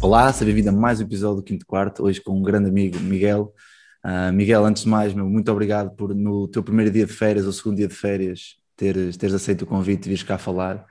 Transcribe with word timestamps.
Olá, 0.00 0.32
seja 0.32 0.46
bem-vindo 0.46 0.68
a 0.68 0.72
mais 0.72 1.00
um 1.00 1.02
episódio 1.02 1.38
do 1.38 1.42
Quinto 1.42 1.66
Quarto, 1.66 2.04
hoje 2.04 2.20
com 2.20 2.38
um 2.38 2.42
grande 2.42 2.68
amigo, 2.68 3.00
Miguel. 3.00 3.52
Uh, 4.04 4.32
Miguel, 4.32 4.64
antes 4.64 4.84
de 4.84 4.88
mais, 4.88 5.12
meu, 5.12 5.28
muito 5.28 5.50
obrigado 5.50 5.90
por 5.96 6.14
no 6.14 6.46
teu 6.46 6.62
primeiro 6.62 6.88
dia 6.88 7.04
de 7.04 7.12
férias 7.12 7.46
ou 7.46 7.52
segundo 7.52 7.78
dia 7.78 7.88
de 7.88 7.94
férias 7.94 8.56
teres, 8.76 9.16
teres 9.16 9.34
aceito 9.34 9.62
o 9.62 9.66
convite 9.66 10.06
e 10.06 10.08
vires 10.10 10.22
cá 10.22 10.38
falar. 10.38 10.86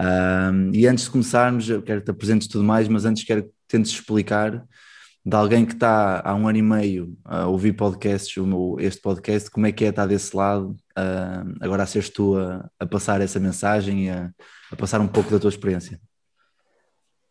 Uh, 0.00 0.72
e 0.72 0.86
antes 0.86 1.04
de 1.04 1.10
começarmos, 1.10 1.68
eu 1.68 1.82
quero 1.82 2.00
que 2.00 2.06
te 2.06 2.10
apresentes 2.10 2.48
tudo 2.48 2.64
mais, 2.64 2.88
mas 2.88 3.04
antes 3.04 3.24
quero 3.24 3.42
que 3.44 3.50
tentes 3.68 3.92
explicar 3.92 4.64
de 5.24 5.36
alguém 5.36 5.66
que 5.66 5.74
está 5.74 6.22
há 6.24 6.34
um 6.34 6.48
ano 6.48 6.56
e 6.56 6.62
meio 6.62 7.14
a 7.26 7.46
ouvir 7.46 7.74
podcasts, 7.74 8.34
este 8.78 9.02
podcast, 9.02 9.50
como 9.50 9.66
é 9.66 9.72
que 9.72 9.84
é 9.84 9.88
estar 9.88 10.06
desse 10.06 10.34
lado, 10.34 10.70
uh, 10.96 11.54
agora 11.60 11.82
a 11.82 11.86
seres 11.86 12.08
tu 12.08 12.38
a, 12.38 12.66
a, 12.80 12.86
passar 12.86 13.20
essa 13.20 13.38
mensagem 13.38 14.06
e 14.06 14.10
a, 14.10 14.30
a 14.72 14.76
passar 14.76 15.00
um 15.00 15.08
pouco 15.08 15.30
da 15.30 15.38
tua 15.38 15.50
experiência. 15.50 16.00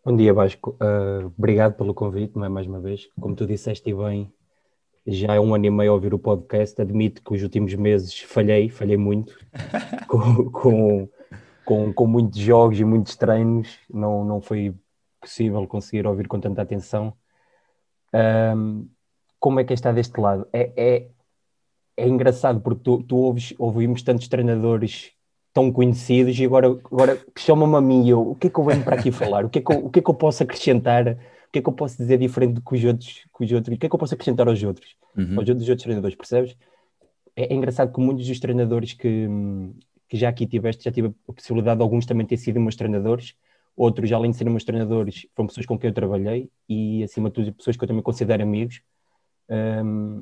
Bom 0.05 0.16
dia, 0.16 0.32
Vasco. 0.36 0.77
Uh, 0.80 1.34
obrigado 1.36 1.73
pelo 1.73 1.91
convite, 1.91 2.38
é 2.38 2.48
mais 2.48 2.68
uma 2.68 2.80
vez. 2.80 3.09
Como 3.20 3.36
tu 3.36 3.48
disseste 3.48 3.91
bem, 3.91 4.32
já 5.04 5.34
é 5.34 5.40
um 5.40 5.55
ano 5.55 5.66
e 5.66 5.71
meio 5.71 5.90
a 5.90 5.96
ouvir 5.96 6.13
o 6.13 6.20
podcast. 6.20 6.79
Admito 6.79 7.24
que 7.24 7.34
os 7.34 7.41
últimos 7.41 7.74
meses 7.74 8.20
falhei, 8.20 8.70
falhei 8.70 8.98
muito, 8.98 9.35
com, 10.07 10.52
com, 10.52 11.10
com, 11.66 11.91
com, 11.91 12.05
muitos 12.05 12.38
jogos 12.38 12.79
e 12.79 12.85
muitos 12.85 13.16
treinos. 13.16 13.79
Não, 13.91 14.24
não 14.24 14.40
foi 14.40 14.76
possível 15.20 15.66
conseguir 15.66 16.05
ouvir 16.05 16.27
com 16.27 16.40
tanta 16.40 16.62
atenção. 16.62 17.12
Um, 18.13 18.88
como 19.40 19.60
é 19.60 19.63
que 19.63 19.74
está 19.74 19.91
deste 19.91 20.22
lado? 20.22 20.48
É, 20.54 20.72
é, 20.77 21.07
é 21.98 22.07
engraçado 22.07 22.62
porque 22.62 22.84
tu, 22.84 23.01
tu 23.01 23.18
ouves, 23.18 23.55
ouvimos 23.57 24.04
tantos 24.04 24.27
treinadores 24.27 25.15
tão 25.55 25.71
conhecidos 25.71 26.37
e 26.37 26.43
agora, 26.43 26.67
agora 26.67 27.17
chamam-me 27.37 27.77
a 27.77 27.81
mim 27.81 28.09
eu, 28.09 28.31
o 28.31 28.35
que 28.35 28.48
é 28.48 28.49
que 28.49 28.59
eu 28.59 28.63
venho 28.65 28.84
para 28.84 28.98
aqui 28.98 29.09
falar? 29.09 29.45
O 29.45 29.49
que 29.49 29.59
é 29.59 29.61
que 29.61 29.71
eu, 29.73 29.85
o 29.85 29.89
que 29.89 29.99
é 29.99 30.01
que 30.01 30.09
eu 30.09 30.13
posso 30.13 30.43
acrescentar? 30.43 31.07
O 31.07 31.51
que 31.53 31.59
é 31.59 31.61
que 31.61 31.70
eu 31.70 31.73
posso 31.73 31.95
dizer 31.98 32.17
diferente 32.17 32.59
que 32.59 32.75
os 32.75 32.84
outros, 32.84 33.23
que 33.34 33.45
os 33.45 33.51
outros 33.53 33.73
o 33.73 33.79
que 33.79 33.85
é 33.85 33.89
que 33.89 33.95
eu 33.95 33.99
posso 33.99 34.13
acrescentar 34.13 34.49
aos 34.49 34.61
outros, 34.61 34.98
uhum. 35.17 35.39
aos 35.39 35.48
outros, 35.48 35.70
outros 35.70 35.83
treinadores, 35.83 36.17
percebes? 36.17 36.57
É, 37.37 37.53
é, 37.53 37.55
engraçado 37.55 37.93
que 37.93 38.01
muitos 38.01 38.27
dos 38.27 38.37
treinadores 38.37 38.91
que, 38.91 39.29
que 40.09 40.17
já 40.17 40.27
aqui 40.27 40.45
tiveste, 40.45 40.83
já 40.83 40.91
tive 40.91 41.13
a 41.29 41.31
possibilidade 41.31 41.77
de 41.77 41.83
alguns 41.83 42.05
também 42.05 42.27
ter 42.27 42.35
sido 42.35 42.59
meus 42.59 42.76
treinadores, 42.76 43.33
outros, 43.77 44.11
além 44.11 44.31
de 44.31 44.37
serem 44.37 44.51
meus 44.51 44.65
treinadores, 44.65 45.26
foram 45.33 45.48
pessoas 45.48 45.65
com 45.65 45.79
quem 45.79 45.89
eu 45.89 45.93
trabalhei 45.93 46.49
e, 46.67 47.01
acima 47.01 47.29
de 47.29 47.35
tudo, 47.35 47.53
pessoas 47.53 47.77
que 47.77 47.83
eu 47.85 47.87
também 47.87 48.03
considero 48.03 48.43
amigos. 48.43 48.81
Um, 49.49 50.21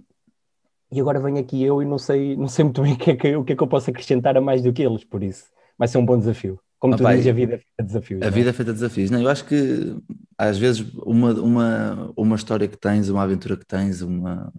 e 0.94 1.02
agora 1.02 1.20
venho 1.20 1.40
aqui 1.40 1.64
eu 1.64 1.82
e 1.82 1.86
não 1.86 1.98
sei, 1.98 2.36
não 2.36 2.48
sei 2.48 2.66
muito 2.66 2.82
bem 2.82 2.94
o 2.94 2.98
que, 2.98 3.12
é 3.12 3.16
que, 3.16 3.36
o 3.36 3.44
que 3.44 3.54
é 3.54 3.56
que 3.56 3.64
eu 3.64 3.68
posso 3.68 3.90
acrescentar 3.90 4.38
a 4.38 4.42
mais 4.42 4.62
do 4.62 4.72
que 4.72 4.84
eles, 4.84 5.04
por 5.04 5.24
isso 5.24 5.46
vai 5.78 5.88
ser 5.88 5.98
um 5.98 6.06
bom 6.06 6.18
desafio. 6.18 6.60
Como 6.80 6.98
tu 6.98 7.06
dizes, 7.08 7.28
a 7.28 7.32
vida 7.32 7.56
é 7.56 7.58
feita 7.58 7.82
de 7.82 7.88
desafios. 7.88 8.22
A 8.22 8.26
é? 8.26 8.30
vida 8.30 8.50
é 8.50 8.54
feita 8.54 8.72
de 8.74 8.80
desafios. 8.80 9.10
Não, 9.10 9.22
eu 9.22 9.30
acho 9.30 9.46
que 9.46 9.96
às 10.38 10.58
vezes 10.58 10.86
uma, 10.96 11.32
uma, 11.34 12.14
uma 12.16 12.36
história 12.36 12.68
que 12.68 12.78
tens, 12.78 13.08
uma 13.08 13.24
aventura 13.24 13.56
que 13.56 13.66
tens, 13.66 14.02
uma, 14.02 14.52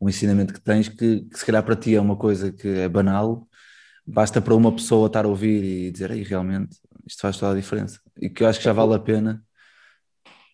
um 0.00 0.08
ensinamento 0.08 0.52
que 0.52 0.60
tens, 0.60 0.88
que, 0.88 1.20
que 1.20 1.38
se 1.38 1.46
calhar 1.46 1.62
para 1.62 1.76
ti 1.76 1.94
é 1.94 2.00
uma 2.00 2.16
coisa 2.16 2.50
que 2.50 2.66
é 2.66 2.88
banal, 2.88 3.46
basta 4.04 4.40
para 4.40 4.54
uma 4.54 4.72
pessoa 4.72 5.06
estar 5.06 5.24
a 5.24 5.28
ouvir 5.28 5.62
e 5.62 5.90
dizer, 5.92 6.10
Ei, 6.10 6.24
realmente, 6.24 6.76
isto 7.06 7.20
faz 7.20 7.36
toda 7.36 7.52
a 7.52 7.56
diferença. 7.56 8.00
E 8.20 8.28
que 8.28 8.42
eu 8.42 8.48
acho 8.48 8.58
que 8.58 8.64
já 8.64 8.72
vale 8.72 8.94
a 8.94 8.98
pena. 8.98 9.40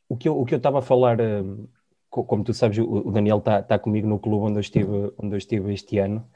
O 0.06 0.16
que 0.16 0.28
eu, 0.28 0.38
o 0.38 0.44
que 0.44 0.54
eu 0.54 0.59
estava 0.59 0.81
a 0.81 0.82
falar 0.82 1.19
hum, 1.21 1.66
como 2.10 2.42
tu 2.44 2.54
sabes, 2.54 2.78
o 2.78 3.10
Daniel 3.10 3.38
está 3.38 3.62
tá 3.62 3.78
comigo 3.78 4.08
no 4.08 4.19
clube 4.19 4.46
onde 4.46 4.56
eu, 4.56 4.60
estive, 4.60 5.12
onde 5.19 5.34
eu 5.34 5.38
estive 5.38 5.72
este 5.72 5.98
ano, 5.98 6.26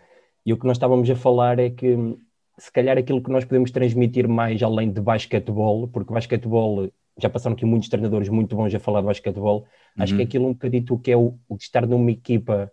e 0.45 0.53
o 0.53 0.57
que 0.59 0.67
nós 0.67 0.77
estávamos 0.77 1.09
a 1.09 1.17
falar 1.17 1.59
é 1.59 1.71
que 1.71 1.97
se 2.59 2.71
calhar 2.71 2.99
aquilo 2.99 3.23
que 3.23 3.31
nós 3.31 3.45
podemos 3.45 3.71
transmitir 3.71 4.29
mais 4.29 4.63
além 4.63 4.93
de 4.93 5.01
basquetebol, 5.01 5.89
porque 5.89 6.13
basquetebol, 6.13 6.91
já 7.19 7.29
passaram 7.31 7.55
aqui 7.55 7.65
muitos 7.65 7.89
treinadores 7.89 8.29
muito 8.29 8.55
bons 8.55 8.75
a 8.75 8.79
falar 8.79 9.01
de 9.01 9.07
basquetebol, 9.07 9.61
uhum. 9.97 10.03
acho 10.03 10.15
que 10.15 10.21
é 10.21 10.25
aquilo 10.25 10.47
um 10.47 10.53
bocadito 10.53 10.99
que 10.99 11.11
é 11.11 11.17
o, 11.17 11.39
o 11.49 11.57
de 11.57 11.65
estar 11.65 11.87
numa 11.87 12.11
equipa 12.11 12.71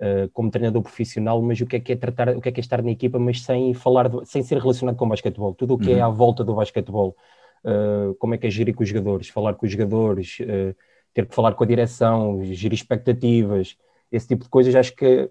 uh, 0.00 0.28
como 0.32 0.50
treinador 0.50 0.82
profissional, 0.82 1.40
mas 1.42 1.60
o 1.60 1.66
que 1.66 1.76
é 1.76 1.80
que 1.80 1.92
é 1.92 1.96
tratar, 1.96 2.36
o 2.36 2.40
que 2.40 2.48
é 2.48 2.52
que 2.52 2.60
é 2.60 2.62
estar 2.62 2.82
na 2.82 2.90
equipa, 2.90 3.18
mas 3.18 3.42
sem 3.42 3.72
falar, 3.74 4.08
de, 4.08 4.26
sem 4.26 4.42
ser 4.42 4.58
relacionado 4.58 4.96
com 4.96 5.08
basquetebol, 5.08 5.54
tudo 5.54 5.74
o 5.74 5.78
que 5.78 5.90
é 5.90 5.94
uhum. 5.94 5.98
é 5.98 6.02
à 6.02 6.08
volta 6.08 6.42
do 6.42 6.54
basquetebol, 6.54 7.16
uh, 7.64 8.14
como 8.16 8.34
é 8.34 8.38
que 8.38 8.46
é 8.46 8.50
gerir 8.50 8.74
com 8.74 8.82
os 8.82 8.88
jogadores, 8.88 9.28
falar 9.28 9.54
com 9.54 9.66
os 9.66 9.72
jogadores, 9.72 10.38
uh, 10.40 10.74
ter 11.14 11.26
que 11.26 11.34
falar 11.34 11.54
com 11.54 11.64
a 11.64 11.66
direção, 11.66 12.42
gerir 12.44 12.74
expectativas, 12.74 13.76
esse 14.10 14.28
tipo 14.28 14.44
de 14.44 14.50
coisas, 14.50 14.74
acho 14.74 14.94
que 14.94 15.30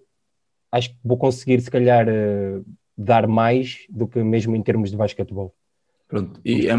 acho 0.71 0.89
que 0.89 0.97
vou 1.03 1.17
conseguir 1.17 1.59
se 1.61 1.71
calhar 1.71 2.07
uh, 2.07 2.65
dar 2.97 3.27
mais 3.27 3.85
do 3.89 4.07
que 4.07 4.21
mesmo 4.23 4.55
em 4.55 4.61
termos 4.61 4.91
de 4.91 4.97
basquetebol. 4.97 5.53
Pronto, 6.07 6.39
e 6.43 6.67
é, 6.67 6.73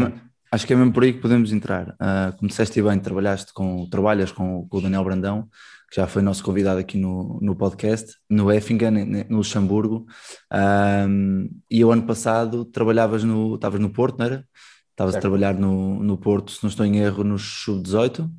acho 0.51 0.67
que 0.67 0.73
é 0.73 0.75
mesmo 0.75 0.93
por 0.93 1.03
aí 1.03 1.13
que 1.13 1.19
podemos 1.19 1.51
entrar. 1.51 1.89
Uh, 1.89 2.35
como 2.37 2.47
disseste 2.47 2.81
bem, 2.81 2.99
trabalhaste 2.99 3.53
com, 3.53 3.87
trabalhas 3.89 4.31
com, 4.31 4.67
com, 4.67 4.77
o 4.77 4.81
Daniel 4.81 5.03
Brandão, 5.03 5.47
que 5.89 5.95
já 5.97 6.07
foi 6.07 6.21
nosso 6.21 6.43
convidado 6.43 6.79
aqui 6.79 6.97
no, 6.97 7.39
no 7.41 7.55
podcast, 7.55 8.13
no 8.29 8.51
Effingen, 8.51 9.25
no 9.29 9.37
Luxemburgo, 9.37 10.05
um, 11.09 11.49
e 11.69 11.83
o 11.83 11.91
ano 11.91 12.03
passado 12.03 12.65
trabalhavas 12.65 13.23
no, 13.23 13.55
estavas 13.55 13.79
no 13.79 13.89
Porto, 13.89 14.19
não 14.19 14.25
era? 14.25 14.45
Estavas 14.91 15.15
a 15.15 15.19
trabalhar 15.19 15.55
no, 15.55 16.01
no 16.03 16.17
Porto, 16.17 16.51
se 16.51 16.63
não 16.63 16.69
estou 16.69 16.85
em 16.85 16.97
erro, 16.97 17.23
no 17.23 17.39
Sub-18? 17.39 18.29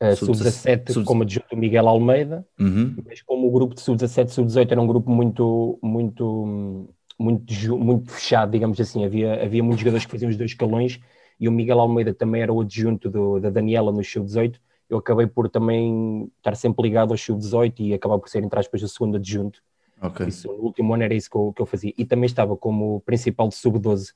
Uh, 0.00 0.14
sub-17 0.14 0.92
sub 0.92 1.04
como 1.04 1.22
adjunto 1.22 1.56
Miguel 1.56 1.88
Almeida, 1.88 2.46
uhum. 2.58 2.94
mas 3.04 3.20
como 3.22 3.48
o 3.48 3.50
grupo 3.50 3.74
de 3.74 3.80
sub-17 3.80 4.28
sub-18 4.28 4.70
era 4.70 4.80
um 4.80 4.86
grupo 4.86 5.10
muito, 5.10 5.76
muito, 5.82 6.88
muito, 7.18 7.76
muito 7.76 8.10
fechado, 8.12 8.52
digamos 8.52 8.80
assim, 8.80 9.04
havia, 9.04 9.42
havia 9.42 9.62
muitos 9.62 9.80
jogadores 9.80 10.06
que 10.06 10.12
faziam 10.12 10.30
os 10.30 10.36
dois 10.36 10.52
escalões 10.52 11.00
e 11.40 11.48
o 11.48 11.52
Miguel 11.52 11.80
Almeida 11.80 12.14
também 12.14 12.42
era 12.42 12.52
o 12.52 12.60
adjunto 12.60 13.10
do, 13.10 13.40
da 13.40 13.50
Daniela 13.50 13.90
no 13.90 14.04
sub-18, 14.04 14.54
eu 14.88 14.98
acabei 14.98 15.26
por 15.26 15.48
também 15.50 16.30
estar 16.38 16.56
sempre 16.56 16.82
ligado 16.82 17.12
ao 17.12 17.18
sub-18 17.18 17.80
e 17.80 17.94
acabar 17.94 18.18
por 18.18 18.28
ser, 18.28 18.42
entre 18.42 18.58
aspas, 18.58 18.82
o 18.82 18.88
segundo 18.88 19.16
adjunto. 19.16 19.60
Okay. 20.00 20.28
Isso, 20.28 20.48
no 20.48 20.62
último 20.62 20.94
ano 20.94 21.02
era 21.02 21.14
isso 21.14 21.28
que 21.28 21.36
eu, 21.36 21.52
que 21.52 21.60
eu 21.60 21.66
fazia. 21.66 21.92
E 21.98 22.04
também 22.04 22.26
estava 22.26 22.56
como 22.56 23.00
principal 23.00 23.48
de 23.48 23.56
sub-12, 23.56 24.12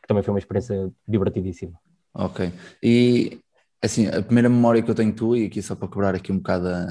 que 0.00 0.06
também 0.06 0.22
foi 0.22 0.32
uma 0.32 0.38
experiência 0.38 0.92
divertidíssima. 1.08 1.72
Ok. 2.14 2.52
E 2.82 3.40
Assim, 3.82 4.06
a 4.08 4.22
primeira 4.22 4.48
memória 4.48 4.82
que 4.82 4.90
eu 4.90 4.94
tenho 4.94 5.14
tu, 5.14 5.34
e 5.34 5.46
aqui 5.46 5.62
só 5.62 5.74
para 5.74 5.88
quebrar 5.88 6.14
aqui 6.14 6.30
um 6.30 6.36
bocado 6.36 6.68
a, 6.68 6.86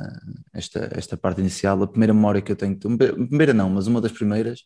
esta, 0.54 0.90
esta 0.96 1.16
parte 1.16 1.40
inicial, 1.40 1.82
a 1.84 1.88
primeira 1.88 2.14
memória 2.14 2.42
que 2.42 2.52
eu 2.52 2.56
tenho 2.56 2.76
tu, 2.78 2.98
primeira 2.98 3.54
não, 3.54 3.70
mas 3.70 3.86
uma 3.88 4.02
das 4.02 4.12
primeiras, 4.12 4.64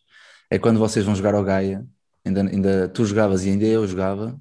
é 0.50 0.58
quando 0.58 0.78
vocês 0.78 1.04
vão 1.04 1.14
jogar 1.14 1.34
ao 1.34 1.44
Gaia, 1.44 1.86
ainda, 2.24 2.40
ainda 2.42 2.88
tu 2.88 3.04
jogavas 3.04 3.44
e 3.44 3.50
ainda 3.50 3.64
eu 3.64 3.86
jogava. 3.86 4.36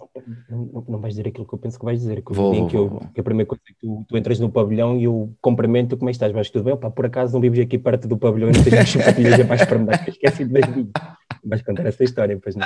Não, 0.50 0.86
não 0.88 1.00
vais 1.00 1.16
dizer 1.16 1.28
aquilo 1.28 1.46
que 1.46 1.54
eu 1.54 1.60
penso 1.60 1.78
que 1.78 1.86
vais 1.86 2.00
dizer, 2.00 2.24
que, 2.24 2.34
vou, 2.34 2.54
vou, 2.54 2.68
que, 2.68 2.78
eu, 2.78 2.88
vou. 2.88 3.02
que 3.14 3.20
a 3.20 3.24
primeira 3.24 3.48
coisa 3.48 3.62
é 3.68 3.74
que 3.74 3.80
tu, 3.80 4.06
tu 4.08 4.18
entras 4.18 4.40
no 4.40 4.50
pavilhão 4.50 4.98
e 4.98 5.04
eu 5.04 5.34
cumprimento, 5.42 5.98
como 5.98 6.10
é 6.10 6.12
que 6.12 6.16
estás? 6.16 6.32
Vais 6.32 6.50
tudo 6.50 6.66
bem? 6.66 6.74
Opa, 6.74 6.90
por 6.90 7.06
acaso 7.06 7.34
não 7.34 7.42
vives 7.42 7.60
aqui 7.60 7.78
perto 7.78 8.08
do 8.08 8.18
pavilhão 8.18 8.50
e 8.50 8.54
não 8.54 8.64
tens 8.64 8.74
as 8.74 8.90
sapatilhas 8.90 9.46
mais 9.46 9.66
para 9.66 9.80
me 9.80 9.86
dar, 9.86 10.08
esqueci 10.08 10.46
de 10.46 10.54
das 10.54 10.70
Vais 11.46 11.62
contar 11.62 11.86
essa 11.86 12.04
história, 12.04 12.40
pois 12.42 12.56
não. 12.56 12.66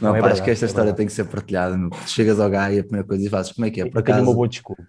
Não, 0.00 0.10
não 0.10 0.10
é 0.10 0.12
pá, 0.12 0.12
verdade, 0.12 0.32
acho 0.32 0.42
que 0.42 0.50
esta 0.50 0.66
é 0.66 0.68
história 0.68 0.92
tem 0.92 1.06
que 1.06 1.12
ser 1.12 1.24
partilhada. 1.24 1.76
Chegas 2.06 2.38
ao 2.38 2.50
Gaia, 2.50 2.80
a 2.80 2.84
primeira 2.84 3.06
coisa 3.06 3.26
e 3.26 3.30
fazes 3.30 3.52
como 3.52 3.66
é 3.66 3.70
que 3.70 3.80
é? 3.80 3.88
Por 3.88 3.98
acaso, 3.98 4.22
uma 4.22 4.34
boa 4.34 4.46
desculpa. 4.46 4.82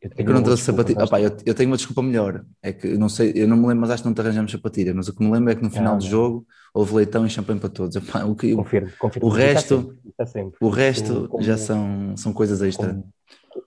Eu, 0.00 0.10
tenho 0.10 0.28
é 0.28 0.30
eu 0.30 0.34
não 0.34 0.42
trouxe 0.42 0.62
sapatilha. 0.64 1.04
Opa, 1.04 1.20
eu, 1.20 1.36
eu, 1.44 1.54
tenho 1.54 1.70
uma 1.70 1.76
desculpa 1.76 2.02
melhor. 2.02 2.44
É 2.62 2.72
que 2.72 2.86
eu 2.86 2.98
não 2.98 3.08
sei, 3.08 3.32
eu 3.34 3.48
não 3.48 3.56
me 3.56 3.66
lembro, 3.66 3.80
mas 3.82 3.90
acho 3.90 4.02
que 4.02 4.08
não 4.08 4.14
te 4.14 4.20
arranjamos 4.20 4.52
sapatilha. 4.52 4.94
Mas 4.94 5.08
o 5.08 5.14
que 5.14 5.24
me 5.24 5.30
lembro 5.30 5.50
é 5.50 5.54
que 5.54 5.62
no 5.62 5.70
final 5.70 5.94
ah, 5.94 5.98
do 5.98 6.04
jogo 6.04 6.46
houve 6.74 6.94
leitão 6.94 7.26
e 7.26 7.30
champanhe 7.30 7.58
para 7.58 7.68
todos. 7.68 7.96
Opa, 7.96 8.24
o, 8.24 8.34
que, 8.34 8.54
confirmo, 8.54 8.90
confirmo. 8.98 9.28
o 9.28 9.30
resto, 9.30 9.96
está 10.06 10.26
sempre, 10.26 10.58
O 10.60 10.68
resto 10.68 11.28
como, 11.28 11.42
já 11.42 11.56
são, 11.56 12.16
são 12.16 12.32
coisas 12.32 12.60
extra. 12.62 12.88
Como, 12.88 13.12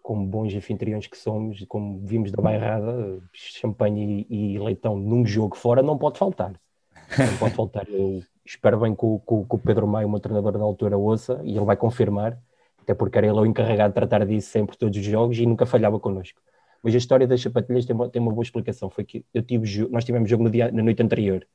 como 0.01 0.27
bons 0.27 0.53
anfitriões 0.53 1.07
que 1.07 1.17
somos, 1.17 1.65
como 1.67 1.99
vimos 2.05 2.31
da 2.31 2.41
bairrada, 2.41 3.19
champanhe 3.33 4.25
e, 4.29 4.55
e 4.55 4.59
leitão 4.59 4.97
num 4.97 5.25
jogo 5.25 5.57
fora 5.57 5.81
não 5.81 5.97
pode 5.97 6.17
faltar. 6.19 6.53
Não 7.17 7.37
pode 7.37 7.55
faltar. 7.55 7.87
Eu 7.89 8.21
espero 8.45 8.79
bem 8.79 8.95
que 8.95 9.05
o, 9.05 9.19
que 9.19 9.33
o 9.33 9.57
Pedro 9.57 9.87
Maio, 9.87 10.07
o 10.07 10.11
meu 10.11 10.19
treinador 10.19 10.53
da 10.53 10.63
altura, 10.63 10.97
ouça 10.97 11.39
e 11.43 11.55
ele 11.55 11.65
vai 11.65 11.75
confirmar, 11.75 12.37
até 12.89 12.95
porque 12.95 13.19
era 13.19 13.27
ele 13.27 13.37
o 13.37 13.45
encarregado 13.45 13.91
de 13.91 13.95
tratar 13.95 14.25
disso 14.25 14.49
sempre 14.49 14.75
todos 14.75 14.97
os 14.97 15.05
jogos 15.05 15.37
e 15.37 15.45
nunca 15.45 15.63
falhava 15.63 15.99
connosco. 15.99 16.41
Mas 16.81 16.95
a 16.95 16.97
história 16.97 17.27
das 17.27 17.39
sapatilhas 17.39 17.85
tem 17.85 17.95
uma, 17.95 18.09
tem 18.09 18.19
uma 18.19 18.31
boa 18.31 18.41
explicação. 18.41 18.89
Foi 18.89 19.03
que 19.03 19.23
eu 19.31 19.43
tive, 19.43 19.87
nós 19.89 20.03
tivemos 20.03 20.27
jogo 20.27 20.43
no 20.43 20.49
dia, 20.49 20.71
na 20.71 20.81
noite 20.81 21.03
anterior 21.03 21.45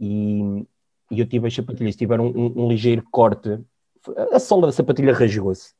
e, 0.00 0.66
e 1.10 1.20
eu 1.20 1.26
tive 1.26 1.46
as 1.46 1.54
sapatilhas, 1.54 1.94
tiveram 1.94 2.28
um, 2.28 2.46
um, 2.46 2.64
um 2.64 2.68
ligeiro 2.68 3.04
corte, 3.10 3.58
a 4.32 4.38
sola 4.38 4.68
da 4.68 4.72
sapatilha 4.72 5.12
rasgou-se. 5.12 5.74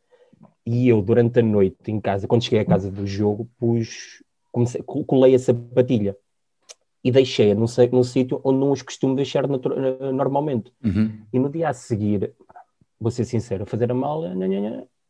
e 0.67 0.89
eu, 0.89 1.01
durante 1.01 1.39
a 1.39 1.43
noite, 1.43 1.91
em 1.91 1.99
casa, 2.01 2.27
quando 2.27 2.45
cheguei 2.45 2.61
à 2.61 2.65
casa 2.65 2.91
do 2.91 3.07
jogo, 3.07 3.49
pus, 3.57 4.23
comecei, 4.53 4.83
colei 4.83 5.35
a 5.35 5.39
sapatilha 5.39 6.15
e 7.03 7.11
deixei-a 7.11 7.55
num, 7.55 7.67
num 7.93 8.03
sítio 8.03 8.41
onde 8.45 8.59
não 8.59 8.73
os 8.73 8.83
costumo 8.83 9.15
deixar 9.15 9.47
normalmente. 10.13 10.71
Uhum. 10.85 11.21
E 11.33 11.39
no 11.39 11.49
dia 11.49 11.69
a 11.71 11.73
seguir, 11.73 12.35
vou 13.01 13.11
ser 13.11 13.25
sincero, 13.25 13.65
a 13.65 13.67
fazer 13.67 13.91
a 13.91 13.95
mala, 13.95 14.35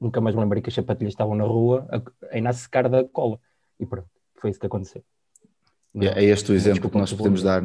nunca 0.01 0.21
mais 0.21 0.35
me 0.35 0.43
lembrei 0.43 0.63
que 0.63 0.69
as 0.69 0.75
sapatilhas 0.75 1.13
estavam 1.13 1.35
na 1.35 1.45
rua, 1.45 1.87
ainda 2.31 2.51
a 2.51 2.53
secar 2.53 2.89
da 2.89 3.05
cola. 3.05 3.39
E 3.79 3.87
pronto, 3.87 4.09
foi 4.37 4.51
isso 4.51 4.61
que 4.61 4.67
aconteceu. 4.67 5.03
Não, 5.95 6.07
é 6.07 6.25
este 6.25 6.53
o 6.53 6.55
exemplo 6.55 6.91
que 6.91 6.99
nós 6.99 7.13
podemos 7.13 7.43
dar. 7.43 7.63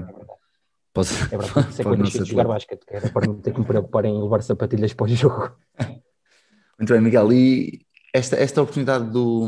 Posso... 0.93 1.13
É 1.33 1.37
verdade, 1.37 1.69
isso 1.69 1.81
é 1.81 1.83
quando 1.83 2.03
de 2.03 2.25
jogar 2.25 2.47
basquete, 2.47 2.85
que 2.85 2.95
era 2.95 3.09
para 3.09 3.27
não 3.27 3.35
ter 3.35 3.53
que 3.53 3.59
me 3.59 3.65
preocupar 3.65 4.05
em 4.05 4.21
levar 4.21 4.41
sapatilhas 4.41 4.93
para 4.93 5.05
o 5.05 5.07
jogo. 5.09 5.55
Muito 6.77 6.93
bem, 6.93 7.01
Miguel, 7.01 7.31
e 7.31 7.85
esta, 8.13 8.35
esta 8.35 8.61
oportunidade 8.61 9.09
do. 9.09 9.47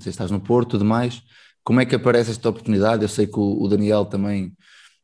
Se 0.00 0.10
estás 0.10 0.30
no 0.30 0.40
Porto 0.40 0.70
e 0.70 0.72
tudo 0.72 0.84
mais, 0.84 1.22
como 1.64 1.80
é 1.80 1.86
que 1.86 1.94
aparece 1.94 2.30
esta 2.30 2.48
oportunidade? 2.48 3.02
Eu 3.02 3.08
sei 3.08 3.26
que 3.26 3.38
o, 3.38 3.62
o 3.62 3.68
Daniel 3.68 4.04
também 4.04 4.52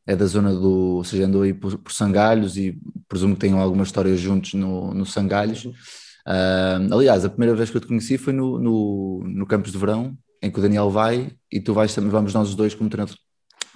é 0.09 0.15
da 0.15 0.25
zona 0.25 0.51
do. 0.51 0.97
Ou 0.97 1.03
seja, 1.03 1.25
andou 1.25 1.43
aí 1.43 1.53
por, 1.53 1.77
por 1.77 1.91
Sangalhos 1.91 2.57
e 2.57 2.75
presumo 3.07 3.35
que 3.35 3.41
tenham 3.41 3.59
algumas 3.59 3.89
histórias 3.89 4.19
juntos 4.19 4.55
no, 4.55 4.91
no 4.91 5.05
Sangalhos. 5.05 5.65
Uh, 5.65 6.91
aliás, 6.91 7.23
a 7.23 7.29
primeira 7.29 7.55
vez 7.55 7.69
que 7.69 7.77
eu 7.77 7.81
te 7.81 7.87
conheci 7.87 8.17
foi 8.17 8.33
no, 8.33 8.57
no, 8.57 9.23
no 9.23 9.45
Campos 9.45 9.71
de 9.71 9.77
Verão, 9.77 10.17
em 10.41 10.49
que 10.49 10.57
o 10.57 10.61
Daniel 10.61 10.89
vai 10.89 11.31
e 11.51 11.59
tu 11.59 11.75
vais 11.75 11.93
também, 11.93 12.09
vamos 12.09 12.33
nós 12.33 12.49
os 12.49 12.55
dois 12.55 12.73
como 12.73 12.89
treinador, 12.89 13.15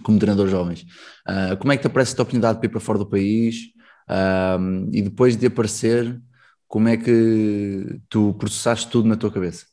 como 0.01 0.18
treinador 0.18 0.47
jovens. 0.47 0.81
Uh, 1.27 1.56
como 1.59 1.71
é 1.71 1.77
que 1.77 1.83
te 1.83 1.88
aparece 1.88 2.12
esta 2.12 2.24
oportunidade 2.24 2.57
para 2.57 2.65
ir 2.65 2.71
para 2.71 2.79
fora 2.79 2.97
do 2.97 3.06
país? 3.06 3.68
Uh, 4.09 4.89
e 4.91 5.03
depois 5.03 5.38
de 5.38 5.45
aparecer, 5.45 6.19
como 6.68 6.88
é 6.88 6.97
que 6.97 8.01
tu 8.09 8.33
processaste 8.33 8.89
tudo 8.89 9.07
na 9.07 9.15
tua 9.15 9.31
cabeça? 9.31 9.68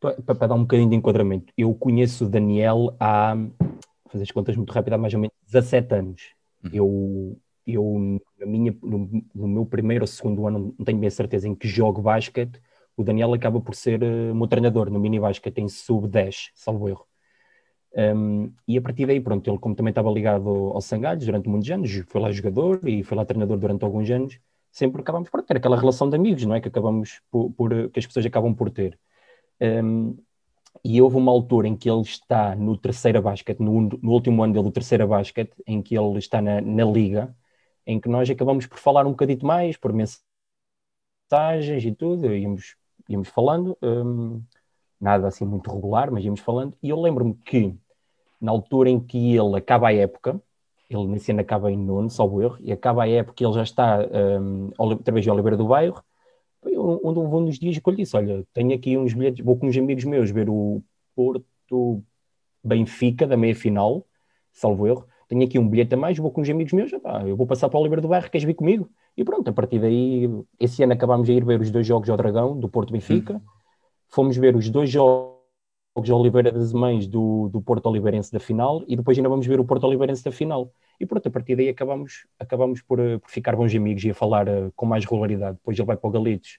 Para, 0.00 0.14
para 0.22 0.48
dar 0.48 0.54
um 0.54 0.62
bocadinho 0.62 0.88
de 0.88 0.96
enquadramento, 0.96 1.52
eu 1.58 1.74
conheço 1.74 2.24
o 2.24 2.28
Daniel 2.28 2.96
há, 2.98 3.36
fazer 4.10 4.24
as 4.24 4.30
contas 4.30 4.56
muito 4.56 4.72
rápido, 4.72 4.94
há 4.94 4.98
mais 4.98 5.14
ou 5.14 5.20
menos 5.20 5.34
17 5.46 5.94
anos. 5.94 6.22
Uhum. 6.64 6.70
Eu, 6.72 7.40
eu 7.66 8.20
na 8.38 8.46
minha, 8.46 8.76
no, 8.82 9.24
no, 9.34 9.48
meu 9.48 9.66
primeiro 9.66 10.02
ou 10.02 10.06
segundo 10.06 10.46
ano, 10.46 10.74
não 10.78 10.84
tenho 10.84 10.98
bem 10.98 11.08
a 11.08 11.10
certeza 11.10 11.48
em 11.48 11.54
que 11.54 11.68
jogo 11.68 12.02
basquete, 12.02 12.60
o 12.96 13.04
Daniel 13.04 13.32
acaba 13.32 13.60
por 13.60 13.74
ser 13.74 14.02
uh, 14.02 14.34
meu 14.34 14.46
treinador 14.46 14.90
no 14.90 15.00
mini 15.00 15.18
basquete 15.18 15.58
em 15.58 15.68
sub-10, 15.68 16.50
salvo 16.54 16.88
erro. 16.88 17.06
Um, 17.96 18.52
e 18.68 18.78
a 18.78 18.82
partir 18.82 19.06
daí, 19.06 19.20
pronto, 19.20 19.48
ele 19.50 19.58
como 19.58 19.74
também 19.74 19.90
estava 19.90 20.10
ligado 20.10 20.48
ao 20.48 20.80
Sangalhos 20.80 21.26
durante 21.26 21.48
muitos 21.48 21.70
anos, 21.70 21.90
foi 22.06 22.20
lá 22.20 22.30
jogador 22.30 22.80
e 22.86 23.02
foi 23.02 23.16
lá 23.16 23.24
treinador 23.24 23.58
durante 23.58 23.84
alguns 23.84 24.08
anos, 24.10 24.38
sempre 24.70 25.00
acabamos 25.00 25.28
por 25.28 25.42
ter 25.42 25.56
aquela 25.56 25.78
relação 25.78 26.08
de 26.08 26.16
amigos, 26.16 26.44
não 26.44 26.54
é? 26.54 26.60
Que 26.60 26.68
acabamos 26.68 27.20
por, 27.30 27.50
por 27.52 27.90
que 27.90 27.98
as 27.98 28.06
pessoas 28.06 28.26
acabam 28.26 28.54
por 28.54 28.70
ter. 28.70 28.98
Um, 29.60 30.16
e 30.84 31.00
houve 31.02 31.16
uma 31.16 31.32
altura 31.32 31.68
em 31.68 31.76
que 31.76 31.90
ele 31.90 32.02
está 32.02 32.54
no 32.56 32.76
terceira 32.76 33.20
basquete, 33.20 33.60
no, 33.60 33.82
no, 33.82 34.12
último 34.12 34.42
ano 34.42 34.52
dele 34.52 34.64
do 34.64 34.72
terceira 34.72 35.06
basquete, 35.06 35.52
em 35.66 35.82
que 35.82 35.96
ele 35.96 36.18
está 36.18 36.40
na, 36.40 36.60
na, 36.60 36.84
liga, 36.84 37.34
em 37.86 38.00
que 38.00 38.08
nós 38.08 38.28
acabamos 38.30 38.66
por 38.66 38.78
falar 38.78 39.06
um 39.06 39.10
bocadito 39.10 39.44
mais, 39.46 39.76
por 39.76 39.92
mensagens 39.92 40.24
e 41.84 41.92
tudo, 41.92 42.34
íamos, 42.34 42.76
íamos 43.08 43.28
falando, 43.28 43.76
um, 43.82 44.42
nada 45.00 45.28
assim 45.28 45.44
muito 45.44 45.70
regular, 45.72 46.10
mas 46.10 46.24
íamos 46.24 46.40
falando, 46.40 46.76
e 46.82 46.90
eu 46.90 47.00
lembro-me 47.00 47.34
que 47.34 47.74
na 48.40 48.52
altura 48.52 48.90
em 48.90 49.00
que 49.00 49.36
ele 49.36 49.56
acaba 49.56 49.88
a 49.88 49.94
época, 49.94 50.40
ele 50.88 51.06
nesse 51.06 51.30
ano 51.32 51.40
acaba 51.40 51.70
em 51.70 51.76
nono, 51.76 52.10
salvo 52.10 52.42
erro, 52.42 52.56
e 52.60 52.72
acaba 52.72 53.04
a 53.04 53.08
época 53.08 53.44
ele 53.44 53.52
já 53.52 53.62
está 53.62 53.98
um, 54.40 54.70
outra 54.78 55.12
vez 55.12 55.26
em 55.26 55.30
Oliveira 55.30 55.56
do 55.56 55.68
Bairro, 55.68 56.02
onde 56.64 57.18
houve 57.18 57.34
um 57.34 57.44
dos 57.44 57.58
dias 57.58 57.78
que 57.78 57.88
eu 57.88 57.94
disse, 57.94 58.16
olha, 58.16 58.44
tenho 58.52 58.74
aqui 58.74 58.96
uns 58.96 59.14
bilhetes, 59.14 59.44
vou 59.44 59.56
com 59.56 59.66
uns 59.66 59.76
amigos 59.76 60.04
meus 60.04 60.30
ver 60.30 60.48
o 60.48 60.82
Porto 61.14 62.02
Benfica 62.62 63.26
da 63.26 63.36
meia-final, 63.36 64.06
salvo 64.52 64.86
erro, 64.86 65.06
tenho 65.28 65.44
aqui 65.44 65.58
um 65.58 65.68
bilhete 65.68 65.94
a 65.94 65.96
mais, 65.96 66.18
vou 66.18 66.30
com 66.30 66.40
uns 66.40 66.50
amigos 66.50 66.72
meus, 66.72 66.90
eu 67.26 67.36
vou 67.36 67.46
passar 67.46 67.68
para 67.68 67.78
o 67.78 67.80
Oliveira 67.80 68.02
do 68.02 68.08
Bairro, 68.08 68.30
queres 68.30 68.44
vir 68.44 68.54
comigo? 68.54 68.90
E 69.16 69.24
pronto, 69.24 69.48
a 69.48 69.52
partir 69.52 69.78
daí, 69.78 70.28
esse 70.58 70.82
ano 70.82 70.92
acabámos 70.92 71.26
de 71.26 71.32
ir 71.32 71.44
ver 71.44 71.60
os 71.60 71.70
dois 71.70 71.86
jogos 71.86 72.10
ao 72.10 72.16
Dragão, 72.16 72.58
do 72.58 72.68
Porto 72.68 72.92
Benfica, 72.92 73.34
hum. 73.34 73.40
fomos 74.08 74.36
ver 74.36 74.56
os 74.56 74.68
dois 74.68 74.90
jogos 74.90 75.29
de 76.00 76.12
Oliveira 76.12 76.50
das 76.52 76.72
Mães 76.72 77.06
do, 77.06 77.48
do 77.48 77.60
Porto 77.60 77.86
Oliveirense 77.86 78.32
da 78.32 78.40
final, 78.40 78.82
e 78.86 78.96
depois 78.96 79.16
ainda 79.16 79.28
vamos 79.28 79.46
ver 79.46 79.60
o 79.60 79.64
Porto 79.64 79.84
Oliveirense 79.86 80.24
da 80.24 80.32
final. 80.32 80.72
E 80.98 81.06
pronto, 81.06 81.26
a 81.26 81.30
partir 81.30 81.56
daí 81.56 81.68
acabamos, 81.68 82.26
acabamos 82.38 82.82
por, 82.82 82.98
eh, 82.98 83.18
por 83.18 83.30
ficar 83.30 83.56
bons 83.56 83.74
amigos 83.74 84.04
e 84.04 84.10
a 84.10 84.14
falar 84.14 84.48
uh, 84.48 84.72
com 84.76 84.86
mais 84.86 85.04
regularidade. 85.04 85.56
Depois 85.56 85.78
ele 85.78 85.86
vai 85.86 85.96
para 85.96 86.08
o 86.08 86.10
Galitos 86.10 86.58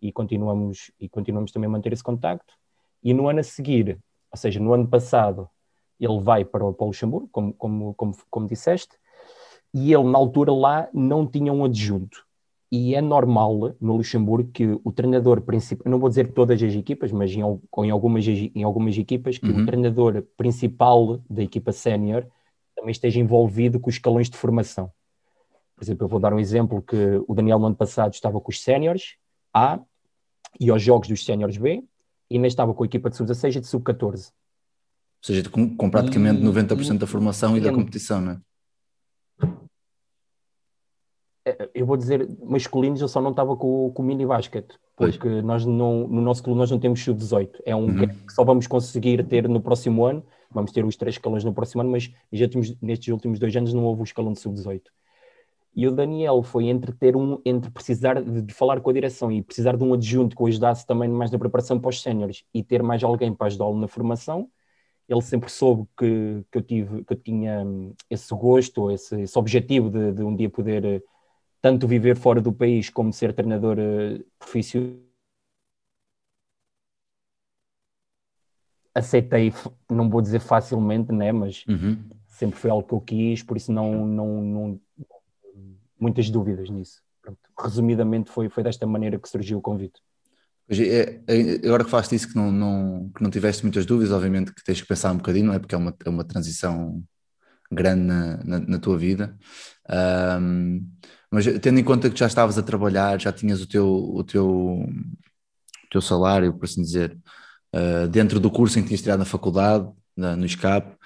e 0.00 0.12
continuamos, 0.12 0.90
e 1.00 1.08
continuamos 1.08 1.52
também 1.52 1.66
a 1.66 1.70
manter 1.70 1.92
esse 1.92 2.02
contacto. 2.02 2.54
E 3.02 3.12
no 3.12 3.28
ano 3.28 3.40
a 3.40 3.42
seguir, 3.42 3.98
ou 4.30 4.38
seja, 4.38 4.58
no 4.58 4.72
ano 4.72 4.88
passado, 4.88 5.48
ele 6.00 6.20
vai 6.20 6.44
para 6.44 6.64
o, 6.64 6.72
para 6.72 6.84
o 6.84 6.86
Luxemburgo, 6.88 7.28
como, 7.30 7.52
como, 7.54 7.94
como, 7.94 8.16
como 8.30 8.46
disseste, 8.48 8.96
e 9.72 9.92
ele 9.92 10.04
na 10.04 10.18
altura 10.18 10.52
lá 10.52 10.88
não 10.92 11.26
tinha 11.26 11.52
um 11.52 11.64
adjunto. 11.64 12.23
E 12.76 12.92
é 12.92 13.00
normal 13.00 13.76
no 13.80 13.96
Luxemburgo 13.96 14.50
que 14.50 14.66
o 14.82 14.90
treinador 14.90 15.40
principal, 15.42 15.88
não 15.88 16.00
vou 16.00 16.08
dizer 16.08 16.32
todas 16.32 16.60
as 16.60 16.74
equipas, 16.74 17.12
mas 17.12 17.30
em, 17.30 17.38
em, 17.38 17.90
algumas, 17.92 18.26
em 18.26 18.64
algumas 18.64 18.98
equipas, 18.98 19.38
que 19.38 19.48
uhum. 19.48 19.62
o 19.62 19.64
treinador 19.64 20.24
principal 20.36 21.20
da 21.30 21.40
equipa 21.40 21.70
sénior 21.70 22.26
também 22.74 22.90
esteja 22.90 23.20
envolvido 23.20 23.78
com 23.78 23.88
os 23.88 23.94
escalões 23.94 24.28
de 24.28 24.36
formação. 24.36 24.90
Por 25.76 25.84
exemplo, 25.84 26.04
eu 26.04 26.08
vou 26.08 26.18
dar 26.18 26.34
um 26.34 26.40
exemplo 26.40 26.82
que 26.82 27.22
o 27.28 27.32
Daniel 27.32 27.60
no 27.60 27.66
ano 27.66 27.76
passado 27.76 28.12
estava 28.12 28.40
com 28.40 28.50
os 28.50 28.60
séniores 28.60 29.18
A 29.54 29.78
e 30.58 30.68
aos 30.68 30.82
jogos 30.82 31.06
dos 31.06 31.24
séniores 31.24 31.56
B 31.56 31.80
e 32.28 32.34
ainda 32.34 32.48
estava 32.48 32.74
com 32.74 32.82
a 32.82 32.86
equipa 32.86 33.08
de 33.08 33.16
sub-16 33.16 33.54
e 33.54 33.60
de 33.60 33.68
sub-14. 33.68 34.30
Ou 34.30 34.32
seja, 35.22 35.48
com, 35.48 35.76
com 35.76 35.88
praticamente 35.88 36.42
e, 36.42 36.44
90% 36.44 36.96
e, 36.96 36.98
da 36.98 37.06
formação 37.06 37.56
e, 37.56 37.60
e 37.60 37.62
da 37.62 37.72
competição, 37.72 38.20
não 38.20 38.32
é? 38.32 38.40
É? 41.44 41.68
Eu 41.74 41.84
vou 41.84 41.96
dizer 41.96 42.28
masculinos, 42.42 43.00
eu 43.00 43.08
só 43.08 43.20
não 43.20 43.30
estava 43.30 43.56
com, 43.56 43.90
com 43.92 44.02
o 44.02 44.04
mini 44.04 44.24
basket, 44.24 44.64
porque 44.96 45.28
pois. 45.28 45.44
nós 45.44 45.66
não, 45.66 46.08
no 46.08 46.20
nosso 46.20 46.42
clube 46.42 46.58
nós 46.58 46.70
não 46.70 46.78
temos 46.78 47.02
sub-18. 47.04 47.50
É 47.64 47.76
um 47.76 47.86
uhum. 47.86 48.08
que 48.08 48.32
só 48.32 48.44
vamos 48.44 48.66
conseguir 48.66 49.24
ter 49.26 49.48
no 49.48 49.60
próximo 49.60 50.04
ano, 50.04 50.24
vamos 50.50 50.72
ter 50.72 50.84
os 50.84 50.96
três 50.96 51.16
escalões 51.16 51.44
no 51.44 51.52
próximo 51.52 51.82
ano, 51.82 51.90
mas 51.90 52.10
já 52.32 52.48
temos, 52.48 52.74
nestes 52.80 53.12
últimos 53.12 53.38
dois 53.38 53.54
anos 53.54 53.74
não 53.74 53.84
houve 53.84 54.02
o 54.02 54.04
escalão 54.04 54.32
de 54.32 54.40
sub-18. 54.40 54.82
E 55.76 55.88
o 55.88 55.90
Daniel 55.90 56.42
foi 56.42 56.68
entre 56.68 56.92
ter 56.92 57.16
um, 57.16 57.40
entre 57.44 57.70
precisar 57.70 58.22
de, 58.22 58.42
de, 58.42 58.54
falar 58.54 58.80
com 58.80 58.90
a 58.90 58.92
direção 58.92 59.30
e 59.32 59.42
precisar 59.42 59.76
de 59.76 59.82
um 59.82 59.92
adjunto 59.92 60.36
que 60.36 60.42
o 60.42 60.46
ajudasse 60.46 60.86
também 60.86 61.08
mais 61.08 61.32
na 61.32 61.38
preparação 61.38 61.80
para 61.80 61.88
os 61.88 62.00
séniores 62.00 62.44
e 62.54 62.62
ter 62.62 62.80
mais 62.82 63.02
alguém 63.02 63.34
para 63.34 63.48
ajudá-lo 63.48 63.76
na 63.76 63.88
formação. 63.88 64.48
Ele 65.08 65.20
sempre 65.20 65.50
soube 65.50 65.86
que, 65.98 66.44
que 66.50 66.58
eu 66.58 66.62
tive, 66.62 67.04
que 67.04 67.12
eu 67.12 67.16
tinha 67.16 67.64
hum, 67.64 67.92
esse 68.08 68.32
gosto, 68.34 68.90
esse, 68.90 69.22
esse 69.22 69.38
objetivo 69.38 69.90
de, 69.90 70.12
de, 70.12 70.22
um 70.22 70.34
dia 70.34 70.48
poder 70.48 70.84
eh, 70.84 71.02
tanto 71.64 71.88
viver 71.88 72.14
fora 72.14 72.42
do 72.42 72.52
país 72.52 72.90
como 72.90 73.10
ser 73.10 73.32
treinador 73.32 73.78
eh, 73.78 74.20
profissional 74.38 74.98
aceitei, 78.94 79.50
não 79.90 80.10
vou 80.10 80.20
dizer 80.20 80.40
facilmente, 80.40 81.10
né, 81.10 81.32
mas 81.32 81.64
uhum. 81.66 82.04
sempre 82.28 82.58
foi 82.60 82.70
algo 82.70 82.86
que 82.86 82.92
eu 82.92 83.00
quis, 83.00 83.42
por 83.42 83.56
isso 83.56 83.72
não, 83.72 84.06
não, 84.06 84.42
não 84.42 84.80
muitas 85.98 86.28
dúvidas 86.28 86.68
nisso. 86.68 87.02
Pronto, 87.22 87.40
resumidamente 87.58 88.30
foi, 88.30 88.50
foi 88.50 88.62
desta 88.62 88.86
maneira 88.86 89.18
que 89.18 89.26
surgiu 89.26 89.56
o 89.56 89.62
convite. 89.62 90.02
É, 90.68 91.18
é, 91.26 91.66
agora 91.66 91.82
que 91.82 91.90
falaste 91.90 92.14
isso 92.14 92.28
que 92.28 92.36
não, 92.36 92.52
não, 92.52 93.10
que 93.16 93.22
não 93.22 93.30
tiveste 93.30 93.62
muitas 93.62 93.86
dúvidas, 93.86 94.12
obviamente 94.12 94.52
que 94.52 94.62
tens 94.62 94.82
que 94.82 94.86
pensar 94.86 95.12
um 95.12 95.16
bocadinho, 95.16 95.46
não 95.46 95.54
é? 95.54 95.58
Porque 95.58 95.74
é 95.74 95.78
uma, 95.78 95.96
é 96.04 96.10
uma 96.10 96.24
transição 96.24 97.02
grande 97.72 98.02
na, 98.02 98.36
na, 98.44 98.58
na 98.60 98.78
tua 98.78 98.98
vida. 98.98 99.34
Um, 100.40 100.86
mas 101.34 101.44
tendo 101.60 101.80
em 101.80 101.84
conta 101.84 102.08
que 102.08 102.16
já 102.16 102.28
estavas 102.28 102.56
a 102.56 102.62
trabalhar, 102.62 103.20
já 103.20 103.32
tinhas 103.32 103.60
o 103.60 103.66
teu, 103.66 103.88
o 103.88 104.22
teu, 104.22 104.48
o 104.48 104.88
teu 105.90 106.00
salário, 106.00 106.54
por 106.54 106.64
assim 106.64 106.80
dizer, 106.80 107.18
uh, 107.74 108.06
dentro 108.06 108.38
do 108.38 108.48
curso 108.48 108.78
em 108.78 108.82
que 108.82 108.88
tinhas 108.88 109.02
tirado 109.02 109.18
na 109.18 109.24
faculdade, 109.24 109.88
na, 110.16 110.36
no 110.36 110.46
escape, 110.46 110.96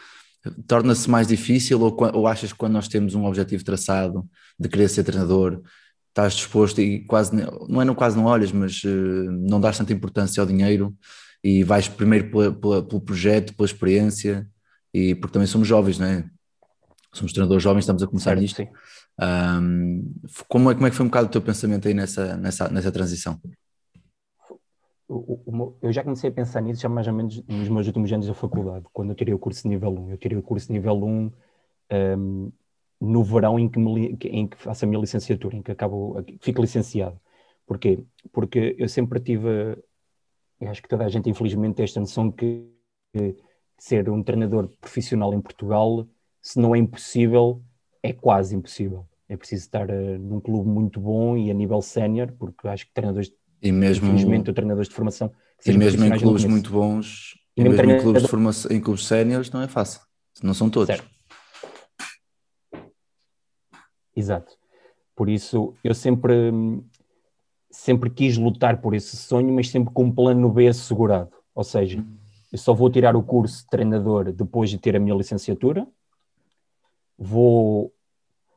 torna-se 0.66 1.08
mais 1.08 1.26
difícil 1.26 1.80
ou, 1.80 1.96
ou 2.12 2.26
achas 2.26 2.52
que 2.52 2.58
quando 2.58 2.74
nós 2.74 2.88
temos 2.88 3.14
um 3.14 3.24
objetivo 3.24 3.64
traçado 3.64 4.28
de 4.60 4.68
querer 4.68 4.88
ser 4.90 5.02
treinador, 5.02 5.62
estás 6.10 6.34
disposto 6.34 6.78
e 6.78 7.06
quase, 7.06 7.32
não 7.66 7.80
é 7.80 7.84
não 7.86 7.94
quase 7.94 8.14
não 8.14 8.26
olhas, 8.26 8.52
mas 8.52 8.84
uh, 8.84 9.32
não 9.32 9.58
dás 9.58 9.78
tanta 9.78 9.94
importância 9.94 10.42
ao 10.42 10.46
dinheiro 10.46 10.94
e 11.42 11.64
vais 11.64 11.88
primeiro 11.88 12.30
pela, 12.30 12.52
pela, 12.52 12.82
pelo 12.82 13.00
projeto, 13.00 13.56
pela 13.56 13.66
experiência 13.66 14.46
e 14.92 15.14
porque 15.14 15.32
também 15.32 15.46
somos 15.46 15.66
jovens, 15.66 15.98
não 15.98 16.06
é? 16.06 16.28
Somos 17.14 17.32
treinadores 17.32 17.62
jovens, 17.62 17.84
estamos 17.84 18.02
a 18.02 18.06
começar 18.06 18.36
certo, 18.36 18.42
nisto. 18.42 18.68
Um, 19.20 20.14
como, 20.46 20.70
é, 20.70 20.74
como 20.74 20.86
é 20.86 20.90
que 20.90 20.96
foi 20.96 21.04
um 21.04 21.08
bocado 21.08 21.26
o 21.26 21.30
teu 21.30 21.42
pensamento 21.42 21.88
aí 21.88 21.94
nessa, 21.94 22.36
nessa, 22.36 22.68
nessa 22.68 22.92
transição? 22.92 23.40
eu 25.80 25.90
já 25.90 26.04
comecei 26.04 26.28
a 26.28 26.32
pensar 26.32 26.60
nisso 26.60 26.82
já 26.82 26.88
mais 26.88 27.06
ou 27.06 27.14
menos 27.14 27.42
nos 27.46 27.68
meus 27.68 27.86
últimos 27.86 28.12
anos 28.12 28.26
da 28.26 28.34
faculdade, 28.34 28.84
quando 28.92 29.10
eu 29.10 29.14
tirei 29.16 29.32
o 29.32 29.38
curso 29.38 29.62
de 29.62 29.68
nível 29.68 29.90
1. 29.90 30.10
Eu 30.10 30.18
tirei 30.18 30.36
o 30.36 30.42
curso 30.42 30.66
de 30.66 30.74
nível 30.74 30.94
1 31.02 31.32
um, 31.90 32.52
no 33.00 33.24
verão 33.24 33.58
em 33.58 33.68
que, 33.68 33.78
me, 33.78 34.18
em 34.22 34.46
que 34.46 34.56
faço 34.56 34.84
a 34.84 34.88
minha 34.88 35.00
licenciatura, 35.00 35.56
em 35.56 35.62
que 35.62 35.72
acabo, 35.72 36.22
fico 36.40 36.60
licenciado. 36.60 37.18
Porquê? 37.66 38.04
Porque 38.32 38.76
eu 38.78 38.88
sempre 38.88 39.20
tive, 39.20 39.78
eu 40.60 40.68
acho 40.70 40.82
que 40.82 40.88
toda 40.88 41.04
a 41.04 41.08
gente 41.08 41.30
infelizmente 41.30 41.76
tem 41.76 41.84
esta 41.84 42.00
noção 42.00 42.30
que, 42.30 42.68
que 43.12 43.36
ser 43.78 44.10
um 44.10 44.22
treinador 44.22 44.68
profissional 44.80 45.32
em 45.32 45.40
Portugal, 45.40 46.06
se 46.42 46.58
não 46.60 46.74
é 46.74 46.78
impossível, 46.78 47.62
é 48.02 48.12
quase 48.12 48.54
impossível. 48.54 49.07
É 49.28 49.36
preciso 49.36 49.64
estar 49.64 49.88
uh, 49.90 50.18
num 50.18 50.40
clube 50.40 50.68
muito 50.68 50.98
bom 51.00 51.36
e 51.36 51.50
a 51.50 51.54
nível 51.54 51.82
sénior, 51.82 52.32
porque 52.38 52.66
acho 52.66 52.86
que 52.86 52.94
treinadores, 52.94 53.30
E 53.62 53.70
mesmo, 53.70 54.06
infelizmente, 54.06 54.52
treinadores 54.52 54.88
de 54.88 54.94
formação, 54.94 55.30
e 55.66 55.72
mesmo 55.72 56.04
em 56.04 56.18
clubes 56.18 56.44
muito 56.44 56.70
bons, 56.70 57.34
E 57.56 57.62
mesmo 57.62 57.76
mesmo 57.76 57.92
em 57.92 58.00
clubes, 58.00 58.22
de 58.22 58.28
formação, 58.28 58.70
em 58.70 58.80
clubes 58.80 59.06
séniores, 59.06 59.50
não 59.50 59.60
é 59.60 59.68
fácil. 59.68 60.00
Não 60.42 60.54
são 60.54 60.70
todos. 60.70 60.86
Certo. 60.86 61.08
Exato. 64.14 64.56
Por 65.14 65.28
isso, 65.28 65.74
eu 65.82 65.94
sempre, 65.94 66.50
hum, 66.50 66.84
sempre 67.70 68.08
quis 68.08 68.36
lutar 68.36 68.80
por 68.80 68.94
esse 68.94 69.16
sonho, 69.16 69.52
mas 69.52 69.68
sempre 69.68 69.92
com 69.92 70.04
um 70.04 70.12
plano 70.12 70.50
B 70.50 70.68
assegurado. 70.68 71.30
Ou 71.54 71.64
seja, 71.64 72.04
eu 72.52 72.58
só 72.58 72.72
vou 72.72 72.88
tirar 72.88 73.14
o 73.16 73.22
curso 73.22 73.62
de 73.62 73.68
treinador 73.68 74.32
depois 74.32 74.70
de 74.70 74.78
ter 74.78 74.96
a 74.96 75.00
minha 75.00 75.14
licenciatura, 75.14 75.86
vou 77.18 77.92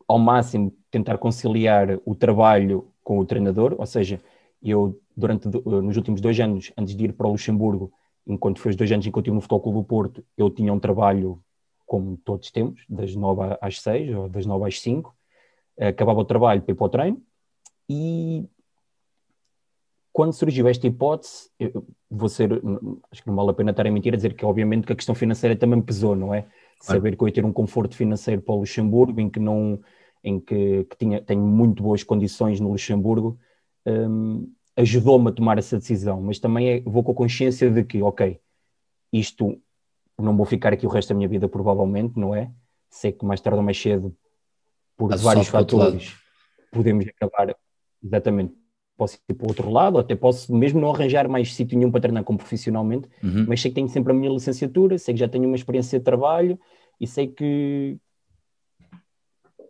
ao 0.07 0.19
máximo 0.19 0.73
tentar 0.89 1.17
conciliar 1.17 1.99
o 2.05 2.15
trabalho 2.15 2.87
com 3.03 3.19
o 3.19 3.25
treinador, 3.25 3.75
ou 3.77 3.85
seja, 3.85 4.21
eu 4.61 4.99
durante 5.15 5.47
do- 5.49 5.81
nos 5.81 5.97
últimos 5.97 6.21
dois 6.21 6.39
anos, 6.39 6.71
antes 6.77 6.95
de 6.95 7.05
ir 7.05 7.13
para 7.13 7.27
o 7.27 7.31
Luxemburgo, 7.31 7.91
enquanto 8.25 8.59
foi 8.59 8.71
os 8.71 8.75
dois 8.75 8.91
anos 8.91 9.05
em 9.05 9.11
que 9.11 9.17
eu 9.17 9.21
estive 9.21 9.35
no 9.35 9.41
Futebol 9.41 9.61
Clube 9.61 9.77
do 9.79 9.83
Porto, 9.83 10.25
eu 10.37 10.49
tinha 10.49 10.71
um 10.73 10.79
trabalho 10.79 11.43
como 11.85 12.15
todos 12.17 12.49
temos, 12.51 12.85
das 12.87 13.15
nove 13.15 13.57
às 13.59 13.81
seis 13.81 14.15
ou 14.15 14.29
das 14.29 14.45
nove 14.45 14.67
às 14.67 14.79
cinco, 14.79 15.13
acabava 15.77 16.19
o 16.19 16.25
trabalho 16.25 16.61
para 16.61 16.71
ir 16.71 16.75
para 16.75 16.85
o 16.85 16.89
treino. 16.89 17.21
E 17.89 18.47
quando 20.13 20.33
surgiu 20.33 20.67
esta 20.67 20.87
hipótese, 20.87 21.49
vou 22.09 22.29
ser, 22.29 22.61
acho 23.11 23.21
que 23.21 23.27
não 23.27 23.35
vale 23.35 23.49
a 23.49 23.53
pena 23.53 23.71
estar 23.71 23.85
a 23.85 23.91
mentir 23.91 24.13
a 24.13 24.15
dizer 24.15 24.33
que 24.33 24.45
obviamente 24.45 24.85
que 24.85 24.93
a 24.93 24.95
questão 24.95 25.15
financeira 25.15 25.55
também 25.55 25.81
pesou, 25.81 26.15
não 26.15 26.33
é? 26.33 26.45
Saber 26.85 27.15
que 27.15 27.23
eu 27.23 27.27
ia 27.27 27.33
ter 27.33 27.45
um 27.45 27.53
conforto 27.53 27.95
financeiro 27.95 28.41
para 28.41 28.53
o 28.55 28.59
Luxemburgo, 28.59 29.19
em 29.19 29.29
que 29.29 29.39
não, 29.39 29.79
em 30.23 30.39
que, 30.39 30.83
que 30.85 30.97
tinha, 30.97 31.21
tenho 31.21 31.41
muito 31.41 31.83
boas 31.83 32.03
condições 32.03 32.59
no 32.59 32.71
Luxemburgo, 32.71 33.37
hum, 33.85 34.51
ajudou-me 34.75 35.29
a 35.29 35.31
tomar 35.31 35.57
essa 35.57 35.77
decisão, 35.77 36.21
mas 36.21 36.39
também 36.39 36.69
é- 36.69 36.79
vou 36.81 37.03
com 37.03 37.11
a 37.11 37.15
consciência 37.15 37.69
de 37.69 37.83
que, 37.83 38.01
ok, 38.01 38.39
isto 39.13 39.61
não 40.19 40.35
vou 40.35 40.45
ficar 40.45 40.73
aqui 40.73 40.85
o 40.85 40.89
resto 40.89 41.09
da 41.09 41.15
minha 41.15 41.27
vida, 41.27 41.47
provavelmente, 41.47 42.17
não 42.19 42.33
é? 42.35 42.51
Sei 42.89 43.11
que 43.11 43.25
mais 43.25 43.41
tarde 43.41 43.57
ou 43.57 43.63
mais 43.63 43.79
cedo, 43.81 44.15
por 44.97 45.11
Ah, 45.13 45.17
vários 45.17 45.47
fatores, 45.47 46.15
podemos 46.71 47.05
acabar 47.07 47.55
exatamente. 48.03 48.60
Posso 48.97 49.17
ir 49.27 49.33
para 49.33 49.45
o 49.45 49.49
outro 49.49 49.69
lado, 49.69 49.97
até 49.97 50.15
posso 50.15 50.53
mesmo 50.55 50.79
não 50.79 50.93
arranjar 50.93 51.27
mais 51.27 51.53
sítio 51.55 51.77
nenhum 51.77 51.89
para 51.91 52.01
treinar 52.01 52.23
como 52.23 52.37
profissionalmente, 52.37 53.09
Uhum. 53.23 53.45
mas 53.47 53.61
sei 53.61 53.71
que 53.71 53.75
tenho 53.75 53.89
sempre 53.89 54.11
a 54.11 54.15
minha 54.15 54.31
licenciatura, 54.31 54.97
sei 54.97 55.13
que 55.13 55.19
já 55.19 55.27
tenho 55.27 55.47
uma 55.47 55.55
experiência 55.55 55.97
de 55.97 56.05
trabalho 56.05 56.59
e 56.99 57.07
sei 57.07 57.27
que 57.27 57.97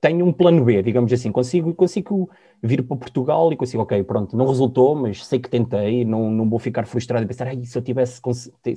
tenho 0.01 0.25
um 0.25 0.33
plano 0.33 0.65
B, 0.65 0.81
digamos 0.81 1.13
assim. 1.13 1.31
Consigo, 1.31 1.73
consigo 1.75 2.29
vir 2.61 2.81
para 2.83 2.97
Portugal 2.97 3.53
e 3.53 3.55
consigo, 3.55 3.83
ok, 3.83 4.03
pronto, 4.03 4.35
não 4.35 4.47
resultou, 4.47 4.95
mas 4.95 5.23
sei 5.25 5.39
que 5.39 5.49
tentei, 5.49 6.03
não, 6.03 6.29
não 6.31 6.49
vou 6.49 6.57
ficar 6.59 6.85
frustrado 6.87 7.23
e 7.23 7.27
pensar, 7.27 7.47
ai, 7.47 7.63
se 7.63 7.77
eu 7.77 7.81
tivesse, 7.83 8.19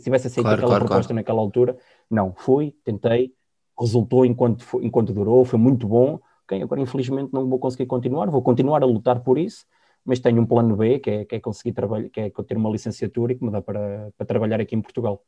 tivesse 0.02 0.26
aceito 0.26 0.42
Claro, 0.42 0.56
aquela 0.58 0.70
claro, 0.70 0.84
proposta 0.84 1.08
claro. 1.08 1.14
naquela 1.14 1.40
altura. 1.40 1.76
Não, 2.10 2.34
fui, 2.36 2.74
tentei, 2.84 3.32
resultou 3.78 4.24
enquanto, 4.26 4.64
enquanto 4.82 5.12
durou, 5.14 5.44
foi 5.44 5.58
muito 5.58 5.88
bom. 5.88 6.20
Ok, 6.44 6.62
agora 6.62 6.80
infelizmente 6.80 7.32
não 7.32 7.48
vou 7.48 7.58
conseguir 7.58 7.86
continuar, 7.86 8.28
vou 8.30 8.42
continuar 8.42 8.82
a 8.82 8.86
lutar 8.86 9.20
por 9.20 9.38
isso, 9.38 9.64
mas 10.04 10.20
tenho 10.20 10.40
um 10.40 10.46
plano 10.46 10.76
B, 10.76 10.98
que 10.98 11.10
é, 11.10 11.24
que 11.24 11.34
é 11.36 11.40
conseguir 11.40 11.72
trabalhar, 11.72 12.08
que 12.10 12.20
é 12.20 12.30
ter 12.30 12.56
uma 12.56 12.70
licenciatura 12.70 13.32
e 13.32 13.36
que 13.36 13.44
me 13.44 13.50
dá 13.50 13.62
para, 13.62 14.10
para 14.16 14.26
trabalhar 14.26 14.60
aqui 14.60 14.74
em 14.76 14.82
Portugal. 14.82 15.24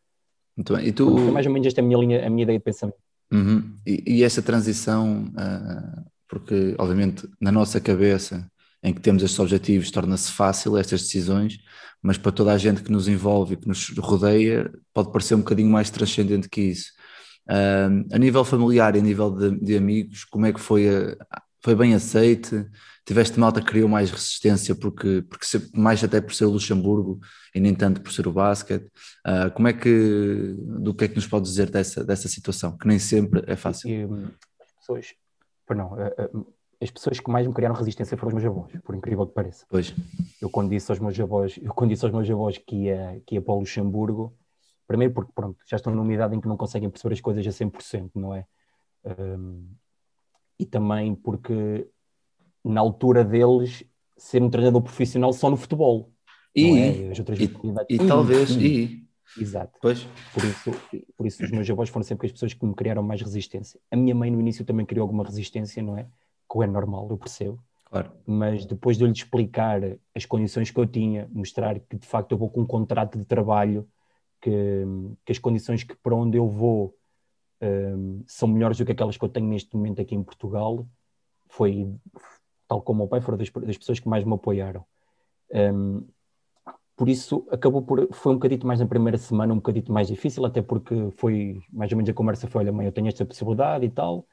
Muito 0.56 0.74
bem. 0.74 0.86
E 0.86 0.92
tu, 0.92 1.16
Foi 1.16 1.30
mais 1.30 1.46
ou 1.46 1.52
menos 1.52 1.66
esta 1.66 1.80
a 1.80 1.84
minha 1.84 1.98
linha, 1.98 2.26
a 2.26 2.30
minha 2.30 2.42
ideia 2.42 2.58
de 2.58 2.64
pensamento. 2.64 2.98
Uhum. 3.32 3.76
E, 3.86 4.18
e 4.18 4.22
essa 4.24 4.42
transição, 4.42 5.30
ah, 5.36 6.02
porque 6.28 6.74
obviamente 6.78 7.28
na 7.40 7.50
nossa 7.50 7.80
cabeça, 7.80 8.50
em 8.82 8.92
que 8.92 9.00
temos 9.00 9.22
estes 9.22 9.38
objetivos, 9.38 9.90
torna-se 9.90 10.30
fácil 10.32 10.76
estas 10.76 11.02
decisões, 11.02 11.58
mas 12.02 12.18
para 12.18 12.30
toda 12.32 12.52
a 12.52 12.58
gente 12.58 12.82
que 12.82 12.92
nos 12.92 13.08
envolve 13.08 13.54
e 13.54 13.56
que 13.56 13.66
nos 13.66 13.88
rodeia, 13.98 14.70
pode 14.94 15.10
parecer 15.10 15.34
um 15.34 15.38
bocadinho 15.38 15.70
mais 15.70 15.90
transcendente 15.90 16.48
que 16.48 16.60
isso. 16.60 16.92
Ah, 17.48 17.88
a 18.12 18.18
nível 18.18 18.44
familiar 18.44 18.94
e 18.96 18.98
a 18.98 19.02
nível 19.02 19.30
de, 19.30 19.58
de 19.58 19.76
amigos, 19.76 20.24
como 20.24 20.46
é 20.46 20.52
que 20.52 20.60
foi? 20.60 20.88
a- 20.88 21.16
foi 21.66 21.74
bem 21.74 21.94
aceite? 21.94 22.64
Tiveste 23.04 23.40
malta 23.40 23.60
que 23.60 23.66
criou 23.66 23.88
mais 23.88 24.08
resistência 24.08 24.72
porque, 24.72 25.24
porque 25.28 25.44
mais 25.74 26.02
até 26.04 26.20
por 26.20 26.32
ser 26.32 26.44
o 26.44 26.50
Luxemburgo 26.50 27.18
e 27.52 27.58
nem 27.58 27.74
tanto 27.74 28.00
por 28.00 28.12
ser 28.12 28.28
o 28.28 28.32
basquete. 28.32 28.88
Ah, 29.24 29.50
como 29.50 29.66
é 29.66 29.72
que, 29.72 30.54
do 30.60 30.94
que 30.94 31.06
é 31.06 31.08
que 31.08 31.16
nos 31.16 31.26
pode 31.26 31.44
dizer 31.44 31.68
dessa, 31.68 32.04
dessa 32.04 32.28
situação? 32.28 32.78
Que 32.78 32.86
nem 32.86 33.00
sempre 33.00 33.42
é 33.48 33.56
fácil. 33.56 33.90
E, 33.90 34.04
hum, 34.04 34.28
as 34.60 34.72
pessoas, 34.74 35.14
não, 35.70 36.00
eh, 36.00 36.14
eh, 36.16 36.30
as 36.80 36.90
pessoas 36.92 37.18
que 37.18 37.28
mais 37.32 37.44
me 37.44 37.52
criaram 37.52 37.74
resistência 37.74 38.16
foram 38.16 38.28
os 38.36 38.40
meus 38.40 38.46
avós, 38.46 38.72
por 38.84 38.94
incrível 38.94 39.26
que 39.26 39.34
pareça. 39.34 39.66
Pois, 39.68 39.92
Eu 40.40 40.48
quando 40.48 40.70
disse 40.70 40.88
aos 40.92 41.00
meus 41.00 41.18
avós, 41.18 41.58
eu 41.60 41.74
quando 41.74 41.90
aos 41.90 42.12
meus 42.12 42.30
avós 42.30 42.58
que 42.58 42.76
ia, 42.84 43.20
que 43.26 43.34
ia 43.34 43.42
para 43.42 43.54
o 43.54 43.58
Luxemburgo, 43.58 44.32
primeiro 44.86 45.12
porque 45.12 45.32
pronto, 45.34 45.58
já 45.68 45.76
estão 45.76 45.92
numa 45.92 46.14
idade 46.14 46.36
em 46.36 46.40
que 46.40 46.46
não 46.46 46.56
conseguem 46.56 46.88
perceber 46.88 47.14
as 47.14 47.20
coisas 47.20 47.44
a 47.44 47.50
100%, 47.50 48.12
não 48.14 48.32
é? 48.32 48.46
Hum, 49.04 49.66
e 50.58 50.64
também 50.66 51.14
porque 51.14 51.88
na 52.64 52.80
altura 52.80 53.24
deles 53.24 53.84
ser 54.16 54.42
um 54.42 54.50
treinador 54.50 54.82
profissional 54.82 55.32
só 55.32 55.50
no 55.50 55.56
futebol. 55.56 56.10
E- 56.54 56.78
é? 56.78 57.10
As 57.10 57.18
outras 57.18 57.38
e, 57.38 57.48
modalidades- 57.48 57.86
e 57.90 58.06
talvez, 58.06 58.50
Hum, 58.56 58.60
e 58.60 59.06
Exato. 59.38 59.78
pois, 59.82 60.04
Por 60.32 60.44
isso, 60.44 60.70
por 61.16 61.26
isso 61.26 61.44
os 61.44 61.50
meus 61.50 61.68
avós 61.70 61.90
foram 61.90 62.02
sempre 62.02 62.26
as 62.26 62.32
pessoas 62.32 62.54
que 62.54 62.64
me 62.64 62.74
criaram 62.74 63.02
mais 63.02 63.20
resistência. 63.20 63.78
A 63.90 63.96
minha 63.96 64.14
mãe 64.14 64.30
no 64.30 64.40
início 64.40 64.64
também 64.64 64.86
criou 64.86 65.02
alguma 65.04 65.24
resistência, 65.24 65.82
não 65.82 65.96
é? 65.96 66.06
Que 66.50 66.62
é 66.62 66.66
normal, 66.66 67.06
eu 67.10 67.18
percebo. 67.18 67.58
claro, 67.84 68.10
Mas 68.26 68.64
depois 68.64 68.96
de 68.96 69.04
eu 69.04 69.06
lhe 69.08 69.12
explicar 69.12 69.80
as 70.14 70.24
condições 70.24 70.70
que 70.70 70.80
eu 70.80 70.86
tinha, 70.86 71.28
mostrar 71.32 71.78
que 71.78 71.96
de 71.98 72.06
facto 72.06 72.32
eu 72.32 72.38
vou 72.38 72.48
com 72.48 72.62
um 72.62 72.66
contrato 72.66 73.18
de 73.18 73.24
trabalho, 73.26 73.86
que, 74.40 74.50
que 75.24 75.32
as 75.32 75.38
condições 75.38 75.82
que 75.84 75.94
para 75.96 76.14
onde 76.14 76.38
eu 76.38 76.48
vou 76.48 76.94
hum, 77.62 78.22
são 78.26 78.48
melhores 78.48 78.78
do 78.78 78.84
que 78.86 78.92
aquelas 78.92 79.16
que 79.16 79.24
eu 79.24 79.28
tenho 79.28 79.46
neste 79.46 79.74
momento 79.76 80.00
aqui 80.00 80.14
em 80.14 80.22
Portugal, 80.22 80.86
foi, 81.48 81.88
tal 82.68 82.82
como 82.82 83.00
o 83.00 83.02
meu 83.04 83.08
pai, 83.08 83.20
foram 83.20 83.38
das, 83.38 83.50
das 83.50 83.78
pessoas 83.78 84.00
que 84.00 84.08
mais 84.08 84.24
me 84.24 84.34
apoiaram. 84.34 84.84
Hum, 85.52 86.06
por 86.96 87.08
isso 87.08 87.46
acabou 87.50 87.82
por 87.82 88.08
foi 88.12 88.32
um 88.32 88.36
bocadito 88.36 88.66
mais 88.66 88.80
na 88.80 88.86
primeira 88.86 89.18
semana, 89.18 89.52
um 89.52 89.56
bocadito 89.56 89.92
mais 89.92 90.08
difícil, 90.08 90.44
até 90.46 90.62
porque 90.62 91.10
foi 91.16 91.60
mais 91.72 91.92
ou 91.92 91.96
menos 91.98 92.10
a 92.10 92.14
conversa 92.14 92.48
foi, 92.48 92.62
olha 92.64 92.72
mãe, 92.72 92.86
eu 92.86 92.92
tenho 92.92 93.08
esta 93.08 93.24
possibilidade 93.24 93.84
e 93.84 93.90
tal, 93.90 94.26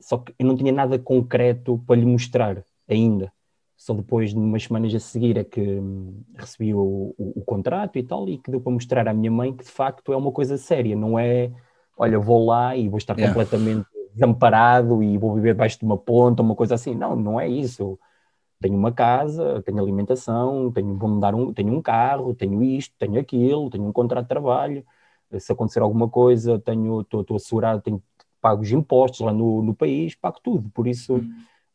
só 0.00 0.18
que 0.18 0.34
eu 0.38 0.46
não 0.46 0.56
tinha 0.56 0.72
nada 0.72 0.98
concreto 0.98 1.78
para 1.86 1.96
lhe 1.96 2.06
mostrar 2.06 2.64
ainda. 2.88 3.32
Só 3.76 3.94
depois 3.94 4.30
de 4.30 4.36
umas 4.36 4.64
semanas 4.64 4.94
a 4.94 4.98
seguir 4.98 5.36
é 5.36 5.44
que 5.44 5.60
hum, 5.60 6.22
recebi 6.36 6.74
o, 6.74 7.14
o- 7.18 7.32
o 7.40 7.44
contrato 7.44 7.96
e 7.98 8.02
tal, 8.02 8.28
e 8.28 8.38
que 8.38 8.50
deu 8.50 8.60
para 8.60 8.72
mostrar 8.72 9.06
à 9.08 9.14
minha 9.14 9.30
mãe 9.30 9.54
que 9.56 9.64
de 9.64 9.70
facto 9.70 10.12
é 10.12 10.16
uma 10.16 10.32
coisa 10.32 10.56
séria, 10.56 10.96
não 10.96 11.18
é 11.18 11.52
olha, 11.98 12.18
vou 12.18 12.46
lá 12.46 12.76
e 12.76 12.88
vou 12.88 12.98
estar 12.98 13.14
Yeah. 13.16 13.34
completamente 13.34 13.86
desamparado 14.14 15.02
e 15.02 15.18
vou 15.18 15.34
viver 15.34 15.52
debaixo 15.54 15.78
de 15.78 15.84
uma 15.84 15.98
ponta, 15.98 16.42
uma 16.42 16.54
coisa 16.54 16.74
assim. 16.74 16.94
Não, 16.94 17.16
não 17.16 17.40
é 17.40 17.48
isso. 17.48 17.82
Eu 17.82 17.98
tenho 18.60 18.76
uma 18.76 18.92
casa, 18.92 19.62
tenho 19.62 19.80
alimentação, 19.80 20.72
tenho, 20.72 20.96
vou 20.96 21.20
dar 21.20 21.34
um, 21.34 21.52
tenho 21.52 21.72
um 21.72 21.82
carro, 21.82 22.34
tenho 22.34 22.62
isto, 22.62 22.94
tenho 22.98 23.20
aquilo, 23.20 23.70
tenho 23.70 23.84
um 23.86 23.92
contrato 23.92 24.24
de 24.24 24.28
trabalho. 24.28 24.84
Se 25.38 25.52
acontecer 25.52 25.80
alguma 25.80 26.08
coisa, 26.08 26.58
tenho, 26.58 27.02
estou, 27.02 27.24
assegurado, 27.36 27.82
tenho 27.82 28.02
pago 28.40 28.62
os 28.62 28.70
impostos 28.72 29.20
lá 29.20 29.32
no, 29.32 29.62
no 29.62 29.74
país, 29.74 30.14
pago 30.14 30.38
tudo. 30.42 30.70
Por 30.70 30.86
isso, 30.86 31.20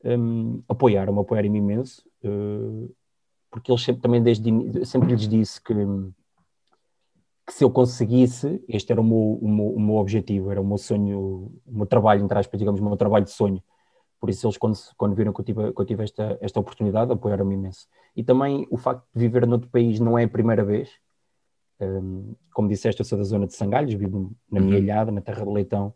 hum, 0.04 0.64
apoiaram-me, 0.68 1.20
apoiaram-me 1.20 1.60
imenso, 1.60 2.04
eh, 2.24 2.90
porque 3.52 3.72
eles 3.72 3.84
sempre, 3.84 4.02
também 4.02 4.22
desde 4.24 4.86
sempre 4.86 5.10
lhes 5.12 5.28
disse 5.28 5.62
que, 5.62 5.74
que 7.46 7.54
se 7.54 7.64
eu 7.64 7.70
conseguisse, 7.70 8.64
este 8.70 8.92
era 8.92 9.02
o 9.02 9.04
meu, 9.04 9.38
o, 9.42 9.48
meu, 9.48 9.66
o 9.76 9.80
meu 9.80 9.96
objetivo, 9.96 10.52
era 10.52 10.62
o 10.62 10.66
meu 10.66 10.78
sonho, 10.78 11.52
o 11.66 11.78
meu 11.78 11.86
trabalho, 11.86 12.24
entre 12.24 12.38
aspas, 12.40 12.58
digamos, 12.60 12.80
o 12.80 12.84
meu 12.84 12.96
trabalho 12.98 13.26
de 13.26 13.32
sonho. 13.32 13.62
Por 14.20 14.30
isso 14.30 14.48
eles, 14.48 14.58
quando, 14.58 14.78
quando 14.98 15.16
viram 15.16 15.34
que 15.34 15.42
eu 15.42 15.46
tive, 15.46 15.74
que 15.74 15.82
eu 15.82 15.86
tive 15.86 16.04
esta, 16.04 16.38
esta 16.42 16.60
oportunidade, 16.60 17.12
apoiaram-me 17.12 17.56
imenso. 17.56 17.88
E 18.16 18.24
também 18.24 18.66
o 18.72 18.78
facto 18.78 19.04
de 19.14 19.20
viver 19.20 19.46
noutro 19.46 19.70
país 19.70 20.00
não 20.00 20.18
é 20.18 20.24
a 20.24 20.30
primeira 20.30 20.64
vez. 20.64 20.90
Um, 21.80 22.34
como 22.54 22.70
disseste, 22.70 23.02
eu 23.02 23.06
sou 23.06 23.18
da 23.18 23.24
zona 23.24 23.48
de 23.48 23.54
Sangalhos, 23.56 23.94
vivo 23.94 24.32
na 24.50 24.60
minha 24.62 24.78
Uhum. 24.78 24.84
ilhada, 24.84 25.12
na 25.12 25.22
terra 25.22 25.44
de 25.44 25.52
Leitão, 25.52 25.94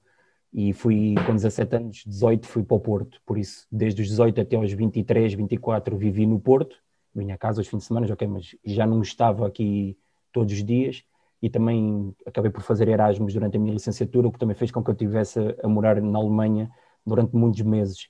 e 0.53 0.73
fui 0.73 1.15
com 1.25 1.33
17 1.33 1.75
anos, 1.75 2.03
18 2.05 2.47
fui 2.47 2.63
para 2.63 2.75
o 2.75 2.79
Porto, 2.79 3.21
por 3.25 3.37
isso 3.37 3.67
desde 3.71 4.01
os 4.01 4.07
18 4.09 4.41
até 4.41 4.55
aos 4.55 4.71
23, 4.71 5.33
24 5.33 5.95
vivi 5.97 6.25
no 6.25 6.39
Porto, 6.39 6.75
vinha 7.13 7.35
a 7.35 7.37
casa 7.37 7.61
aos 7.61 7.67
fins 7.67 7.79
de 7.79 7.83
semana, 7.85 8.11
ok, 8.11 8.27
mas 8.27 8.55
já 8.65 8.85
não 8.85 9.01
estava 9.01 9.45
aqui 9.47 9.97
todos 10.31 10.53
os 10.53 10.63
dias, 10.63 11.03
e 11.41 11.49
também 11.49 12.13
acabei 12.25 12.51
por 12.51 12.61
fazer 12.61 12.87
Erasmus 12.87 13.33
durante 13.33 13.57
a 13.57 13.59
minha 13.59 13.73
licenciatura, 13.73 14.27
o 14.27 14.31
que 14.31 14.39
também 14.39 14.55
fez 14.55 14.71
com 14.71 14.83
que 14.83 14.89
eu 14.89 14.93
estivesse 14.93 15.39
a, 15.39 15.65
a 15.65 15.67
morar 15.67 16.01
na 16.01 16.17
Alemanha 16.17 16.69
durante 17.05 17.35
muitos 17.35 17.61
meses. 17.61 18.09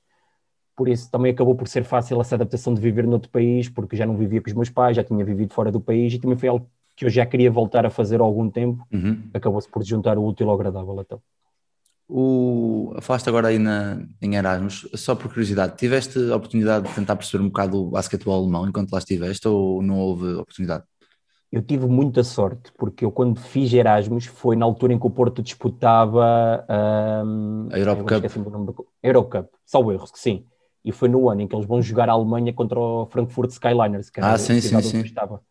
por 0.76 0.88
isso 0.88 1.10
também 1.10 1.32
acabou 1.32 1.56
por 1.56 1.68
ser 1.68 1.84
fácil 1.84 2.22
essa 2.22 2.36
adaptação 2.36 2.74
de 2.74 2.80
viver 2.80 3.06
noutro 3.08 3.30
país, 3.30 3.68
porque 3.68 3.96
já 3.96 4.06
não 4.06 4.16
vivia 4.16 4.42
com 4.42 4.48
os 4.48 4.54
meus 4.54 4.70
pais, 4.70 4.96
já 4.96 5.04
tinha 5.04 5.24
vivido 5.26 5.54
fora 5.54 5.72
do 5.72 5.82
país 5.82 6.14
e 6.14 6.20
também 6.20 6.38
foi 6.38 6.50
algo 6.50 6.70
que 6.96 7.06
eu 7.06 7.10
já 7.10 7.26
queria 7.26 7.52
voltar 7.52 7.86
a 7.86 7.90
fazer 7.90 8.20
há 8.20 8.24
algum 8.24 8.50
tempo. 8.50 8.86
Uhum. 8.92 9.30
Acabou-se 9.34 9.70
por 9.70 9.84
juntar 9.84 10.18
o 10.18 10.26
útil 10.26 10.50
ao 10.50 10.56
agradável 10.56 11.00
então. 11.00 11.22
O, 12.10 12.96
falaste 13.02 13.28
agora 13.28 13.50
aí 13.50 13.60
na, 13.60 14.02
em 14.22 14.36
Erasmus, 14.36 14.88
só 14.96 15.14
por 15.14 15.28
curiosidade, 15.28 15.78
tiveste 15.78 16.18
a 16.32 16.36
oportunidade 16.38 16.88
de 16.88 16.96
tentar 16.96 17.18
perceber 17.18 17.44
um 17.44 17.48
bocado 17.48 17.82
o 17.82 17.90
basquetebol 17.90 18.42
alemão 18.42 18.68
enquanto 18.68 18.92
lá 18.92 19.00
estiveste 19.00 19.48
ou 19.48 19.84
não 19.84 20.00
houve 20.00 20.26
oportunidade? 20.36 20.86
Eu 21.52 21.62
tive 21.62 21.86
muita 21.86 22.24
sorte, 22.24 22.72
porque 22.78 23.06
eu 23.06 23.12
quando 23.12 23.40
fiz 23.40 23.72
Erasmus 23.72 24.26
foi 24.26 24.56
na 24.56 24.66
altura 24.66 24.94
em 24.94 25.00
que 25.00 25.08
o 25.08 25.10
Porto 25.10 25.42
disputava 25.42 26.66
um, 27.26 27.70
a 27.72 27.80
Europe 27.80 28.04
Cup. 28.04 28.66
Do, 28.66 28.88
Eurocup, 29.02 29.50
salvo 29.66 29.94
erro, 29.94 30.12
que 30.12 30.20
sim. 30.20 30.46
E 30.84 30.92
foi 30.92 31.08
no 31.08 31.30
ano 31.30 31.42
em 31.42 31.48
que 31.48 31.56
eles 31.56 31.66
vão 31.66 31.82
jogar 31.82 32.10
a 32.10 32.14
Alemanha 32.14 32.54
contra 32.54 32.80
o 32.80 33.06
Frankfurt 33.08 33.52
Skyliners. 33.52 34.10
Que 34.10 34.20
ah, 34.20 34.38
sim, 34.38 34.60
sim, 34.60 34.82
sim. 34.82 35.02
Estava. 35.02 35.42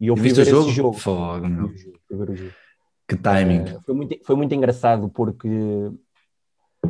E 0.00 0.08
eu 0.08 0.16
fui 0.16 0.32
ver 0.32 0.44
jogo? 0.44 0.66
esse 0.66 0.76
jogo. 0.76 0.92
Fogo, 0.94 1.46
meu. 1.46 1.68
Fui 2.08 2.16
ver 2.16 2.30
o 2.30 2.36
jogo. 2.36 2.52
Que 3.06 3.16
timing. 3.16 3.62
Uh, 3.62 3.80
foi, 3.84 3.94
muito, 3.94 4.24
foi 4.24 4.36
muito 4.36 4.54
engraçado 4.54 5.08
porque 5.10 5.48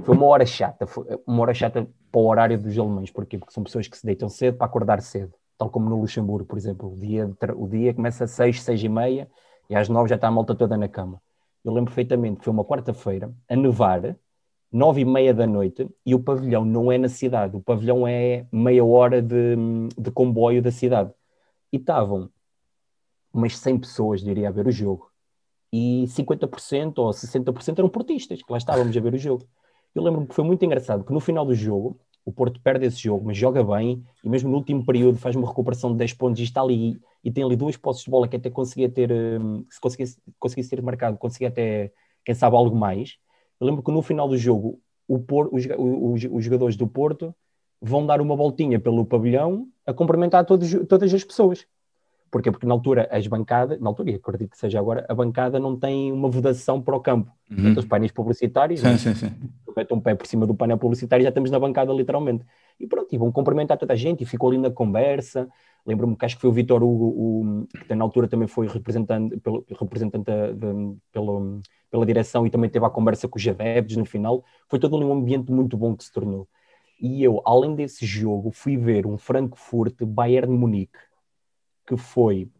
foi 0.03 0.17
uma 0.17 0.27
hora 0.27 0.47
chata, 0.47 0.87
foi 0.87 1.05
uma 1.27 1.43
hora 1.43 1.55
chata 1.55 1.89
para 2.11 2.21
o 2.21 2.27
horário 2.27 2.59
dos 2.59 2.79
alemães, 2.79 3.11
porquê? 3.11 3.39
Porque 3.39 3.53
são 3.53 3.63
pessoas 3.63 3.89
que 3.89 3.97
se 3.97 4.07
deitam 4.07 4.29
cedo 4.29 4.57
para 4.57 4.67
acordar 4.67 5.01
cedo, 5.03 5.33
tal 5.59 5.71
como 5.71 5.89
no 5.89 6.01
Luxemburgo, 6.01 6.47
por 6.47 6.59
exemplo. 6.59 6.93
O 6.93 6.97
dia, 6.99 7.31
o 7.57 7.69
dia 7.69 7.95
começa 7.95 8.25
às 8.25 8.31
seis, 8.33 8.63
seis 8.63 8.83
e 8.83 8.89
meia 8.89 9.29
e 9.69 9.75
às 9.75 9.89
nove 9.89 10.09
já 10.09 10.17
está 10.17 10.29
a 10.29 10.31
malta 10.31 10.55
toda 10.55 10.77
na 10.77 10.89
cama. 10.89 11.21
Eu 11.65 11.73
lembro 11.73 11.91
perfeitamente 11.91 12.39
que 12.39 12.45
foi 12.45 12.53
uma 12.53 12.65
quarta-feira, 12.65 13.33
a 13.49 13.57
nevar, 13.57 14.17
nove 14.71 15.01
e 15.01 15.05
meia 15.05 15.33
da 15.33 15.47
noite, 15.47 15.89
e 16.05 16.15
o 16.15 16.21
pavilhão 16.21 16.65
não 16.65 16.93
é 16.93 16.99
na 16.99 17.09
cidade, 17.09 17.57
o 17.57 17.61
pavilhão 17.61 18.07
é 18.07 18.47
meia 18.53 18.85
hora 18.85 19.23
de, 19.23 19.57
de 19.97 20.11
comboio 20.11 20.61
da 20.61 20.71
cidade. 20.71 21.13
E 21.73 21.77
estavam 21.77 22.29
umas 23.33 23.57
100 23.57 23.79
pessoas, 23.79 24.21
diria, 24.23 24.49
a 24.49 24.53
ver 24.53 24.67
o 24.67 24.71
jogo 24.71 25.15
e 25.77 26.05
50% 26.07 26.99
ou 26.99 27.11
60% 27.11 27.79
eram 27.81 27.89
portistas, 27.89 28.41
que 28.41 28.53
lá 28.53 28.59
estávamos 28.59 28.97
a 28.97 29.01
ver 29.01 29.13
o 29.13 29.19
jogo. 29.19 29.45
Eu 29.93 30.05
lembro-me 30.05 30.29
que 30.29 30.35
foi 30.35 30.45
muito 30.45 30.65
engraçado, 30.65 31.03
que 31.03 31.13
no 31.13 31.19
final 31.19 31.45
do 31.45 31.53
jogo, 31.53 31.99
o 32.25 32.33
Porto 32.33 32.61
perde 32.61 32.87
esse 32.87 32.99
jogo, 32.99 33.27
mas 33.27 33.37
joga 33.37 33.63
bem, 33.63 34.03
e 34.23 34.29
mesmo 34.29 34.51
no 34.51 34.57
último 34.57 34.85
período 34.85 35.19
faz 35.19 35.37
uma 35.37 35.47
recuperação 35.47 35.93
de 35.93 35.99
10 35.99 36.15
pontos 36.15 36.41
e 36.41 36.45
está 36.45 36.63
ali, 36.63 36.99
e 37.23 37.31
tem 37.31 37.45
ali 37.45 37.55
duas 37.55 37.77
posses 37.77 38.05
de 38.05 38.11
bola 38.11 38.27
que 38.27 38.37
até 38.37 38.49
conseguia 38.49 38.89
ter, 38.89 39.13
hum, 39.13 39.65
se 39.69 39.81
conseguisse, 39.81 40.19
conseguisse 40.39 40.71
ter 40.71 40.83
marcado, 40.83 41.19
conseguia 41.19 41.49
até, 41.49 41.93
quem 42.25 42.35
sabe, 42.35 42.57
algo 42.57 42.75
mais. 42.75 43.17
Eu 43.61 43.67
lembro 43.67 43.83
que 43.83 43.93
no 43.93 44.01
final 44.01 44.27
do 44.27 44.37
jogo, 44.39 44.81
o 45.07 45.17
os, 45.53 45.67
os, 45.79 46.25
os, 46.31 46.45
jogadores 46.45 46.77
do 46.77 46.87
Porto 46.87 47.35
vão 47.81 48.07
dar 48.07 48.21
uma 48.21 48.35
voltinha 48.35 48.81
pelo 48.81 49.05
pavilhão 49.05 49.69
a 49.87 49.93
cumprimentar 49.93 50.47
todos, 50.47 50.71
todas 50.89 51.13
as 51.13 51.23
pessoas. 51.23 51.67
Porquê? 52.35 52.51
Porque 52.51 52.67
na 52.67 52.75
altura 52.75 53.09
as 53.13 53.25
bancadas, 53.29 53.81
na 53.81 53.89
altura, 53.89 54.11
e 54.11 54.15
acredito 54.17 54.51
que 54.51 54.59
seja 54.59 54.81
agora, 54.81 55.07
a 55.09 55.15
bancada 55.15 55.61
não 55.61 55.79
tem 55.79 56.11
uma 56.11 56.29
vedação 56.29 56.83
para 56.83 56.97
o 56.97 56.99
campo. 56.99 57.31
Uhum. 57.49 57.57
Portanto, 57.59 57.79
os 57.79 57.85
painéis 57.85 58.11
publicitários, 58.11 58.81
sim, 58.81 58.99
sim, 58.99 59.15
sim. 59.15 59.33
metem 59.77 59.97
um 59.97 60.01
pé 60.01 60.17
por 60.17 60.27
cima 60.27 60.45
do 60.45 60.53
painel 60.53 60.77
publicitário 60.77 61.23
e 61.23 61.27
já 61.27 61.29
estamos 61.29 61.49
na 61.49 61.61
bancada 61.61 61.93
literalmente. 61.93 62.45
E 62.81 62.89
pronto, 62.89 63.07
e 63.15 63.17
vão 63.17 63.31
cumprimentar 63.31 63.79
toda 63.79 63.93
a 63.93 63.97
gente 63.97 64.25
e 64.25 64.27
ficou 64.27 64.49
ali 64.49 64.59
na 64.59 64.69
conversa. 64.69 65.49
Lembro-me 65.87 66.17
que 66.17 66.25
acho 66.25 66.35
que 66.35 66.41
foi 66.41 66.51
o 66.51 66.53
Vitor 66.53 66.83
Hugo, 66.83 67.05
o, 67.05 67.69
que 67.87 67.95
na 67.95 68.03
altura 68.03 68.27
também 68.27 68.49
foi 68.49 68.67
representante, 68.67 69.37
pelo, 69.37 69.65
representante 69.79 70.25
de, 70.25 70.97
pelo, 71.13 71.61
pela 71.89 72.05
direção 72.05 72.45
e 72.45 72.51
também 72.51 72.69
teve 72.69 72.85
a 72.85 72.91
conversa 72.91 73.29
com 73.29 73.39
os 73.39 73.47
adeptos 73.47 73.97
no 73.97 74.05
final. 74.05 74.43
Foi 74.69 74.81
todo 74.81 74.97
ali 74.97 75.05
um 75.05 75.13
ambiente 75.13 75.53
muito 75.53 75.77
bom 75.77 75.95
que 75.95 76.03
se 76.03 76.11
tornou. 76.11 76.49
E 77.01 77.23
eu, 77.23 77.41
além 77.45 77.77
desse 77.77 78.05
jogo, 78.05 78.51
fui 78.51 78.77
ver 78.77 79.07
um 79.07 79.17
Frankfurt 79.17 80.03
Bayern 80.03 80.53
Munique 80.53 80.99
que 81.87 81.97
foi 81.97 82.51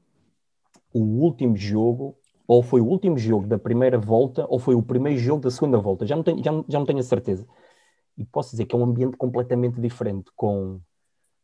o 0.93 1.01
último 1.01 1.57
jogo, 1.57 2.17
ou 2.47 2.63
foi 2.63 2.81
o 2.81 2.87
último 2.87 3.19
jogo 3.19 3.47
da 3.47 3.59
primeira 3.59 3.99
volta, 3.99 4.47
ou 4.49 4.59
foi 4.59 4.75
o 4.75 4.83
primeiro 4.83 5.19
jogo 5.19 5.43
da 5.43 5.51
segunda 5.51 5.79
volta, 5.79 6.07
já 6.07 6.15
não 6.15 6.23
tenho, 6.23 6.43
já, 6.43 6.53
já 6.69 6.79
não 6.79 6.87
tenho 6.87 6.99
a 7.01 7.03
certeza. 7.03 7.47
E 8.17 8.25
posso 8.25 8.51
dizer 8.51 8.67
que 8.67 8.75
é 8.75 8.79
um 8.79 8.85
ambiente 8.85 9.17
completamente 9.17 9.81
diferente, 9.81 10.31
com 10.37 10.81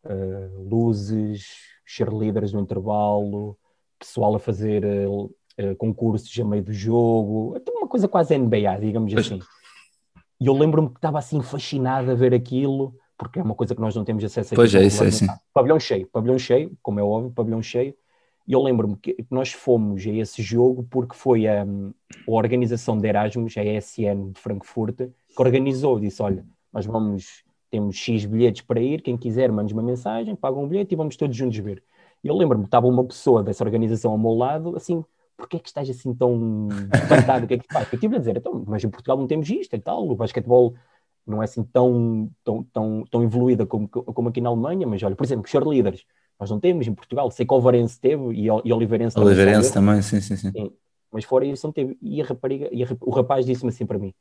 uh, 0.05 0.69
luzes, 0.69 1.47
cheerleaders 1.85 2.53
no 2.53 2.61
intervalo, 2.61 3.59
pessoal 3.99 4.35
a 4.37 4.39
fazer 4.39 4.85
uh, 4.85 5.25
uh, 5.25 5.77
concursos 5.77 6.39
a 6.39 6.45
meio 6.45 6.63
do 6.63 6.73
jogo, 6.73 7.55
até 7.57 7.73
uma 7.73 7.89
coisa 7.89 8.07
quase 8.07 8.37
NBA, 8.37 8.79
digamos 8.81 9.13
assim. 9.15 9.41
E 10.41 10.47
eu 10.47 10.55
lembro-me 10.55 10.89
que 10.89 10.97
estava 10.97 11.19
assim 11.19 11.43
fascinado 11.43 12.11
a 12.11 12.15
ver 12.15 12.33
aquilo, 12.33 12.95
porque 13.21 13.39
é 13.39 13.43
uma 13.43 13.55
coisa 13.55 13.75
que 13.75 13.81
nós 13.83 13.95
não 13.95 14.03
temos 14.03 14.25
acesso 14.25 14.55
a. 14.55 14.57
Pois 14.57 14.75
é, 14.75 14.83
isso 14.83 15.05
é 15.05 15.09
assim. 15.09 15.27
Pavilhão 15.53 15.79
cheio, 15.79 16.07
pavilhão 16.07 16.39
cheio, 16.39 16.73
como 16.83 16.99
é 16.99 17.03
óbvio, 17.03 17.31
pavilhão 17.31 17.63
cheio. 17.63 17.95
E 18.49 18.55
eu 18.55 18.63
lembro-me 18.63 18.97
que 18.97 19.15
nós 19.31 19.53
fomos 19.53 20.07
a 20.07 20.11
esse 20.11 20.41
jogo 20.41 20.87
porque 20.91 21.15
foi 21.15 21.47
a, 21.47 21.63
a 21.63 22.31
organização 22.31 22.97
de 22.97 23.07
Erasmus, 23.07 23.59
a 23.59 23.63
ESN 23.63 24.33
de 24.33 24.41
Frankfurt, 24.41 24.97
que 24.97 25.13
organizou, 25.37 26.01
disse, 26.01 26.23
olha, 26.23 26.47
nós 26.73 26.87
vamos, 26.87 27.45
temos 27.71 27.95
X 27.95 28.25
bilhetes 28.25 28.63
para 28.63 28.81
ir, 28.81 29.03
quem 29.03 29.19
quiser 29.19 29.53
manda 29.53 29.71
uma 29.71 29.83
mensagem, 29.83 30.35
paga 30.35 30.59
um 30.59 30.67
bilhete 30.67 30.95
e 30.95 30.97
vamos 30.97 31.15
todos 31.15 31.37
juntos 31.37 31.59
ver. 31.59 31.83
E 32.25 32.29
eu 32.29 32.35
lembro-me, 32.35 32.65
estava 32.65 32.87
uma 32.87 33.05
pessoa 33.05 33.43
dessa 33.43 33.63
organização 33.63 34.13
ao 34.13 34.19
meu 34.19 34.33
lado, 34.33 34.75
assim, 34.75 35.05
porquê 35.37 35.59
é 35.59 35.61
que 35.61 35.69
estás 35.69 35.91
assim 35.91 36.15
tão 36.15 36.69
espantado, 36.95 37.45
o 37.45 37.49
que 37.49 37.55
é 37.55 37.59
que 37.59 37.69
te 37.69 37.73
faz? 37.73 37.87
Eu 37.93 37.97
estive 37.97 38.17
a 38.17 38.19
dizer, 38.19 38.39
então, 38.39 38.65
mas 38.67 38.83
em 38.83 38.89
Portugal 38.89 39.19
não 39.19 39.27
temos 39.27 39.49
isto 39.51 39.77
e 39.77 39.79
tal, 39.79 40.09
o 40.09 40.17
basquetebol 40.17 40.75
não 41.27 41.43
é 41.43 41.45
assim 41.45 41.63
tão, 41.63 42.31
tão, 42.45 42.63
tão, 42.73 43.05
tão 43.11 43.23
evoluída 43.23 43.67
como, 43.67 43.89
como 43.89 44.29
aqui 44.29 44.41
na 44.41 44.49
Alemanha, 44.49 44.87
mas 44.87 45.03
olha, 45.03 45.15
por 45.15 45.25
exemplo, 45.25 45.49
cheerleaders, 45.49 46.05
nós 46.39 46.51
não 46.51 46.59
temos 46.59 46.87
em 46.87 46.95
Portugal, 46.95 47.31
sei 47.31 47.47
que 47.47 47.53
o 47.53 47.61
Varense 47.61 48.01
teve 48.01 48.33
e, 48.33 48.47
e 48.47 48.73
Oliveirense 48.73 49.15
também. 49.15 49.29
Oliveirense 49.29 49.73
também, 49.73 50.03
sim, 50.03 50.21
sim, 50.21 50.37
sim, 50.37 50.51
sim. 50.51 50.73
Mas 51.13 51.25
fora 51.25 51.45
isso 51.45 51.67
não 51.67 51.73
teve. 51.73 51.99
E 52.01 52.23
a 52.23 52.25
rapariga, 52.25 52.69
e 52.73 52.83
a, 52.83 52.87
o 53.01 53.11
rapaz 53.11 53.45
disse-me 53.45 53.69
assim 53.71 53.85
para 53.85 53.99
mim, 53.99 54.15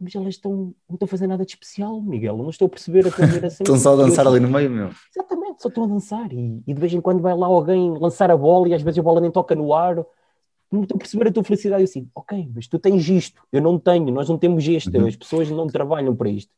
mas 0.00 0.14
elas 0.14 0.34
estão, 0.34 0.74
não 0.88 0.94
estão 0.94 1.06
a 1.06 1.08
fazer 1.08 1.28
nada 1.28 1.44
de 1.44 1.52
especial, 1.52 2.00
Miguel, 2.00 2.36
não 2.36 2.50
estou 2.50 2.66
a 2.66 2.68
perceber 2.68 3.06
a 3.06 3.10
primeira 3.10 3.46
assim. 3.48 3.62
estão 3.62 3.78
só 3.78 3.92
a 3.92 3.96
dançar 3.96 4.26
ali 4.26 4.40
no 4.40 4.48
meio, 4.48 4.68
meu. 4.68 4.90
Exatamente, 5.14 5.62
só 5.62 5.68
estão 5.68 5.84
a 5.84 5.86
dançar 5.86 6.32
e, 6.32 6.62
e 6.66 6.74
de 6.74 6.80
vez 6.80 6.92
em 6.92 7.00
quando 7.00 7.22
vai 7.22 7.36
lá 7.36 7.46
alguém 7.46 7.96
lançar 7.98 8.30
a 8.30 8.36
bola 8.36 8.68
e 8.68 8.74
às 8.74 8.82
vezes 8.82 8.98
a 8.98 9.02
bola 9.02 9.20
nem 9.20 9.30
toca 9.30 9.54
no 9.54 9.72
ar 9.72 10.04
não 10.72 10.82
estou 10.82 10.96
a 10.96 10.98
perceber 10.98 11.28
a 11.28 11.32
tua 11.32 11.44
felicidade. 11.44 11.82
Eu 11.82 11.84
assim, 11.84 12.08
ok, 12.14 12.48
mas 12.54 12.66
tu 12.66 12.78
tens 12.78 13.08
isto, 13.08 13.42
eu 13.52 13.60
não 13.60 13.78
tenho, 13.78 14.10
nós 14.10 14.28
não 14.28 14.38
temos 14.38 14.66
isto, 14.66 14.96
uhum. 14.96 15.06
as 15.06 15.16
pessoas 15.16 15.50
não 15.50 15.66
trabalham 15.66 16.16
para 16.16 16.30
isto. 16.30 16.50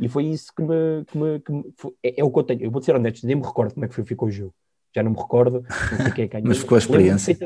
E 0.00 0.08
foi 0.08 0.26
isso 0.26 0.52
que 0.54 0.62
me. 0.62 1.04
Que 1.06 1.18
me, 1.18 1.40
que 1.40 1.52
me 1.52 1.64
foi, 1.76 1.92
é, 2.02 2.20
é, 2.20 2.24
o 2.24 2.30
que 2.30 2.38
eu 2.38 2.42
tenho. 2.44 2.62
Eu 2.62 2.70
vou 2.70 2.80
ser 2.80 2.94
honesto, 2.94 3.26
nem 3.26 3.36
me 3.36 3.42
recordo 3.42 3.74
como 3.74 3.84
é 3.84 3.88
que 3.88 3.94
foi, 3.94 4.04
ficou 4.04 4.28
o 4.28 4.30
jogo. 4.30 4.54
Já 4.94 5.02
não 5.02 5.10
me 5.10 5.18
recordo, 5.18 5.64
não 5.92 5.98
sei 5.98 6.12
quem 6.12 6.24
é 6.24 6.28
que 6.28 6.40
Mas 6.46 6.58
ficou 6.58 6.76
a 6.76 6.78
experiência. 6.78 7.36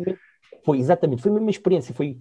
Foi 0.65 0.79
exatamente, 0.79 1.23
foi 1.23 1.31
a 1.33 1.35
mesma 1.35 1.51
experiência, 1.51 1.93
foi, 1.93 2.19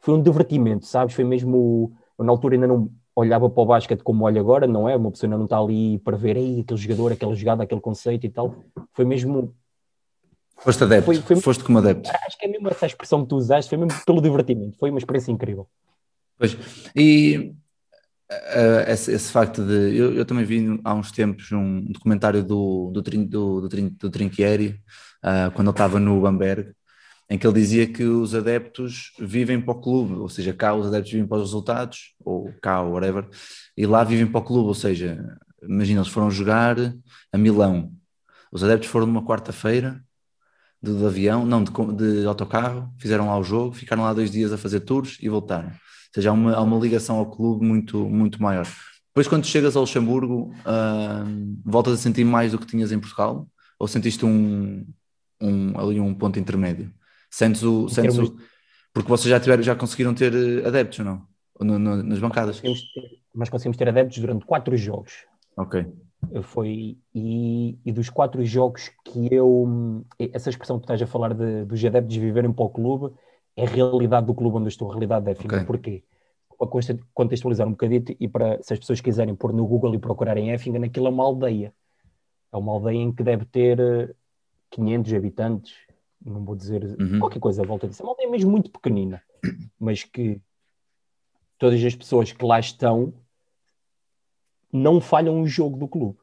foi 0.00 0.14
um 0.14 0.22
divertimento, 0.22 0.86
sabes? 0.86 1.14
Foi 1.14 1.24
mesmo. 1.24 1.92
Eu, 2.18 2.24
na 2.24 2.32
altura 2.32 2.56
ainda 2.56 2.66
não 2.66 2.90
olhava 3.14 3.48
para 3.48 3.62
o 3.62 3.66
basquete 3.66 4.02
como 4.02 4.24
olho 4.24 4.40
agora, 4.40 4.66
não 4.66 4.88
é? 4.88 4.96
Uma 4.96 5.10
pessoa 5.10 5.28
ainda 5.28 5.36
não 5.36 5.44
está 5.44 5.58
ali 5.58 5.98
para 5.98 6.16
ver 6.16 6.36
Ei, 6.36 6.60
aquele 6.60 6.80
jogador, 6.80 7.12
aquela 7.12 7.34
jogada, 7.34 7.62
aquele 7.62 7.80
conceito 7.80 8.24
e 8.26 8.30
tal. 8.30 8.54
Foi 8.92 9.04
mesmo 9.04 9.54
Foste 10.58 10.84
adepto, 10.84 11.04
foi, 11.06 11.16
foi, 11.16 11.36
foste 11.36 11.62
como 11.62 11.78
adepto. 11.78 12.10
Acho 12.26 12.38
que 12.38 12.46
é 12.46 12.48
mesmo 12.48 12.68
essa 12.68 12.86
expressão 12.86 13.22
que 13.22 13.28
tu 13.28 13.36
usaste, 13.36 13.68
foi 13.68 13.78
mesmo 13.78 14.00
pelo 14.04 14.22
divertimento, 14.22 14.78
foi 14.78 14.90
uma 14.90 14.98
experiência 14.98 15.30
incrível. 15.30 15.68
Pois, 16.38 16.56
e 16.94 17.54
uh, 18.30 18.90
esse, 18.90 19.12
esse, 19.12 19.30
facto 19.30 19.64
de. 19.64 19.96
Eu, 19.96 20.14
eu, 20.14 20.24
também 20.24 20.44
vi 20.44 20.80
há 20.84 20.94
uns 20.94 21.12
tempos 21.12 21.50
um 21.52 21.84
documentário 21.92 22.42
do, 22.42 22.90
do, 22.92 23.02
do, 23.02 23.68
do, 23.68 23.90
do 23.90 24.10
Trinquieri, 24.10 24.80
uh, 25.24 25.50
quando 25.52 25.68
ele 25.68 25.74
estava 25.74 26.00
no 26.00 26.20
Bamberg, 26.20 26.72
em 27.28 27.38
que 27.38 27.46
ele 27.46 27.54
dizia 27.54 27.86
que 27.86 28.04
os 28.04 28.34
adeptos 28.34 29.12
vivem 29.18 29.60
para 29.60 29.72
o 29.72 29.80
clube, 29.80 30.14
ou 30.14 30.28
seja, 30.28 30.52
cá 30.52 30.74
os 30.74 30.86
adeptos 30.86 31.12
vivem 31.12 31.26
para 31.26 31.38
os 31.38 31.44
resultados, 31.44 32.14
ou 32.24 32.52
cá, 32.62 32.82
ou 32.82 32.92
whatever, 32.92 33.28
e 33.76 33.86
lá 33.86 34.04
vivem 34.04 34.26
para 34.26 34.40
o 34.40 34.44
clube, 34.44 34.68
ou 34.68 34.74
seja, 34.74 35.38
imagina, 35.62 36.00
eles 36.00 36.12
foram 36.12 36.30
jogar 36.30 36.76
a 37.32 37.38
Milão, 37.38 37.92
os 38.52 38.62
adeptos 38.62 38.88
foram 38.88 39.06
numa 39.06 39.24
quarta-feira 39.24 40.04
de, 40.86 40.98
de 40.98 41.04
avião, 41.04 41.44
não, 41.44 41.64
de, 41.64 41.72
de, 42.20 42.26
autocarro, 42.26 42.88
fizeram 42.98 43.26
lá 43.26 43.38
o 43.38 43.42
jogo, 43.42 43.74
ficaram 43.74 44.04
lá 44.04 44.12
dois 44.12 44.30
dias 44.30 44.52
a 44.52 44.58
fazer 44.58 44.80
tours 44.80 45.18
e 45.20 45.28
voltaram. 45.28 45.68
Ou 45.68 46.14
seja, 46.14 46.30
há 46.30 46.32
uma, 46.32 46.54
há 46.54 46.62
uma 46.62 46.78
ligação 46.78 47.16
ao 47.16 47.30
clube 47.30 47.66
muito, 47.66 48.08
muito 48.08 48.40
maior. 48.40 48.66
Depois, 49.08 49.26
quando 49.26 49.46
chegas 49.46 49.76
ao 49.76 49.82
Luxemburgo, 49.82 50.52
uh, 50.60 51.56
voltas 51.64 51.94
a 51.94 51.96
sentir 51.96 52.24
mais 52.24 52.52
do 52.52 52.58
que 52.58 52.66
tinhas 52.66 52.92
em 52.92 52.98
Portugal? 52.98 53.48
Ou 53.78 53.88
sentiste 53.88 54.24
um, 54.24 54.86
um, 55.40 55.78
ali 55.78 56.00
um 56.00 56.14
ponto 56.14 56.38
intermédio? 56.38 56.92
Sentes 57.30 57.62
o. 57.62 57.88
Sentes 57.88 58.18
o 58.18 58.36
porque 58.92 59.10
vocês 59.10 59.28
já, 59.28 59.38
tiveram, 59.38 59.62
já 59.62 59.76
conseguiram 59.76 60.14
ter 60.14 60.32
eh, 60.34 60.66
adeptos, 60.66 61.00
não? 61.00 61.26
No, 61.60 61.78
no, 61.78 62.02
nas 62.02 62.18
bancadas? 62.18 62.62
Nós 62.62 62.80
conseguimos, 62.80 62.92
ter, 62.94 63.22
nós 63.34 63.48
conseguimos 63.50 63.76
ter 63.76 63.88
adeptos 63.90 64.18
durante 64.18 64.46
quatro 64.46 64.74
jogos. 64.74 65.12
Ok. 65.54 65.86
Foi, 66.42 66.98
e, 67.14 67.78
e, 67.84 67.92
dos 67.92 68.10
quatro 68.10 68.44
jogos 68.44 68.90
que 69.04 69.32
eu. 69.32 70.04
Essa 70.18 70.50
expressão 70.50 70.76
que 70.76 70.82
tu 70.82 70.92
estás 70.92 71.02
a 71.02 71.06
falar 71.06 71.34
de, 71.34 71.64
dos 71.64 71.84
adeptos 71.84 72.16
viverem 72.16 72.52
para 72.52 72.64
o 72.64 72.70
clube 72.70 73.14
é 73.54 73.64
a 73.64 73.68
realidade 73.68 74.26
do 74.26 74.34
clube 74.34 74.56
onde 74.56 74.66
eu 74.66 74.68
estou, 74.68 74.88
a 74.88 74.92
realidade 74.92 75.30
é 75.30 75.32
Okay. 75.32 75.64
Porquê? 75.64 76.04
para 76.58 76.68
contextualizar 77.12 77.66
um 77.66 77.72
bocadito 77.72 78.16
e 78.18 78.26
para, 78.26 78.62
se 78.62 78.72
as 78.72 78.78
pessoas 78.78 79.00
quiserem 79.00 79.34
pôr 79.34 79.52
no 79.52 79.66
Google 79.66 79.94
e 79.94 79.98
procurarem 79.98 80.50
Effingham, 80.52 80.84
aquilo 80.84 81.06
é 81.06 81.10
uma 81.10 81.24
aldeia. 81.24 81.74
É 82.52 82.56
uma 82.56 82.72
aldeia 82.72 82.96
em 82.96 83.12
que 83.12 83.22
deve 83.22 83.44
ter 83.44 83.78
eh, 83.78 84.14
500 84.70 85.12
habitantes, 85.12 85.74
não 86.24 86.44
vou 86.44 86.56
dizer 86.56 86.82
Uhum. 86.98 87.18
qualquer 87.18 87.40
coisa 87.40 87.62
à 87.62 87.66
volta 87.66 87.86
disso. 87.86 88.02
É 88.02 88.04
uma 88.04 88.12
aldeia 88.12 88.30
mesmo 88.30 88.50
muito 88.50 88.70
pequenina, 88.70 89.22
mas 89.78 90.02
que 90.02 90.40
todas 91.58 91.82
as 91.84 91.94
pessoas 91.94 92.32
que 92.32 92.44
lá 92.44 92.58
estão 92.58 93.12
não 94.72 95.00
falham 95.00 95.40
o 95.40 95.46
jogo 95.46 95.76
do 95.78 95.88
clube. 95.88 96.18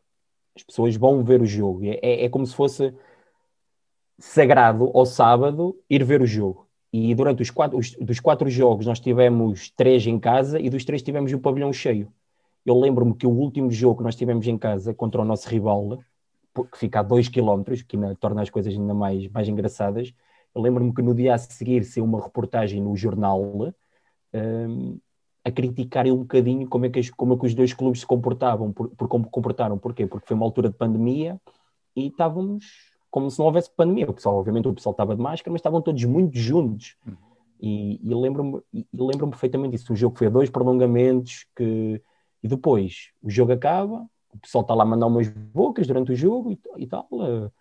As 0.55 0.63
pessoas 0.63 0.95
vão 0.97 1.23
ver 1.23 1.41
o 1.41 1.45
jogo. 1.45 1.85
É, 1.85 1.99
é- 2.01 2.25
é 2.25 2.29
como 2.29 2.45
se 2.47 2.55
fosse 2.55 2.93
sagrado 4.19 4.91
ao 4.93 5.05
sábado 5.05 5.75
ir 5.89 6.03
ver 6.03 6.21
o 6.21 6.25
jogo. 6.25 6.67
E 6.91 7.13
durante 7.15 7.41
os 7.41 7.49
quatro, 7.49 7.77
os- 7.77 7.91
dos 7.95 8.19
quatro 8.19 8.49
jogos 8.49 8.85
nós 8.85 8.99
tivemos 8.99 9.69
três 9.71 10.05
em 10.05 10.19
casa 10.19 10.59
e 10.59 10.69
dos 10.69 10.85
três 10.85 11.01
tivemos 11.01 11.33
o 11.33 11.39
pavilhão 11.39 11.73
cheio. 11.73 12.11
Eu 12.65 12.79
lembro-me 12.79 13.15
que 13.15 13.27
o 13.27 13.31
último 13.31 13.71
jogo 13.71 13.97
que 13.99 14.03
nós 14.03 14.15
tivemos 14.15 14.47
em 14.47 14.57
casa 14.57 14.93
contra 14.93 15.21
o 15.21 15.25
nosso 15.25 15.49
rival, 15.49 15.99
que 16.71 16.77
fica 16.77 16.99
a 17.01 17.03
2 17.03 17.29
km, 17.29 17.83
que 17.83 17.95
ainda 17.97 18.15
torna 18.17 18.41
as 18.41 18.49
coisas 18.49 18.73
ainda 18.73 18.93
mais, 18.93 19.27
mais 19.29 19.47
engraçadas, 19.49 20.13
eu 20.55 20.61
lembro-me 20.61 20.93
que 20.93 21.01
no 21.01 21.15
dia 21.15 21.35
a 21.35 21.37
seguir 21.37 21.83
saiu 21.85 22.05
uma 22.05 22.21
reportagem 22.23 22.81
no 22.81 22.95
jornal 22.95 23.41
hum, 24.33 24.99
a 25.45 25.51
criticarem 25.51 26.11
um 26.11 26.19
bocadinho 26.19 26.67
como 26.67 26.85
é 26.85 26.89
que, 26.89 27.11
como 27.11 27.33
é 27.33 27.37
que 27.37 27.45
os 27.45 27.53
dois 27.53 27.73
clubes 27.73 28.01
se 28.01 28.05
comportavam, 28.05 28.71
por, 28.71 28.89
por 28.89 29.07
como 29.07 29.29
comportaram. 29.29 29.77
Porquê? 29.77 30.07
Porque 30.07 30.27
foi 30.27 30.35
uma 30.35 30.45
altura 30.45 30.69
de 30.69 30.75
pandemia 30.75 31.39
e 31.95 32.07
estávamos 32.07 32.65
como 33.11 33.29
se 33.29 33.37
não 33.37 33.45
houvesse 33.45 33.69
pandemia. 33.69 34.09
O 34.09 34.13
pessoal, 34.13 34.37
obviamente, 34.37 34.67
o 34.67 34.73
pessoal 34.73 34.91
estava 34.91 35.15
de 35.15 35.21
máscara, 35.21 35.51
mas 35.51 35.59
estavam 35.59 35.81
todos 35.81 36.03
muito 36.05 36.37
juntos. 36.37 36.95
E, 37.61 37.99
e 38.03 38.13
lembro-me 38.13 38.61
lembro 38.93 39.27
perfeitamente 39.29 39.77
disso. 39.77 39.93
O 39.93 39.95
jogo 39.95 40.17
foi 40.17 40.27
a 40.27 40.29
dois 40.29 40.49
prolongamentos 40.49 41.45
que, 41.55 42.01
e 42.41 42.47
depois 42.47 43.11
o 43.21 43.29
jogo 43.29 43.51
acaba, 43.51 44.05
o 44.33 44.39
pessoal 44.39 44.63
está 44.63 44.73
lá 44.73 44.83
a 44.83 44.87
mandar 44.87 45.07
umas 45.07 45.27
bocas 45.27 45.87
durante 45.87 46.11
o 46.11 46.15
jogo 46.15 46.51
e, 46.51 46.59
e 46.77 46.87
tal, 46.87 47.07
eh, 47.11 47.51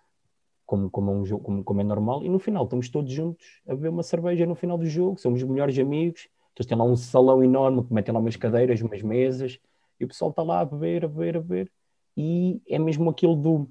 como, 0.65 0.91
como, 0.91 1.11
é 1.11 1.15
um 1.15 1.27
jogo, 1.27 1.45
como, 1.45 1.63
como 1.63 1.81
é 1.81 1.85
normal, 1.85 2.25
e 2.25 2.29
no 2.29 2.39
final 2.39 2.65
estamos 2.65 2.89
todos 2.89 3.13
juntos 3.13 3.61
a 3.69 3.75
beber 3.75 3.91
uma 3.91 4.03
cerveja 4.03 4.47
no 4.47 4.55
final 4.55 4.79
do 4.79 4.87
jogo, 4.87 5.21
somos 5.21 5.43
os 5.43 5.49
melhores 5.49 5.79
amigos, 5.79 6.29
eles 6.61 6.67
têm 6.67 6.77
lá 6.77 6.85
um 6.85 6.97
salão 6.97 7.43
enorme 7.43 7.85
que 7.85 7.93
metem 7.93 8.13
lá 8.13 8.21
umas 8.21 8.37
cadeiras, 8.37 8.81
umas 8.81 9.03
mesas, 9.03 9.59
e 9.99 10.05
o 10.05 10.09
pessoal 10.09 10.31
está 10.31 10.43
lá 10.43 10.61
a 10.61 10.65
beber, 10.65 11.05
a 11.05 11.09
beber, 11.09 11.37
a 11.37 11.41
beber, 11.41 11.73
e 12.17 12.61
é 12.69 12.79
mesmo 12.79 13.09
aquilo 13.09 13.37
do 13.37 13.69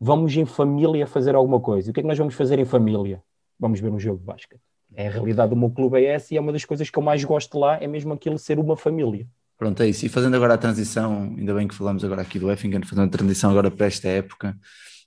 vamos 0.00 0.36
em 0.36 0.44
família 0.44 1.06
fazer 1.06 1.34
alguma 1.34 1.60
coisa. 1.60 1.88
E 1.88 1.90
o 1.90 1.94
que 1.94 2.00
é 2.00 2.02
que 2.02 2.08
nós 2.08 2.18
vamos 2.18 2.34
fazer 2.34 2.58
em 2.58 2.64
família? 2.64 3.22
Vamos 3.58 3.80
ver 3.80 3.90
um 3.90 3.98
jogo 3.98 4.18
de 4.18 4.24
basquete. 4.24 4.60
É 4.94 5.08
a 5.08 5.10
realidade 5.10 5.50
do 5.50 5.56
meu 5.56 5.70
clube 5.70 5.98
é 5.98 6.04
essa 6.04 6.32
e 6.32 6.36
é 6.36 6.40
uma 6.40 6.52
das 6.52 6.64
coisas 6.64 6.88
que 6.88 6.98
eu 6.98 7.02
mais 7.02 7.24
gosto 7.24 7.58
lá, 7.58 7.76
é 7.82 7.86
mesmo 7.86 8.12
aquilo 8.12 8.38
ser 8.38 8.58
uma 8.58 8.76
família. 8.76 9.26
Pronto, 9.58 9.82
é 9.82 9.88
isso. 9.88 10.04
E 10.04 10.08
fazendo 10.08 10.36
agora 10.36 10.54
a 10.54 10.58
transição, 10.58 11.34
ainda 11.36 11.54
bem 11.54 11.66
que 11.66 11.74
falamos 11.74 12.04
agora 12.04 12.22
aqui 12.22 12.38
do 12.38 12.50
Effingham, 12.50 12.82
fazendo 12.84 13.06
a 13.06 13.10
transição 13.10 13.50
agora 13.50 13.70
para 13.70 13.86
esta 13.86 14.08
época. 14.08 14.56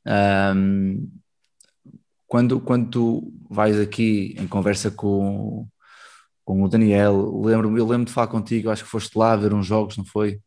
ahm, 0.06 1.08
quando, 2.28 2.60
quando 2.60 2.89
tu 2.89 3.34
vais 3.50 3.80
aqui 3.80 4.36
em 4.38 4.48
conversa 4.48 4.91
com, 4.91 5.67
com 6.50 6.64
o 6.64 6.68
Daniel, 6.68 7.42
lembro, 7.44 7.78
eu 7.78 7.86
lembro 7.88 8.06
de 8.06 8.12
falar 8.12 8.28
contigo, 8.28 8.72
acho 8.72 8.84
que 8.84 8.90
foste 8.90 9.16
lá 9.16 9.36
ver 9.36 9.54
uns 9.54 9.68
jogos, 9.68 9.98
não 9.98 10.06
foi? 10.06 10.40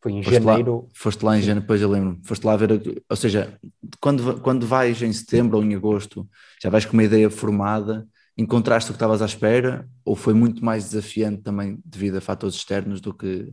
Foi 0.00 0.12
em 0.12 0.22
Foste 0.22 0.44
lá- 0.44 0.54
janeiro, 0.54 0.88
Foste 0.94 1.24
lá 1.24 1.36
em 1.36 1.40
janeiro, 1.40 1.60
depois 1.60 1.82
eu 1.82 1.90
lembro, 1.90 2.18
foste 2.24 2.44
lá 2.44 2.56
ver, 2.56 3.02
ou 3.10 3.16
seja, 3.16 3.60
quando, 4.00 4.40
quando 4.40 4.66
vais 4.66 5.02
em 5.02 5.12
setembro 5.12 5.58
ou 5.58 5.62
em 5.64 5.74
agosto, 5.74 6.26
já 6.62 6.70
vais 6.70 6.86
com 6.86 6.94
uma 6.94 7.04
ideia 7.04 7.28
formada, 7.28 8.08
encontraste 8.36 8.90
o 8.90 8.94
que 8.94 8.96
estavas 8.96 9.20
à 9.20 9.26
espera, 9.26 9.86
ou 10.06 10.16
foi 10.16 10.32
muito 10.32 10.64
mais 10.64 10.84
desafiante 10.84 11.42
também 11.42 11.78
devido 11.84 12.16
a 12.16 12.20
fatores 12.22 12.54
externos 12.56 13.00
do 13.00 13.12
que, 13.12 13.52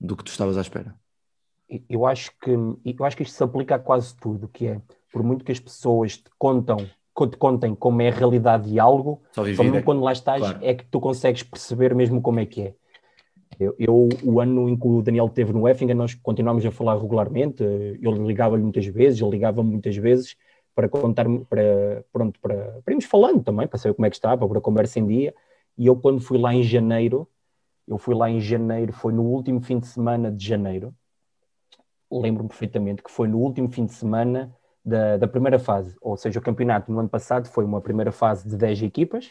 do 0.00 0.16
que 0.16 0.24
tu 0.24 0.30
estavas 0.32 0.58
à 0.58 0.60
espera? 0.62 0.96
eu 1.88 2.04
acho 2.06 2.30
que 2.40 2.50
eu 2.50 3.04
acho 3.04 3.16
que 3.16 3.22
isto 3.22 3.34
se 3.34 3.42
aplica 3.44 3.76
a 3.76 3.78
quase 3.78 4.16
tudo, 4.16 4.48
que 4.48 4.66
é 4.66 4.82
por 5.10 5.22
muito 5.22 5.44
que 5.44 5.52
as 5.52 5.60
pessoas 5.60 6.16
te 6.18 6.30
contam, 6.38 6.76
co- 6.76 6.90
te 7.28 7.36
contem 7.36 7.74
como 7.74 8.00
é 8.02 8.08
a 8.08 8.12
realidade 8.12 8.70
de 8.70 8.78
algo, 8.78 9.20
Só 9.32 9.42
só 9.42 9.44
viver. 9.44 9.62
mesmo 9.62 9.76
é- 9.78 9.82
quando 9.82 10.02
lá 10.02 10.12
estás 10.12 10.40
claro. 10.40 10.58
é 10.62 10.74
que 10.74 10.84
tu 10.84 11.00
consegues 11.00 11.42
perceber 11.42 11.94
mesmo 11.94 12.20
como 12.20 12.40
é 12.40 12.46
que 12.46 12.62
é. 12.62 12.74
Eu, 13.60 13.74
eu, 13.78 14.08
o 14.24 14.40
ano 14.40 14.68
em 14.68 14.76
que 14.76 14.86
o 14.86 15.02
Daniel 15.02 15.26
esteve 15.26 15.52
no 15.52 15.68
Effingham, 15.68 15.94
nós 15.94 16.14
continuámos 16.14 16.64
a 16.64 16.70
falar 16.70 16.98
regularmente, 16.98 17.62
eu 18.00 18.12
ligava-lhe 18.12 18.62
muitas 18.62 18.86
vezes, 18.86 19.20
ele 19.20 19.30
ligava-me 19.30 19.70
muitas 19.70 19.94
vezes 19.96 20.36
para 20.74 20.88
contar, 20.88 21.26
para, 21.48 22.04
pronto, 22.12 22.40
para, 22.40 22.80
para 22.84 22.92
irmos 22.92 23.04
falando 23.04 23.42
também, 23.42 23.68
para 23.68 23.78
saber 23.78 23.94
como 23.94 24.06
é 24.06 24.10
que 24.10 24.16
estava, 24.16 24.48
para 24.48 24.58
a 24.58 24.62
conversa 24.62 24.98
em 24.98 25.06
dia, 25.06 25.34
e 25.76 25.86
eu 25.86 25.94
quando 25.96 26.20
fui 26.20 26.38
lá 26.38 26.54
em 26.54 26.62
janeiro, 26.62 27.28
eu 27.86 27.98
fui 27.98 28.14
lá 28.14 28.30
em 28.30 28.40
janeiro, 28.40 28.92
foi 28.92 29.12
no 29.12 29.22
último 29.22 29.60
fim 29.60 29.78
de 29.78 29.86
semana 29.86 30.32
de 30.32 30.44
janeiro, 30.46 30.94
lembro-me 32.10 32.48
perfeitamente 32.48 33.02
que 33.02 33.10
foi 33.10 33.28
no 33.28 33.38
último 33.38 33.70
fim 33.70 33.86
de 33.86 33.92
semana 33.92 34.54
da, 34.84 35.16
da 35.16 35.28
primeira 35.28 35.58
fase, 35.58 35.94
ou 36.00 36.16
seja, 36.16 36.38
o 36.38 36.42
campeonato 36.42 36.90
no 36.90 36.98
ano 36.98 37.08
passado 37.08 37.48
foi 37.48 37.64
uma 37.64 37.80
primeira 37.80 38.10
fase 38.12 38.48
de 38.48 38.56
10 38.56 38.82
equipas, 38.82 39.30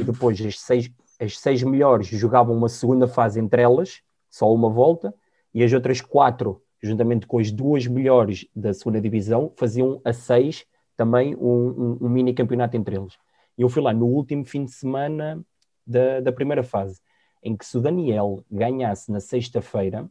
e 0.00 0.04
depois 0.04 0.40
as 0.40 0.58
seis, 0.60 0.90
as 1.20 1.38
seis 1.38 1.62
melhores 1.62 2.06
jogavam 2.08 2.56
uma 2.56 2.68
segunda 2.68 3.06
fase 3.08 3.38
entre 3.40 3.62
elas, 3.62 4.00
só 4.30 4.52
uma 4.52 4.68
volta, 4.70 5.14
e 5.52 5.62
as 5.64 5.72
outras 5.72 6.00
quatro, 6.00 6.62
juntamente 6.82 7.26
com 7.26 7.38
as 7.38 7.50
duas 7.50 7.86
melhores 7.86 8.46
da 8.54 8.72
segunda 8.72 9.00
divisão, 9.00 9.52
faziam 9.56 10.00
a 10.04 10.12
seis 10.12 10.64
também 10.96 11.34
um, 11.36 11.48
um- 11.48 11.98
um 12.02 12.08
mini 12.08 12.32
campeonato 12.32 12.76
entre 12.76 12.96
eles. 12.96 13.14
E 13.58 13.62
eu 13.62 13.68
fui 13.68 13.82
lá 13.82 13.92
no 13.92 14.06
último 14.06 14.44
fim 14.44 14.64
de 14.64 14.70
semana 14.72 15.42
da, 15.86 16.20
da 16.20 16.32
primeira 16.32 16.62
fase, 16.62 17.00
em 17.42 17.56
que 17.56 17.64
se 17.66 17.76
o 17.76 17.80
Daniel 17.80 18.44
ganhasse 18.50 19.10
na 19.12 19.20
sexta-feira, 19.20 20.08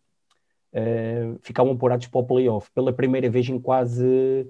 eh, 0.74 1.36
ficavam 1.42 1.74
apurados 1.74 2.08
para 2.08 2.20
o 2.20 2.26
playoff 2.26 2.70
pela 2.74 2.92
primeira 2.94 3.30
vez 3.30 3.48
em 3.50 3.60
quase 3.60 4.48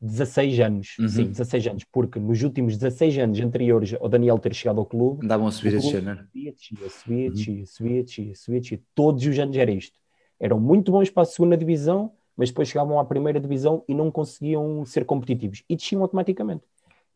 16 0.00 0.60
anos. 0.60 0.96
Uhum. 0.98 1.08
Sim, 1.08 1.24
16 1.30 1.66
anos, 1.66 1.84
porque 1.92 2.18
nos 2.20 2.42
últimos 2.42 2.76
16 2.76 3.18
anos 3.18 3.40
anteriores 3.40 3.94
ao 3.94 4.08
Daniel 4.08 4.38
ter 4.38 4.54
chegado 4.54 4.78
ao 4.78 4.86
clube, 4.86 5.24
Andavam 5.24 5.46
a 5.46 5.50
subir 5.50 5.74
a 5.74 5.78
o 5.78 5.80
descer, 5.80 6.02
era? 6.06 6.24
subia, 6.24 6.52
descia, 6.52 6.88
subia, 6.88 7.26
Uhum. 7.28 7.32
descia, 7.34 7.66
subia, 7.66 8.02
descia, 8.04 8.34
subia, 8.34 8.60
descia. 8.60 8.80
Todos 8.94 9.24
os 9.26 9.38
anos 9.38 9.56
era 9.56 9.70
isto. 9.70 9.98
Eram 10.38 10.60
muito 10.60 10.92
bons 10.92 11.10
para 11.10 11.22
a 11.24 11.26
segunda 11.26 11.56
divisão, 11.56 12.12
mas 12.36 12.50
depois 12.50 12.68
chegavam 12.68 12.98
à 13.00 13.04
primeira 13.04 13.40
divisão 13.40 13.82
e 13.88 13.94
não 13.94 14.10
conseguiam 14.10 14.84
ser 14.84 15.04
competitivos. 15.04 15.64
E 15.68 15.74
desciam 15.74 16.02
automaticamente. 16.02 16.62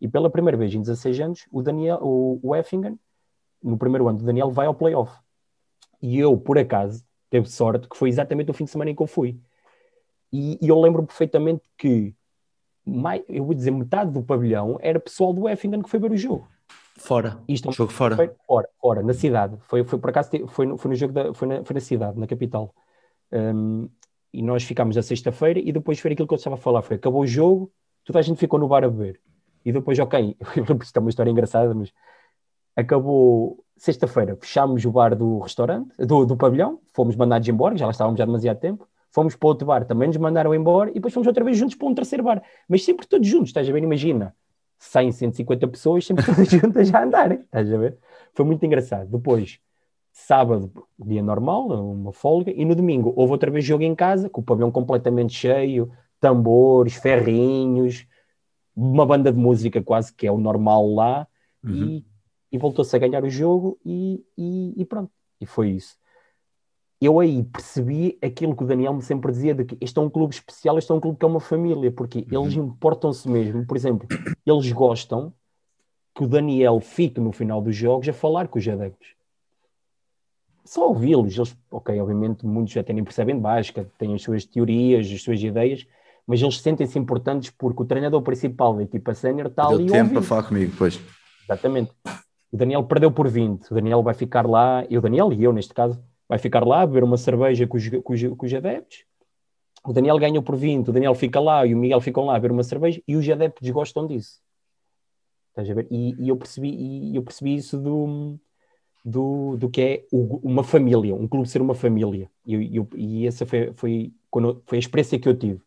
E 0.00 0.08
pela 0.08 0.28
primeira 0.28 0.56
vez 0.56 0.74
em 0.74 0.80
16 0.80 1.20
anos, 1.20 1.46
o, 1.52 1.62
Daniel, 1.62 1.98
o, 2.02 2.40
o 2.42 2.56
Effingham, 2.56 2.98
no 3.62 3.78
primeiro 3.78 4.08
ano 4.08 4.18
do 4.18 4.24
Daniel, 4.24 4.50
vai 4.50 4.66
ao 4.66 4.74
playoff. 4.74 5.16
E 6.02 6.18
eu, 6.18 6.36
por 6.36 6.58
acaso, 6.58 7.04
teve 7.30 7.48
sorte 7.48 7.88
que 7.88 7.96
foi 7.96 8.08
exatamente 8.08 8.50
o 8.50 8.54
fim 8.54 8.64
de 8.64 8.70
semana 8.72 8.90
em 8.90 8.94
que 8.96 9.00
eu 9.02 9.06
fui. 9.06 9.38
E, 10.32 10.58
e 10.60 10.68
eu 10.68 10.80
lembro 10.80 11.04
perfeitamente 11.04 11.62
que, 11.78 12.12
mai- 12.84 13.24
eu 13.28 13.44
vou 13.44 13.54
dizer, 13.54 13.70
metade 13.70 14.10
do 14.10 14.22
pavilhão 14.22 14.78
era 14.80 14.98
pessoal 15.00 15.32
do 15.32 15.48
Effingham 15.48 15.82
que 15.82 15.90
foi 15.90 16.00
ver 16.00 16.12
o 16.12 16.16
jogo. 16.16 16.48
Fora. 16.96 17.38
Isto 17.48 17.68
é 17.68 17.70
um 17.70 17.72
Jogo 17.72 17.92
fora. 17.92 18.16
fora, 18.46 18.68
fora, 18.80 19.02
na 19.02 19.14
cidade. 19.14 19.56
Foi, 19.62 19.82
foi 19.84 19.98
por 19.98 20.10
acaso, 20.10 20.30
foi 20.48 20.66
no, 20.66 20.76
foi 20.76 20.90
no 20.90 20.94
jogo 20.94 21.12
da, 21.12 21.32
foi 21.34 21.48
na, 21.48 21.64
foi 21.64 21.74
na 21.74 21.80
cidade, 21.80 22.18
na 22.18 22.26
capital. 22.26 22.74
Um, 23.32 23.88
e 24.32 24.42
nós 24.42 24.62
ficámos 24.62 24.96
na 24.96 25.02
sexta-feira 25.02 25.58
e 25.58 25.72
depois 25.72 25.98
foi 25.98 26.12
aquilo 26.12 26.28
que 26.28 26.34
eu 26.34 26.36
estava 26.36 26.54
a 26.54 26.58
falar, 26.58 26.82
foi 26.82 26.96
acabou 26.96 27.22
o 27.22 27.26
jogo, 27.26 27.70
toda 28.04 28.18
a 28.18 28.22
gente 28.22 28.38
ficou 28.38 28.58
no 28.58 28.68
bar 28.68 28.84
a 28.84 28.88
beber. 28.88 29.20
E 29.64 29.72
depois, 29.72 29.98
ok, 29.98 30.36
isto 30.82 30.96
é 30.96 31.00
uma 31.00 31.10
história 31.10 31.30
engraçada, 31.30 31.74
mas 31.74 31.92
acabou 32.74 33.64
sexta-feira, 33.76 34.36
fechámos 34.40 34.84
o 34.84 34.90
bar 34.90 35.14
do 35.16 35.38
restaurante, 35.40 35.94
do, 35.98 36.24
do 36.24 36.36
pavilhão, 36.36 36.80
fomos 36.94 37.16
mandados 37.16 37.48
embora, 37.48 37.76
já 37.76 37.84
lá 37.86 37.90
estávamos 37.92 38.18
já 38.18 38.24
há 38.24 38.26
demasiado 38.26 38.58
tempo, 38.58 38.86
fomos 39.12 39.36
para 39.36 39.48
outro 39.48 39.66
bar, 39.66 39.84
também 39.84 40.08
nos 40.08 40.16
mandaram 40.16 40.54
embora 40.54 40.90
e 40.90 40.94
depois 40.94 41.12
fomos 41.14 41.26
outra 41.26 41.44
vez 41.44 41.56
juntos 41.56 41.74
para 41.76 41.86
um 41.88 41.94
terceiro 41.94 42.24
bar, 42.24 42.42
mas 42.68 42.84
sempre 42.84 43.06
todos 43.06 43.26
juntos, 43.28 43.48
estás 43.48 43.68
a 43.68 43.72
ver? 43.72 43.82
Imagina, 43.82 44.34
100, 44.78 45.12
150 45.12 45.68
pessoas, 45.68 46.04
sempre 46.06 46.24
todas 46.24 46.48
juntas 46.50 46.92
a 46.94 47.04
andarem, 47.04 47.40
estás 47.40 47.72
a 47.72 47.76
ver? 47.76 47.98
Foi 48.34 48.44
muito 48.44 48.64
engraçado. 48.66 49.08
Depois, 49.10 49.60
sábado, 50.12 50.72
dia 50.98 51.22
normal, 51.22 51.68
uma 51.68 52.12
folga, 52.12 52.50
e 52.50 52.64
no 52.64 52.74
domingo 52.74 53.12
houve 53.16 53.32
outra 53.32 53.50
vez 53.50 53.64
jogo 53.64 53.84
em 53.84 53.94
casa, 53.94 54.28
com 54.28 54.40
o 54.40 54.44
pavilhão 54.44 54.70
completamente 54.70 55.32
cheio, 55.34 55.90
tambores, 56.20 56.94
ferrinhos, 56.94 58.06
uma 58.74 59.04
banda 59.04 59.30
de 59.32 59.38
música 59.38 59.82
quase 59.82 60.12
que 60.14 60.26
é 60.26 60.32
o 60.32 60.38
normal 60.38 60.86
lá, 60.94 61.26
Uhum. 61.64 61.84
e, 61.84 62.04
e 62.50 62.58
voltou-se 62.58 62.94
a 62.96 62.98
ganhar 62.98 63.22
o 63.22 63.30
jogo 63.30 63.78
e, 63.84 64.24
e, 64.36 64.74
e 64.82 64.84
pronto, 64.84 65.12
e 65.40 65.46
foi 65.46 65.70
isso. 65.70 65.96
Eu 67.04 67.18
aí 67.18 67.42
percebi 67.42 68.16
aquilo 68.22 68.54
que 68.54 68.62
o 68.62 68.66
Daniel 68.66 68.94
me 68.94 69.02
sempre 69.02 69.32
dizia 69.32 69.52
de 69.52 69.64
que 69.64 69.76
este 69.80 69.98
é 69.98 70.00
um 70.00 70.08
clube 70.08 70.32
especial, 70.32 70.78
este 70.78 70.92
é 70.92 70.94
um 70.94 71.00
clube 71.00 71.18
que 71.18 71.24
é 71.24 71.28
uma 71.28 71.40
família, 71.40 71.90
porque 71.90 72.24
eles 72.30 72.54
importam-se 72.54 73.28
mesmo. 73.28 73.66
Por 73.66 73.76
exemplo, 73.76 74.06
eles 74.46 74.70
gostam 74.70 75.32
que 76.14 76.22
o 76.22 76.28
Daniel 76.28 76.78
fique 76.78 77.18
no 77.18 77.32
final 77.32 77.60
dos 77.60 77.74
jogos 77.74 78.08
a 78.08 78.12
falar 78.12 78.46
com 78.46 78.56
os 78.56 78.68
adeptos. 78.68 79.16
Só 80.64 80.86
ouvi-los, 80.86 81.36
eles, 81.36 81.56
ok, 81.72 82.00
obviamente 82.00 82.46
muitos 82.46 82.76
até 82.76 82.92
nem 82.92 83.02
percebem 83.02 83.34
de 83.34 83.40
basquete, 83.40 83.90
têm 83.98 84.14
as 84.14 84.22
suas 84.22 84.44
teorias, 84.44 85.10
as 85.10 85.22
suas 85.22 85.42
ideias, 85.42 85.84
mas 86.24 86.40
eles 86.40 86.60
sentem-se 86.60 87.00
importantes 87.00 87.50
porque 87.50 87.82
o 87.82 87.84
treinador 87.84 88.22
principal 88.22 88.76
da 88.76 88.84
equipa 88.84 89.12
sénior 89.12 89.48
está 89.48 89.66
Deu 89.66 89.78
ali 89.78 89.90
tempo 89.90 90.12
para 90.12 90.22
falar 90.22 90.44
comigo 90.44 90.70
depois. 90.70 91.00
Exatamente. 91.42 91.90
O 92.52 92.56
Daniel 92.56 92.84
perdeu 92.84 93.10
por 93.10 93.28
20, 93.28 93.72
o 93.72 93.74
Daniel 93.74 94.04
vai 94.04 94.14
ficar 94.14 94.46
lá, 94.46 94.84
e 94.88 94.96
o 94.96 95.00
Daniel 95.00 95.32
e 95.32 95.42
eu 95.42 95.52
neste 95.52 95.74
caso, 95.74 96.00
vai 96.32 96.38
ficar 96.38 96.66
lá 96.66 96.80
a 96.80 96.86
beber 96.86 97.04
uma 97.04 97.18
cerveja 97.18 97.66
com 97.66 97.76
os, 97.76 97.86
com 97.86 98.14
os, 98.14 98.22
com 98.22 98.46
os 98.46 98.54
adeptos. 98.54 99.04
O 99.84 99.92
Daniel 99.92 100.18
ganhou 100.18 100.42
por 100.42 100.56
20, 100.56 100.88
o 100.88 100.92
Daniel 100.92 101.14
fica 101.14 101.38
lá 101.38 101.66
e 101.66 101.74
o 101.74 101.76
Miguel 101.76 102.00
ficam 102.00 102.24
lá 102.24 102.36
a 102.36 102.40
beber 102.40 102.52
uma 102.52 102.62
cerveja 102.62 103.02
e 103.06 103.16
os 103.16 103.28
adeptos 103.28 103.68
gostam 103.68 104.06
disso. 104.06 104.40
Estás 105.50 105.68
a 105.68 105.74
ver? 105.74 105.86
E, 105.90 106.14
e 106.18 106.30
eu, 106.30 106.36
percebi, 106.38 106.70
e 106.70 107.14
eu 107.14 107.22
percebi 107.22 107.54
isso 107.54 107.76
do, 107.76 108.38
do, 109.04 109.58
do 109.58 109.68
que 109.68 109.82
é 109.82 110.06
o, 110.10 110.38
uma 110.42 110.64
família, 110.64 111.14
um 111.14 111.28
clube 111.28 111.46
ser 111.46 111.60
uma 111.60 111.74
família. 111.74 112.30
E, 112.46 112.76
eu, 112.78 112.88
e 112.96 113.26
essa 113.26 113.44
foi, 113.44 113.70
foi, 113.74 114.12
quando, 114.30 114.62
foi 114.64 114.78
a 114.78 114.80
experiência 114.80 115.18
que 115.18 115.28
eu 115.28 115.36
tive. 115.36 115.60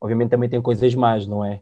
Obviamente 0.00 0.30
também 0.30 0.48
tem 0.48 0.62
coisas 0.62 0.94
más, 0.94 1.26
não 1.26 1.44
é? 1.44 1.60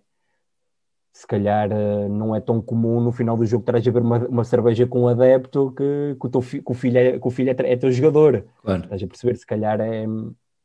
Se 1.12 1.26
calhar 1.26 1.70
uh, 1.70 2.08
não 2.08 2.34
é 2.34 2.40
tão 2.40 2.60
comum 2.62 3.00
no 3.00 3.12
final 3.12 3.36
do 3.36 3.44
jogo 3.44 3.64
trazer 3.64 3.90
a 3.90 3.92
beber 3.92 4.06
uma, 4.06 4.18
uma 4.26 4.44
cerveja 4.44 4.86
com 4.86 5.02
um 5.02 5.08
adepto 5.08 5.72
que, 5.76 6.16
que, 6.18 6.26
o, 6.26 6.30
teu 6.30 6.40
fi, 6.40 6.62
que 6.62 6.70
o 6.70 6.74
filho, 6.74 6.98
é, 6.98 7.18
que 7.18 7.26
o 7.26 7.30
filho 7.30 7.50
é, 7.50 7.72
é 7.72 7.76
teu 7.76 7.92
jogador. 7.92 8.46
Claro. 8.62 8.84
Estás 8.84 9.02
a 9.02 9.06
perceber? 9.06 9.36
Se 9.36 9.46
calhar 9.46 9.80
é, 9.80 10.06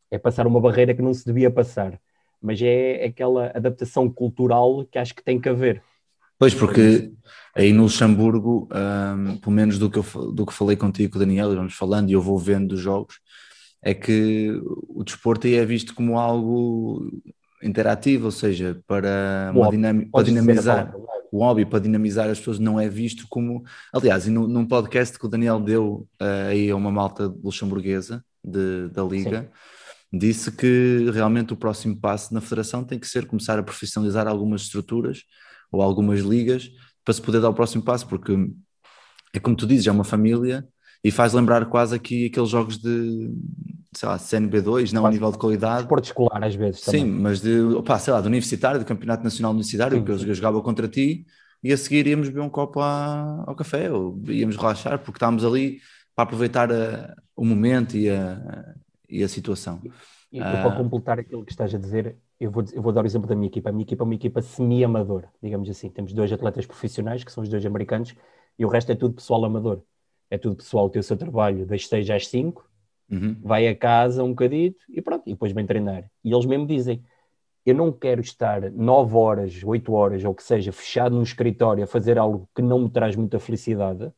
é 0.10 0.18
passar 0.18 0.48
uma 0.48 0.62
barreira 0.62 0.94
que 0.94 1.02
não 1.02 1.14
se 1.14 1.26
devia 1.26 1.52
passar. 1.52 2.00
Mas 2.42 2.62
é 2.62 3.06
aquela 3.06 3.48
adaptação 3.48 4.10
cultural 4.10 4.86
que 4.90 4.98
acho 4.98 5.14
que 5.14 5.24
tem 5.24 5.40
que 5.40 5.50
haver. 5.50 5.84
Pois, 6.40 6.54
porque 6.54 7.12
aí 7.56 7.74
no 7.74 7.84
Luxemburgo, 7.84 8.70
um, 8.72 9.38
pelo 9.38 9.56
menos 9.56 9.80
do 9.80 9.90
que, 9.90 9.98
eu, 9.98 10.32
do 10.32 10.46
que 10.46 10.54
falei 10.54 10.78
contigo 10.78 11.14
com 11.14 11.18
o 11.18 11.20
Daniel, 11.20 11.52
e 11.52 11.56
vamos 11.56 11.74
falando 11.74 12.10
e 12.10 12.14
eu 12.14 12.22
vou 12.22 12.38
vendo 12.38 12.74
os 12.74 12.80
jogos, 12.80 13.20
é 13.82 13.94
que 13.94 14.52
o 14.88 15.04
desporto 15.04 15.48
aí 15.48 15.56
é 15.56 15.66
visto 15.66 15.96
como 15.96 16.18
algo 16.18 17.10
interativo, 17.62 18.26
ou 18.26 18.32
seja, 18.32 18.80
para, 18.88 19.52
uma 19.54 19.70
dinam, 19.70 20.10
para 20.10 20.24
dinamizar 20.24 20.94
o 21.32 21.40
hobby, 21.40 21.66
para 21.66 21.80
dinamizar 21.80 22.30
as 22.30 22.38
pessoas, 22.40 22.60
não 22.60 22.80
é 22.80 22.88
visto 22.88 23.26
como. 23.30 23.64
Aliás, 23.94 24.28
e 24.28 24.32
no, 24.32 24.48
num 24.48 24.66
podcast 24.66 25.18
que 25.18 25.26
o 25.26 25.30
Daniel 25.30 25.60
deu 25.60 26.08
uh, 26.22 26.50
aí 26.50 26.70
a 26.70 26.76
uma 26.76 26.92
malta 26.92 27.28
luxemburguesa 27.44 28.24
de, 28.44 28.90
da 28.90 29.04
Liga. 29.04 29.42
Sim 29.42 29.48
disse 30.12 30.52
que 30.52 31.10
realmente 31.14 31.54
o 31.54 31.58
próximo 31.58 31.96
passo 31.96 32.34
na 32.34 32.42
federação 32.42 32.84
tem 32.84 32.98
que 32.98 33.08
ser 33.08 33.26
começar 33.26 33.60
a 33.60 33.64
profissionalizar 33.64 34.28
algumas 34.28 34.62
estruturas 34.62 35.24
ou 35.72 35.82
algumas 35.82 36.22
ligas 36.22 36.72
para 37.04 37.14
se 37.14 37.22
poder 37.22 37.42
dar 37.42 37.50
o 37.50 37.54
próximo 37.54 37.84
passo, 37.84 38.08
porque 38.08 38.34
é 39.34 39.40
como 39.40 39.56
tu 39.56 39.68
dizes, 39.68 39.88
é 39.88 39.92
uma 39.92 40.04
família 40.04 40.68
e 41.04 41.12
faz 41.12 41.34
lembrar 41.34 41.66
quase 41.68 41.96
aqui 41.96 42.28
aqueles 42.28 42.50
jogos 42.50 42.78
de, 42.78 43.30
sei 43.94 44.10
lá, 44.10 44.18
CNB2, 44.18 44.92
não 44.92 45.06
a 45.06 45.12
nível 45.12 45.32
de 45.32 45.38
qualidade. 45.38 45.82
Esporte 45.82 46.06
escolar 46.06 46.44
às 46.44 46.56
vezes 46.56 46.82
Sim, 46.82 47.00
também. 47.00 47.06
mas 47.08 47.42
de, 47.42 47.60
opa, 47.62 47.98
sei 48.00 48.14
lá, 48.14 48.22
do 48.22 48.28
universitário, 48.28 48.80
do 48.80 48.86
Campeonato 48.86 49.24
Nacional 49.24 49.52
Universitário, 49.52 49.98
sim, 49.98 50.04
que 50.04 50.12
eu 50.12 50.34
jogava 50.36 50.62
contra 50.62 50.88
ti 50.88 51.26
e 51.64 51.74
a 51.74 51.78
seguir 51.78 52.08
íamos 52.08 52.30
beber 52.30 52.42
um 52.42 52.50
copo 52.50 52.80
à, 52.80 53.44
ao 53.48 53.56
café 53.56 53.92
ou 53.92 54.20
íamos 54.28 54.56
relaxar 54.56 55.00
porque 55.00 55.18
estávamos 55.18 55.44
ali 55.44 55.80
para 56.16 56.24
aproveitar 56.24 56.72
a, 56.72 57.16
o 57.36 57.46
momento 57.46 57.98
e 57.98 58.10
a, 58.10 58.76
e 59.10 59.24
a 59.24 59.28
situação. 59.28 59.82
E, 60.32 60.40
e 60.40 60.42
para 60.42 60.76
completar 60.76 61.20
aquilo 61.20 61.46
que 61.46 61.52
estás 61.52 61.74
a 61.74 61.78
dizer, 61.78 62.18
eu 62.40 62.52
vou, 62.52 62.64
eu 62.74 62.82
vou 62.82 62.92
dar 62.92 63.04
o 63.04 63.08
exemplo 63.08 63.28
da 63.28 63.36
minha 63.36 63.48
equipa. 63.48 63.70
A 63.70 63.72
minha 63.72 63.84
equipa 63.84 64.04
é 64.04 64.06
uma 64.06 64.16
equipa 64.16 64.42
semi-amadora, 64.42 65.30
digamos 65.42 65.70
assim. 65.70 65.90
Temos 65.90 66.14
dois 66.14 66.32
atletas 66.32 66.66
profissionais, 66.66 67.24
que 67.24 67.32
são 67.32 67.44
os 67.44 67.50
dois 67.50 67.66
americanos, 67.66 68.14
e 68.58 68.66
o 68.66 68.68
resto 68.68 68.92
é 68.92 68.96
tudo 68.96 69.16
pessoal 69.16 69.44
amador. 69.46 69.82
É 70.30 70.38
tudo 70.38 70.58
pessoal 70.58 70.90
que 70.90 70.94
tem 70.94 71.00
o 71.00 71.04
seu 71.04 71.16
trabalho 71.16 71.66
das 71.66 71.88
6 71.88 72.10
às 72.10 72.28
5, 72.28 72.67
uhum. 73.10 73.36
vai 73.42 73.68
a 73.68 73.76
casa 73.76 74.24
um 74.24 74.30
bocadito 74.30 74.80
e 74.90 75.02
pronto, 75.02 75.24
e 75.28 75.32
depois 75.32 75.52
vem 75.52 75.66
treinar. 75.66 76.10
E 76.24 76.32
eles 76.32 76.46
mesmo 76.46 76.66
dizem: 76.68 77.04
Eu 77.66 77.76
não 77.76 77.92
quero 77.92 78.22
estar 78.22 78.72
9 78.72 79.16
horas, 79.16 79.64
8 79.64 79.94
horas, 79.94 80.24
ou 80.24 80.34
que 80.34 80.44
seja, 80.44 80.72
fechado 80.72 81.16
num 81.16 81.24
escritório 81.24 81.84
a 81.84 81.88
fazer 81.88 82.18
algo 82.18 82.50
que 82.56 82.62
não 82.62 82.80
me 82.80 82.90
traz 82.90 83.16
muita 83.16 83.40
felicidade, 83.40 84.12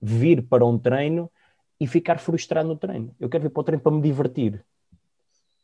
vir 0.00 0.42
para 0.42 0.64
um 0.64 0.78
treino 0.78 1.30
e 1.80 1.86
ficar 1.86 2.18
frustrado 2.18 2.68
no 2.68 2.76
treino. 2.76 3.14
Eu 3.18 3.28
quero 3.28 3.44
vir 3.44 3.50
para 3.50 3.60
o 3.60 3.64
treino 3.64 3.82
para 3.82 3.92
me 3.92 4.00
divertir. 4.00 4.64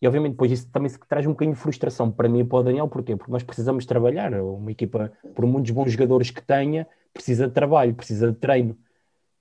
E 0.02 0.06
obviamente 0.06 0.32
depois 0.32 0.50
isso 0.50 0.66
também 0.70 0.88
se 0.88 0.98
traz 0.98 1.26
um 1.26 1.30
bocadinho 1.30 1.54
de 1.54 1.60
frustração 1.60 2.10
para 2.10 2.28
mim 2.28 2.40
e 2.40 2.44
para 2.44 2.58
o 2.58 2.62
Daniel, 2.62 2.88
porquê? 2.88 3.14
Porque 3.16 3.30
nós 3.30 3.42
precisamos 3.42 3.84
trabalhar, 3.84 4.32
uma 4.32 4.70
equipa, 4.70 5.12
por 5.34 5.44
muitos 5.44 5.70
bons 5.72 5.92
jogadores 5.92 6.30
que 6.30 6.42
tenha, 6.42 6.86
precisa 7.12 7.46
de 7.46 7.52
trabalho, 7.52 7.94
precisa 7.94 8.32
de 8.32 8.38
treino. 8.38 8.78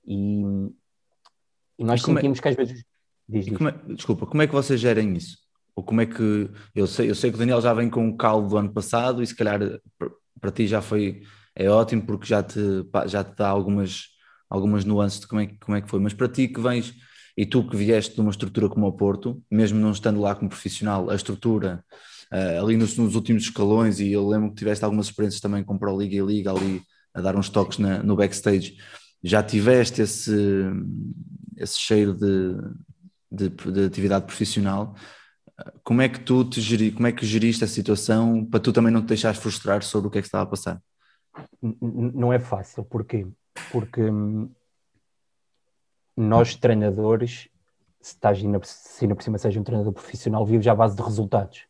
E, 0.04 0.42
e 1.78 1.84
nós 1.84 2.02
é- 2.02 2.04
sentimos 2.04 2.38
é... 2.38 2.42
que 2.42 2.48
às 2.48 2.56
vezes... 2.56 2.84
Diz, 3.30 3.46
diz. 3.46 3.56
Como 3.56 3.68
é... 3.68 3.74
Desculpa, 3.94 4.26
como 4.26 4.42
é 4.42 4.46
que 4.46 4.52
vocês 4.52 4.80
gerem 4.80 5.14
isso? 5.14 5.38
Ou 5.74 5.84
como 5.84 6.00
é 6.00 6.06
que... 6.06 6.50
Eu 6.74 6.86
sei, 6.86 7.10
eu 7.10 7.14
sei 7.14 7.30
que 7.30 7.36
o 7.36 7.38
Daniel 7.38 7.60
já 7.60 7.72
vem 7.72 7.88
com 7.88 8.08
o 8.08 8.16
caldo 8.16 8.48
do 8.48 8.56
ano 8.56 8.72
passado 8.72 9.22
e 9.22 9.26
se 9.26 9.34
calhar 9.34 9.60
para 10.40 10.50
ti 10.50 10.66
já 10.66 10.82
foi... 10.82 11.22
É 11.54 11.68
ótimo 11.68 12.02
porque 12.02 12.26
já 12.26 12.42
te, 12.42 12.60
já 13.06 13.24
te 13.24 13.36
dá 13.36 13.48
algumas, 13.48 14.04
algumas 14.48 14.84
nuances 14.84 15.20
de 15.20 15.26
como 15.26 15.40
é, 15.40 15.46
como 15.60 15.76
é 15.76 15.80
que 15.80 15.90
foi. 15.90 16.00
Mas 16.00 16.14
para 16.14 16.28
ti 16.28 16.48
que 16.48 16.60
vens 16.60 16.94
e 17.36 17.46
tu 17.46 17.66
que 17.66 17.76
vieste 17.76 18.14
de 18.14 18.20
uma 18.20 18.30
estrutura 18.30 18.68
como 18.68 18.86
o 18.86 18.92
Porto, 18.92 19.42
mesmo 19.50 19.78
não 19.78 19.92
estando 19.92 20.20
lá 20.20 20.34
como 20.34 20.50
profissional, 20.50 21.10
a 21.10 21.14
estrutura 21.14 21.84
uh, 22.32 22.62
ali 22.62 22.76
nos, 22.76 22.96
nos, 22.96 23.14
últimos 23.14 23.44
escalões, 23.44 24.00
e 24.00 24.12
eu 24.12 24.26
lembro 24.28 24.50
que 24.50 24.56
tiveste 24.56 24.84
algumas 24.84 25.06
experiências 25.06 25.40
também 25.40 25.64
com 25.64 25.78
Pro 25.78 25.98
Liga 25.98 26.16
e 26.16 26.20
Liga 26.20 26.50
ali 26.50 26.82
a 27.14 27.20
dar 27.20 27.36
uns 27.36 27.48
toques 27.48 27.78
na, 27.78 28.02
no 28.02 28.16
backstage, 28.16 28.76
já 29.22 29.42
tiveste 29.42 30.02
esse, 30.02 30.32
esse 31.56 31.78
cheiro 31.78 32.14
de, 32.14 32.56
de, 33.30 33.48
de 33.48 33.84
atividade 33.84 34.26
profissional. 34.26 34.94
Como 35.82 36.00
é 36.00 36.08
que 36.08 36.20
tu 36.20 36.44
te 36.44 36.60
geri, 36.60 36.90
como 36.90 37.06
é 37.06 37.12
que 37.12 37.24
geriste 37.24 37.64
a 37.64 37.68
situação 37.68 38.44
para 38.44 38.60
tu 38.60 38.72
também 38.72 38.92
não 38.92 39.02
te 39.02 39.08
deixares 39.08 39.38
frustrar 39.38 39.82
sobre 39.82 40.08
o 40.08 40.10
que 40.10 40.18
é 40.18 40.20
que 40.22 40.26
estava 40.26 40.44
a 40.44 40.46
passar? 40.46 40.82
Não 41.62 42.32
é 42.32 42.38
fácil, 42.38 42.84
porquê? 42.84 43.26
Porque 43.70 44.02
hum, 44.02 44.50
nós 46.16 46.54
treinadores, 46.54 47.48
se 48.00 48.14
estás 48.14 48.38
ainda, 48.38 48.60
se 48.64 49.04
ainda 49.04 49.14
por 49.14 49.22
cima 49.22 49.38
seja 49.38 49.60
um 49.60 49.64
treinador 49.64 49.92
profissional, 49.92 50.44
vives 50.44 50.66
à 50.66 50.74
base 50.74 50.96
de 50.96 51.02
resultados. 51.02 51.66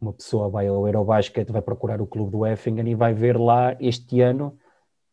Uma 0.00 0.12
pessoa 0.12 0.48
vai 0.48 0.66
ao 0.66 0.86
Eurobasket, 0.86 1.50
vai 1.50 1.62
procurar 1.62 2.00
o 2.00 2.06
clube 2.06 2.30
do 2.30 2.46
Effingen 2.46 2.88
e 2.88 2.94
vai 2.94 3.14
ver 3.14 3.38
lá 3.38 3.76
este 3.80 4.20
ano 4.20 4.58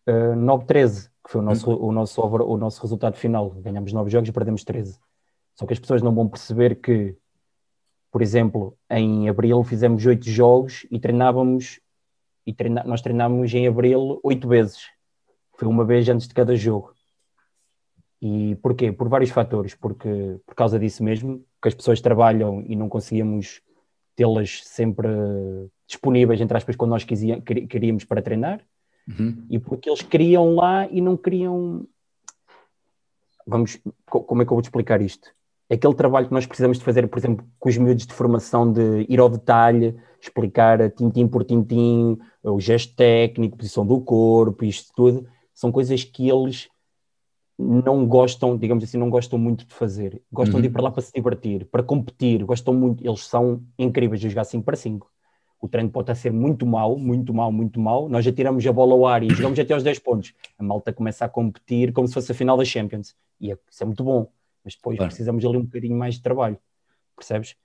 uh, 0.08 0.36
9-13, 0.36 1.10
que 1.24 1.32
foi 1.32 1.42
o 1.42 1.44
nosso, 1.44 1.72
o, 1.72 1.92
nosso, 1.92 2.22
o 2.22 2.58
nosso 2.58 2.82
resultado 2.82 3.16
final. 3.16 3.50
Ganhamos 3.52 3.94
9 3.94 4.10
jogos 4.10 4.30
e 4.30 4.34
perdemos 4.34 4.64
13. 4.64 5.00
Só 5.56 5.66
que 5.66 5.74
as 5.74 5.80
pessoas 5.80 6.02
não 6.02 6.14
vão 6.14 6.28
perceber 6.28 6.76
que, 6.76 7.16
por 8.12 8.22
exemplo, 8.22 8.78
em 8.90 9.30
abril 9.30 9.64
fizemos 9.64 10.06
8 10.06 10.30
jogos 10.30 10.86
e 10.90 11.00
treinávamos, 11.00 11.80
e 12.46 12.54
treina, 12.54 12.84
nós 12.84 13.02
treinámos 13.02 13.54
em 13.54 13.68
abril 13.68 14.20
8 14.24 14.48
vezes. 14.48 14.90
Foi 15.58 15.68
uma 15.68 15.86
vez 15.86 16.08
antes 16.10 16.28
de 16.28 16.34
cada 16.34 16.56
jogo. 16.56 16.94
E 18.22 18.56
porquê? 18.56 18.92
Por 18.92 19.10
vários 19.10 19.32
fatores, 19.32 19.76
porque 19.76 20.40
por 20.46 20.56
causa 20.56 20.80
disso 20.80 21.04
mesmo, 21.04 21.46
que 21.62 21.68
as 21.68 21.74
pessoas 21.74 22.02
trabalham 22.02 22.64
e 22.66 22.76
não 22.76 22.88
conseguíamos 22.88 23.62
tê-las 24.16 24.62
sempre 24.64 25.08
disponíveis, 25.86 26.40
entre 26.40 26.56
aspas, 26.56 26.76
quando 26.76 26.92
nós 26.92 27.04
queríamos 27.04 28.06
para 28.06 28.22
treinar, 28.22 28.62
uhum. 29.08 29.46
e 29.50 29.60
porque 29.60 29.90
eles 29.90 30.02
queriam 30.02 30.56
lá 30.56 30.88
e 30.88 31.02
não 31.02 31.18
queriam. 31.18 31.86
Vamos, 33.46 33.78
como 34.06 34.42
é 34.42 34.46
que 34.46 34.52
eu 34.52 34.56
vou 34.56 34.62
te 34.62 34.66
explicar 34.66 35.02
isto? 35.02 35.34
Aquele 35.74 35.96
trabalho 35.96 36.28
que 36.28 36.34
nós 36.34 36.46
precisamos 36.46 36.78
de 36.78 36.84
fazer, 36.84 37.08
por 37.08 37.18
exemplo, 37.18 37.46
com 37.60 37.68
os 37.68 37.78
miúdos 37.78 38.06
de 38.06 38.14
formação, 38.14 38.72
de 38.72 39.06
ir 39.10 39.20
ao 39.20 39.28
detalhe, 39.28 39.96
explicar 40.22 40.92
tintim 40.92 41.28
por 41.28 41.44
tintim, 41.44 42.18
o 42.44 42.60
gesto 42.60 42.96
técnico, 42.96 43.58
posição 43.58 43.86
do 43.86 44.00
corpo, 44.00 44.64
isto 44.64 44.92
tudo, 44.96 45.28
são 45.54 45.72
coisas 45.72 46.04
que 46.04 46.30
eles 46.30 46.70
não 47.58 48.06
gostam, 48.06 48.56
digamos 48.58 48.84
assim, 48.84 48.98
não 48.98 49.10
gostam 49.10 49.40
muito 49.40 49.66
de 49.66 49.74
fazer. 49.74 50.22
Gostam 50.32 50.56
uhum. 50.56 50.62
de 50.62 50.68
ir 50.68 50.70
uhum. 50.70 50.74
para 50.74 50.84
lá 50.84 50.92
para 50.92 51.02
se 51.02 51.12
divertir, 51.12 51.66
para 51.66 51.82
competir, 51.82 52.44
gostam 52.44 52.74
muito, 52.74 53.06
eles 53.06 53.26
são 53.26 53.64
incríveis 53.78 54.22
de 54.22 54.30
jogar 54.30 54.44
5 54.44 54.64
para 54.64 54.76
5. 54.76 55.12
O 55.60 55.68
treino 55.68 55.90
pode 55.90 56.04
estar 56.04 56.14
a 56.14 56.16
ser 56.16 56.32
muito 56.32 56.66
mau, 56.66 56.98
muito 57.00 57.34
mau, 57.34 57.52
muito 57.52 57.80
mau. 57.80 58.10
Nós 58.10 58.26
já 58.26 58.32
tiramos 58.32 58.66
a 58.68 58.72
bola 58.72 58.94
ao 58.94 59.08
ar 59.08 59.24
e 59.24 59.30
jogamos 59.30 59.58
até 59.58 59.74
aos 59.74 59.82
10 59.82 60.00
pontos. 60.00 60.34
A 60.60 60.64
malta 60.64 60.92
começa 60.92 61.24
a 61.24 61.30
competir 61.30 61.94
como 61.94 62.08
se 62.08 62.14
fosse 62.14 62.32
a 62.32 62.36
final 62.36 62.58
da 62.58 62.66
Champions. 62.66 63.16
E 63.40 63.52
é, 63.52 63.58
isso 63.72 63.82
é 63.82 63.86
muito 63.86 64.04
bom. 64.04 64.30
Mas 64.64 64.76
depois 64.76 64.98
claro. 64.98 65.10
precisamos 65.10 65.44
ali 65.46 65.58
um 65.58 65.66
bocadinho 65.66 65.98
mais 65.98 66.16
de 66.16 66.22
trabalho. 66.22 66.58
Percebes? 67.16 67.56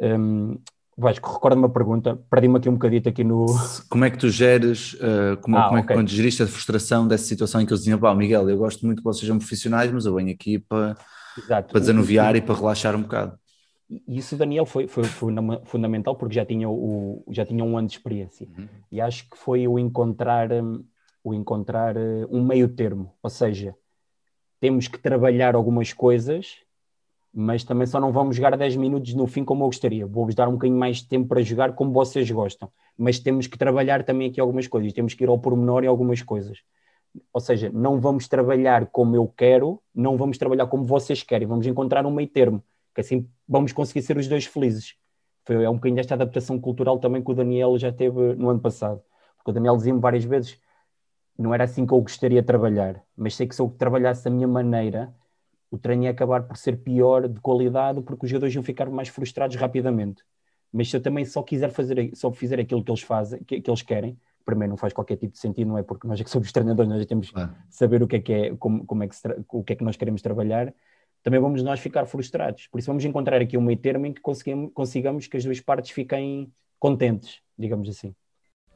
Um, 0.00 0.58
Vasco, 0.96 1.32
recorda-me 1.32 1.64
a 1.64 1.70
pergunta, 1.70 2.16
perdi-me 2.30 2.58
aqui 2.58 2.68
um 2.68 2.74
bocadito 2.74 3.08
aqui 3.08 3.24
no... 3.24 3.46
Como 3.88 4.04
é 4.04 4.10
que 4.10 4.18
tu 4.18 4.28
geres, 4.28 4.92
uh, 4.94 5.38
como, 5.40 5.56
ah, 5.56 5.64
como 5.64 5.78
é 5.78 5.82
que 5.82 5.92
quando 5.92 6.08
geriste 6.08 6.42
a 6.42 6.46
frustração 6.46 7.08
dessa 7.08 7.24
situação 7.24 7.60
em 7.60 7.66
que 7.66 7.72
eles 7.72 7.80
diziam, 7.80 7.98
pá, 7.98 8.14
Miguel, 8.14 8.48
eu 8.50 8.58
gosto 8.58 8.84
muito 8.84 8.98
que 8.98 9.04
vocês 9.04 9.20
sejam 9.20 9.38
profissionais, 9.38 9.90
mas 9.90 10.04
eu 10.04 10.14
venho 10.14 10.30
aqui 10.30 10.58
para, 10.58 10.94
para 11.48 11.80
desanuviar 11.80 12.36
e 12.36 12.42
para 12.42 12.54
relaxar 12.54 12.94
um 12.94 13.02
bocado. 13.02 13.38
E 14.06 14.18
isso, 14.18 14.36
Daniel, 14.36 14.66
foi, 14.66 14.86
foi, 14.86 15.04
foi 15.04 15.34
fundamental 15.64 16.14
porque 16.14 16.34
já 16.34 16.44
tinha, 16.44 16.68
o, 16.68 17.24
já 17.30 17.44
tinha 17.46 17.64
um 17.64 17.76
ano 17.76 17.88
de 17.88 17.94
experiência. 17.94 18.46
Uhum. 18.56 18.68
E 18.90 19.00
acho 19.00 19.28
que 19.30 19.36
foi 19.36 19.66
o 19.66 19.78
encontrar, 19.78 20.52
hum, 20.52 20.84
o 21.24 21.32
encontrar 21.32 21.96
uh, 21.96 22.28
um 22.30 22.44
meio 22.44 22.68
termo, 22.68 23.14
ou 23.22 23.30
seja, 23.30 23.74
temos 24.62 24.86
que 24.86 24.96
trabalhar 24.96 25.56
algumas 25.56 25.92
coisas 25.92 26.62
mas 27.32 27.64
também 27.64 27.86
só 27.86 27.98
não 27.98 28.12
vamos 28.12 28.36
jogar 28.36 28.56
10 28.56 28.76
minutos 28.76 29.14
no 29.14 29.26
fim 29.26 29.42
como 29.42 29.64
eu 29.64 29.68
gostaria. 29.68 30.06
Vou-vos 30.06 30.34
dar 30.34 30.48
um 30.48 30.52
bocadinho 30.52 30.78
mais 30.78 30.98
de 30.98 31.08
tempo 31.08 31.28
para 31.28 31.40
jogar 31.40 31.74
como 31.74 31.90
vocês 31.90 32.30
gostam. 32.30 32.70
Mas 32.96 33.18
temos 33.18 33.46
que 33.46 33.56
trabalhar 33.56 34.04
também 34.04 34.28
aqui 34.28 34.38
algumas 34.38 34.68
coisas, 34.68 34.92
temos 34.92 35.14
que 35.14 35.24
ir 35.24 35.28
ao 35.28 35.38
pormenor 35.38 35.82
em 35.82 35.86
algumas 35.86 36.20
coisas. 36.20 36.58
Ou 37.32 37.40
seja, 37.40 37.70
não 37.72 37.98
vamos 37.98 38.28
trabalhar 38.28 38.86
como 38.86 39.16
eu 39.16 39.26
quero, 39.26 39.82
não 39.94 40.16
vamos 40.18 40.36
trabalhar 40.36 40.66
como 40.66 40.84
vocês 40.84 41.22
querem, 41.22 41.48
vamos 41.48 41.66
encontrar 41.66 42.04
um 42.04 42.10
meio 42.10 42.28
termo, 42.28 42.62
que 42.94 43.00
assim 43.00 43.26
vamos 43.48 43.72
conseguir 43.72 44.02
ser 44.02 44.18
os 44.18 44.28
dois 44.28 44.44
felizes. 44.44 44.94
Foi, 45.46 45.64
é 45.64 45.70
um 45.70 45.74
bocadinho 45.74 45.96
desta 45.96 46.14
adaptação 46.14 46.60
cultural 46.60 46.98
também 46.98 47.22
que 47.22 47.30
o 47.30 47.34
Daniel 47.34 47.78
já 47.78 47.90
teve 47.90 48.34
no 48.34 48.50
ano 48.50 48.60
passado. 48.60 49.02
Porque 49.36 49.50
o 49.50 49.54
Daniel 49.54 49.76
dizia-me 49.76 50.00
várias 50.00 50.24
vezes: 50.24 50.58
não 51.38 51.54
era 51.54 51.64
assim 51.64 51.86
que 51.86 51.92
eu 51.92 52.00
gostaria 52.00 52.40
de 52.40 52.46
trabalhar, 52.46 53.02
mas 53.16 53.34
sei 53.34 53.46
que 53.46 53.54
se 53.54 53.62
eu 53.62 53.68
trabalhasse 53.70 54.24
da 54.24 54.30
minha 54.30 54.48
maneira, 54.48 55.14
o 55.70 55.78
treino 55.78 56.04
ia 56.04 56.10
acabar 56.10 56.42
por 56.42 56.56
ser 56.56 56.76
pior 56.78 57.28
de 57.28 57.40
qualidade, 57.40 58.02
porque 58.02 58.26
os 58.26 58.30
jogadores 58.30 58.54
iam 58.54 58.62
ficar 58.62 58.90
mais 58.90 59.08
frustrados 59.08 59.56
rapidamente. 59.56 60.22
Mas 60.72 60.90
se 60.90 60.96
eu 60.96 61.02
também 61.02 61.24
só 61.24 61.42
quiser 61.42 61.70
fazer, 61.70 62.10
só 62.14 62.30
fizer 62.32 62.60
aquilo 62.60 62.84
que 62.84 62.90
eles 62.90 63.02
fazem, 63.02 63.42
que, 63.44 63.60
que 63.60 63.70
eles 63.70 63.82
querem, 63.82 64.18
para 64.44 64.54
mim 64.54 64.66
não 64.66 64.76
faz 64.76 64.92
qualquer 64.92 65.16
tipo 65.16 65.32
de 65.32 65.38
sentido, 65.38 65.68
não 65.68 65.78
é 65.78 65.82
porque 65.82 66.06
nós 66.06 66.20
é 66.20 66.24
que 66.24 66.30
somos 66.30 66.50
treinadores, 66.52 66.88
nós 66.90 67.00
já 67.00 67.06
temos 67.06 67.30
que 67.30 67.40
saber 67.70 68.02
o 68.02 68.08
que 68.08 68.16
é 68.16 68.20
que 68.20 68.32
é, 68.32 68.56
como, 68.56 68.84
como 68.84 69.02
é 69.02 69.08
que 69.08 69.16
o 69.48 69.64
que 69.64 69.72
é 69.72 69.76
que 69.76 69.84
nós 69.84 69.96
queremos 69.96 70.20
trabalhar, 70.20 70.72
também 71.22 71.40
vamos 71.40 71.62
nós 71.62 71.80
ficar 71.80 72.04
frustrados. 72.06 72.66
Por 72.66 72.78
isso 72.78 72.86
vamos 72.88 73.04
encontrar 73.04 73.40
aqui 73.40 73.56
um 73.56 73.62
meio 73.62 73.78
termo 73.78 74.06
em 74.06 74.12
que 74.12 74.20
consigamos, 74.20 74.70
consigamos 74.74 75.26
que 75.26 75.36
as 75.36 75.44
duas 75.44 75.60
partes 75.60 75.90
fiquem 75.90 76.52
contentes, 76.78 77.40
digamos 77.56 77.88
assim. 77.88 78.14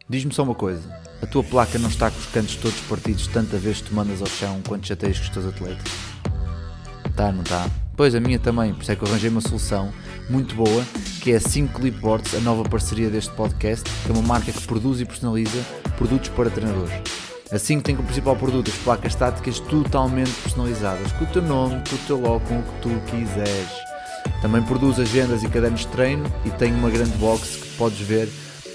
Diz-me 0.09 0.33
só 0.33 0.45
uma 0.45 0.55
coisa: 0.55 0.83
a 1.21 1.27
tua 1.27 1.43
placa 1.43 1.79
não 1.79 1.89
está 1.89 2.11
com 2.11 2.19
os 2.19 2.27
cantos 2.27 2.55
todos 2.57 2.79
partidos 2.83 3.27
tanta 3.27 3.57
vez 3.57 3.81
que 3.81 3.89
tu 3.89 3.95
mandas 3.95 4.21
ao 4.21 4.29
chão 4.29 4.61
quando 4.67 4.87
chateias 4.87 5.19
com 5.19 5.25
os 5.25 5.31
teus 5.31 5.47
atletas? 5.47 5.93
Tá, 7.17 7.33
não 7.33 7.43
tá? 7.43 7.69
Pois 7.97 8.15
a 8.15 8.21
minha 8.21 8.39
também, 8.39 8.73
por 8.73 8.83
isso 8.83 8.93
é 8.93 8.97
que 8.97 9.03
eu 9.03 9.09
arranjei 9.09 9.31
uma 9.31 9.41
solução 9.41 9.93
muito 10.29 10.55
boa, 10.55 10.85
que 11.23 11.33
é 11.33 11.37
a 11.37 11.41
5 11.41 11.81
Clipboards, 11.81 12.35
a 12.35 12.41
nova 12.41 12.69
parceria 12.69 13.11
deste 13.11 13.33
podcast, 13.33 13.91
que 14.05 14.11
é 14.11 14.15
uma 14.15 14.23
marca 14.23 14.53
que 14.53 14.67
produz 14.67 15.01
e 15.01 15.05
personaliza 15.05 15.65
produtos 15.97 16.29
para 16.29 16.51
treinadores. 16.51 16.93
A 17.51 17.59
5 17.59 17.83
tem 17.83 17.97
como 17.97 18.07
principal 18.07 18.37
produto 18.37 18.71
as 18.71 18.77
placas 18.79 19.13
estáticas 19.13 19.59
totalmente 19.61 20.31
personalizadas, 20.43 21.11
com 21.13 21.25
o 21.25 21.29
teu 21.29 21.43
nome, 21.43 21.83
com 21.89 21.97
o 21.97 21.99
teu 22.07 22.21
logo, 22.21 22.41
com 22.41 22.59
o 22.59 22.63
que 22.63 22.81
tu 22.83 22.91
quiseres. 23.11 23.87
Também 24.43 24.63
produz 24.63 25.01
agendas 25.01 25.43
e 25.43 25.49
cadernos 25.49 25.81
de 25.81 25.89
treino 25.89 26.31
e 26.45 26.51
tem 26.51 26.75
uma 26.75 26.91
grande 26.91 27.17
box 27.17 27.57
que 27.57 27.69
podes 27.77 27.99
ver 28.01 28.29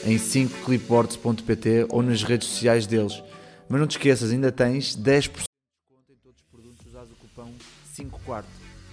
em 0.04 0.18
5clipboards.pt 0.18 1.88
ou 1.90 2.02
nas 2.02 2.24
redes 2.24 2.48
sociais 2.48 2.88
deles. 2.88 3.22
Mas 3.70 3.80
não 3.80 3.88
te 3.88 3.98
esqueças, 3.98 4.32
ainda 4.32 4.52
tens 4.52 4.96
10% 4.96 4.98
de 4.98 5.04
desconto 5.04 6.12
em 6.12 6.16
todos 6.22 6.42
os 6.42 6.48
produtos 6.50 6.86
usados 6.86 7.12
o 7.12 7.16
cupom 7.16 7.54
5 7.94 8.20
quarto. 8.26 8.50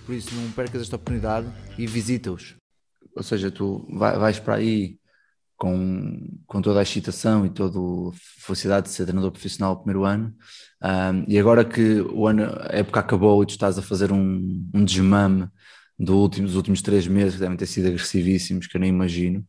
Por 0.07 0.15
isso 0.15 0.35
não 0.35 0.51
percas 0.53 0.83
esta 0.83 0.97
oportunidade 0.97 1.47
e 1.77 1.87
visita-os. 1.87 2.57
Ou 3.15 3.23
seja, 3.23 3.51
tu 3.51 3.87
vais 3.91 4.39
para 4.39 4.55
aí 4.55 4.99
com, 5.57 6.39
com 6.47 6.63
toda 6.63 6.79
a 6.79 6.83
excitação 6.83 7.45
e 7.45 7.51
toda 7.51 7.79
a 7.79 8.13
felicidade 8.39 8.87
de 8.87 8.93
ser 8.93 9.05
treinador 9.05 9.33
profissional 9.33 9.73
no 9.75 9.79
primeiro 9.79 10.05
ano. 10.05 10.35
Um, 10.83 11.25
e 11.27 11.39
agora 11.39 11.65
que 11.65 12.01
o 12.01 12.29
ano, 12.29 12.45
a 12.45 12.77
época 12.77 13.01
acabou 13.01 13.43
e 13.43 13.47
tu 13.47 13.51
estás 13.51 13.77
a 13.77 13.83
fazer 13.83 14.13
um, 14.13 14.71
um 14.73 14.85
desmame 14.85 15.49
do 15.99 16.17
último, 16.17 16.47
dos 16.47 16.57
últimos 16.57 16.81
três 16.81 17.07
meses, 17.07 17.35
que 17.35 17.41
devem 17.41 17.57
ter 17.57 17.67
sido 17.67 17.89
agressivíssimos, 17.89 18.67
que 18.67 18.77
eu 18.77 18.81
nem 18.81 18.91
imagino. 18.91 19.45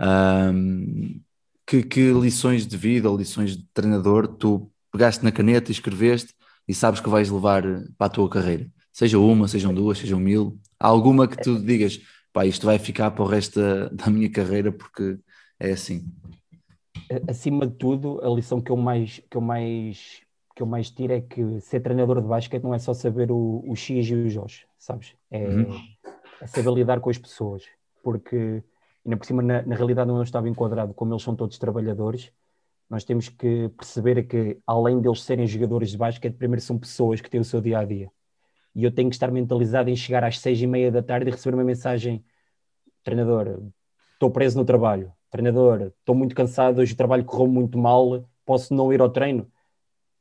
Um, 0.00 1.20
que, 1.66 1.82
que, 1.82 2.12
lições 2.12 2.66
de 2.66 2.76
vida 2.76 3.10
ou 3.10 3.16
lições 3.16 3.56
de 3.56 3.64
treinador 3.72 4.28
tu 4.28 4.70
pegaste 4.92 5.24
na 5.24 5.32
caneta 5.32 5.70
e 5.70 5.72
escreveste 5.72 6.34
e 6.66 6.74
sabes 6.74 7.00
que 7.00 7.08
vais 7.08 7.30
levar 7.30 7.62
para 7.96 8.06
a 8.06 8.10
tua 8.10 8.28
carreira? 8.28 8.66
Seja 8.92 9.18
uma, 9.18 9.48
sejam 9.48 9.72
duas, 9.72 9.98
sejam 9.98 10.18
mil. 10.18 10.58
Alguma 10.78 11.28
que 11.28 11.36
tu 11.36 11.58
digas, 11.58 12.00
pá, 12.32 12.44
isto 12.44 12.66
vai 12.66 12.78
ficar 12.78 13.10
para 13.10 13.24
o 13.24 13.26
resto 13.26 13.60
da, 13.60 13.88
da 13.88 14.10
minha 14.10 14.30
carreira 14.30 14.72
porque 14.72 15.18
é 15.58 15.72
assim. 15.72 16.04
Acima 17.26 17.66
de 17.66 17.74
tudo, 17.74 18.20
a 18.22 18.28
lição 18.28 18.60
que 18.60 18.70
eu 18.70 18.76
mais, 18.76 19.20
que 19.30 19.36
eu 19.36 19.40
mais, 19.40 20.20
que 20.58 20.62
eu 20.62 20.66
mais 20.66 20.90
tiro 20.90 21.12
é 21.12 21.20
que 21.20 21.60
ser 21.60 21.78
treinador 21.78 22.20
de 22.20 22.26
basquete 22.26 22.64
não 22.64 22.74
é 22.74 22.80
só 22.80 22.92
saber 22.92 23.30
o, 23.30 23.62
o 23.64 23.76
X 23.76 24.08
e 24.08 24.14
o 24.14 24.28
Jorge, 24.28 24.66
sabes? 24.76 25.14
É, 25.30 25.46
uhum. 25.46 25.78
é 26.40 26.46
saber 26.48 26.72
lidar 26.72 26.98
com 26.98 27.08
as 27.08 27.16
pessoas, 27.16 27.62
porque 28.02 28.64
ainda 29.06 29.16
por 29.16 29.24
cima, 29.24 29.40
na, 29.40 29.62
na 29.62 29.76
realidade, 29.76 30.08
não 30.08 30.20
estava 30.20 30.48
enquadrado, 30.48 30.92
como 30.94 31.12
eles 31.12 31.22
são 31.22 31.36
todos 31.36 31.58
trabalhadores, 31.58 32.32
nós 32.90 33.04
temos 33.04 33.28
que 33.28 33.68
perceber 33.68 34.24
que, 34.24 34.58
além 34.66 35.00
deles 35.00 35.22
serem 35.22 35.46
jogadores 35.46 35.92
de 35.92 35.96
basquete, 35.96 36.34
primeiro 36.34 36.60
são 36.60 36.76
pessoas 36.76 37.20
que 37.20 37.30
têm 37.30 37.38
o 37.38 37.44
seu 37.44 37.60
dia 37.60 37.78
a 37.78 37.84
dia. 37.84 38.10
E 38.74 38.82
eu 38.82 38.90
tenho 38.90 39.08
que 39.08 39.14
estar 39.14 39.30
mentalizado 39.30 39.90
em 39.90 39.94
chegar 39.94 40.24
às 40.24 40.40
seis 40.40 40.60
e 40.60 40.66
meia 40.66 40.90
da 40.90 41.04
tarde 41.04 41.30
e 41.30 41.30
receber 41.30 41.54
uma 41.54 41.62
mensagem: 41.62 42.24
treinador, 43.04 43.62
estou 44.14 44.28
preso 44.28 44.58
no 44.58 44.64
trabalho, 44.64 45.12
treinador, 45.30 45.92
estou 46.00 46.16
muito 46.16 46.34
cansado, 46.34 46.80
hoje 46.80 46.94
o 46.94 46.96
trabalho 46.96 47.24
correu 47.24 47.46
muito 47.46 47.78
mal, 47.78 48.28
posso 48.44 48.74
não 48.74 48.92
ir 48.92 49.00
ao 49.00 49.08
treino. 49.08 49.48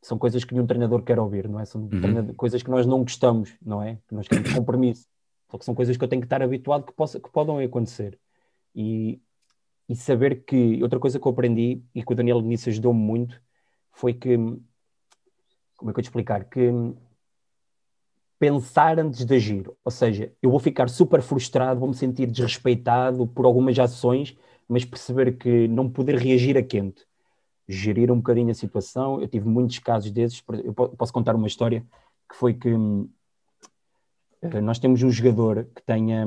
São 0.07 0.17
coisas 0.17 0.43
que 0.43 0.53
nenhum 0.53 0.65
treinador 0.65 1.03
quer 1.03 1.19
ouvir, 1.19 1.49
não 1.49 1.59
é? 1.59 1.65
São 1.65 1.81
uhum. 1.81 2.33
coisas 2.35 2.63
que 2.63 2.69
nós 2.69 2.85
não 2.85 3.01
gostamos, 3.01 3.55
não 3.61 3.83
é? 3.83 3.97
Que 4.07 4.15
nós 4.15 4.27
queremos 4.27 4.53
compromisso. 4.53 5.05
Só 5.51 5.57
que 5.57 5.65
são 5.65 5.75
coisas 5.75 5.97
que 5.97 6.03
eu 6.03 6.07
tenho 6.07 6.21
que 6.21 6.25
estar 6.25 6.41
habituado 6.41 6.85
que, 6.85 6.93
possa, 6.93 7.19
que 7.19 7.29
podem 7.29 7.61
acontecer. 7.63 8.17
E, 8.73 9.19
e 9.87 9.95
saber 9.95 10.45
que, 10.45 10.81
outra 10.81 10.97
coisa 10.97 11.19
que 11.19 11.27
eu 11.27 11.31
aprendi 11.31 11.81
e 11.93 12.03
que 12.03 12.11
o 12.11 12.15
Daniel 12.15 12.41
nisso 12.41 12.69
ajudou-me 12.69 12.99
muito, 12.99 13.41
foi 13.91 14.13
que, 14.13 14.37
como 15.75 15.91
é 15.91 15.93
que 15.93 15.99
eu 15.99 16.03
te 16.03 16.07
explicar? 16.07 16.45
Que 16.45 16.71
pensar 18.39 18.99
antes 18.99 19.25
de 19.25 19.35
agir. 19.35 19.69
Ou 19.83 19.91
seja, 19.91 20.31
eu 20.41 20.49
vou 20.49 20.59
ficar 20.59 20.89
super 20.89 21.21
frustrado, 21.21 21.81
vou 21.81 21.89
me 21.89 21.95
sentir 21.95 22.27
desrespeitado 22.27 23.27
por 23.27 23.45
algumas 23.45 23.77
ações 23.77 24.37
mas 24.67 24.83
perceber 24.83 25.37
que 25.37 25.67
não 25.67 25.89
poder 25.89 26.17
reagir 26.17 26.57
a 26.57 26.63
quente, 26.63 27.05
gerir 27.67 28.11
um 28.11 28.17
bocadinho 28.17 28.51
a 28.51 28.53
situação. 28.53 29.21
Eu 29.21 29.27
tive 29.27 29.47
muitos 29.47 29.79
casos 29.79 30.11
desses. 30.11 30.43
Eu 30.63 30.73
posso 30.73 31.11
contar 31.11 31.35
uma 31.35 31.47
história 31.47 31.85
que 32.29 32.35
foi 32.35 32.53
que 32.53 32.69
eh, 34.41 34.61
nós 34.61 34.79
temos 34.79 35.01
um 35.03 35.09
jogador 35.09 35.67
que, 35.75 35.81
tenha, 35.83 36.25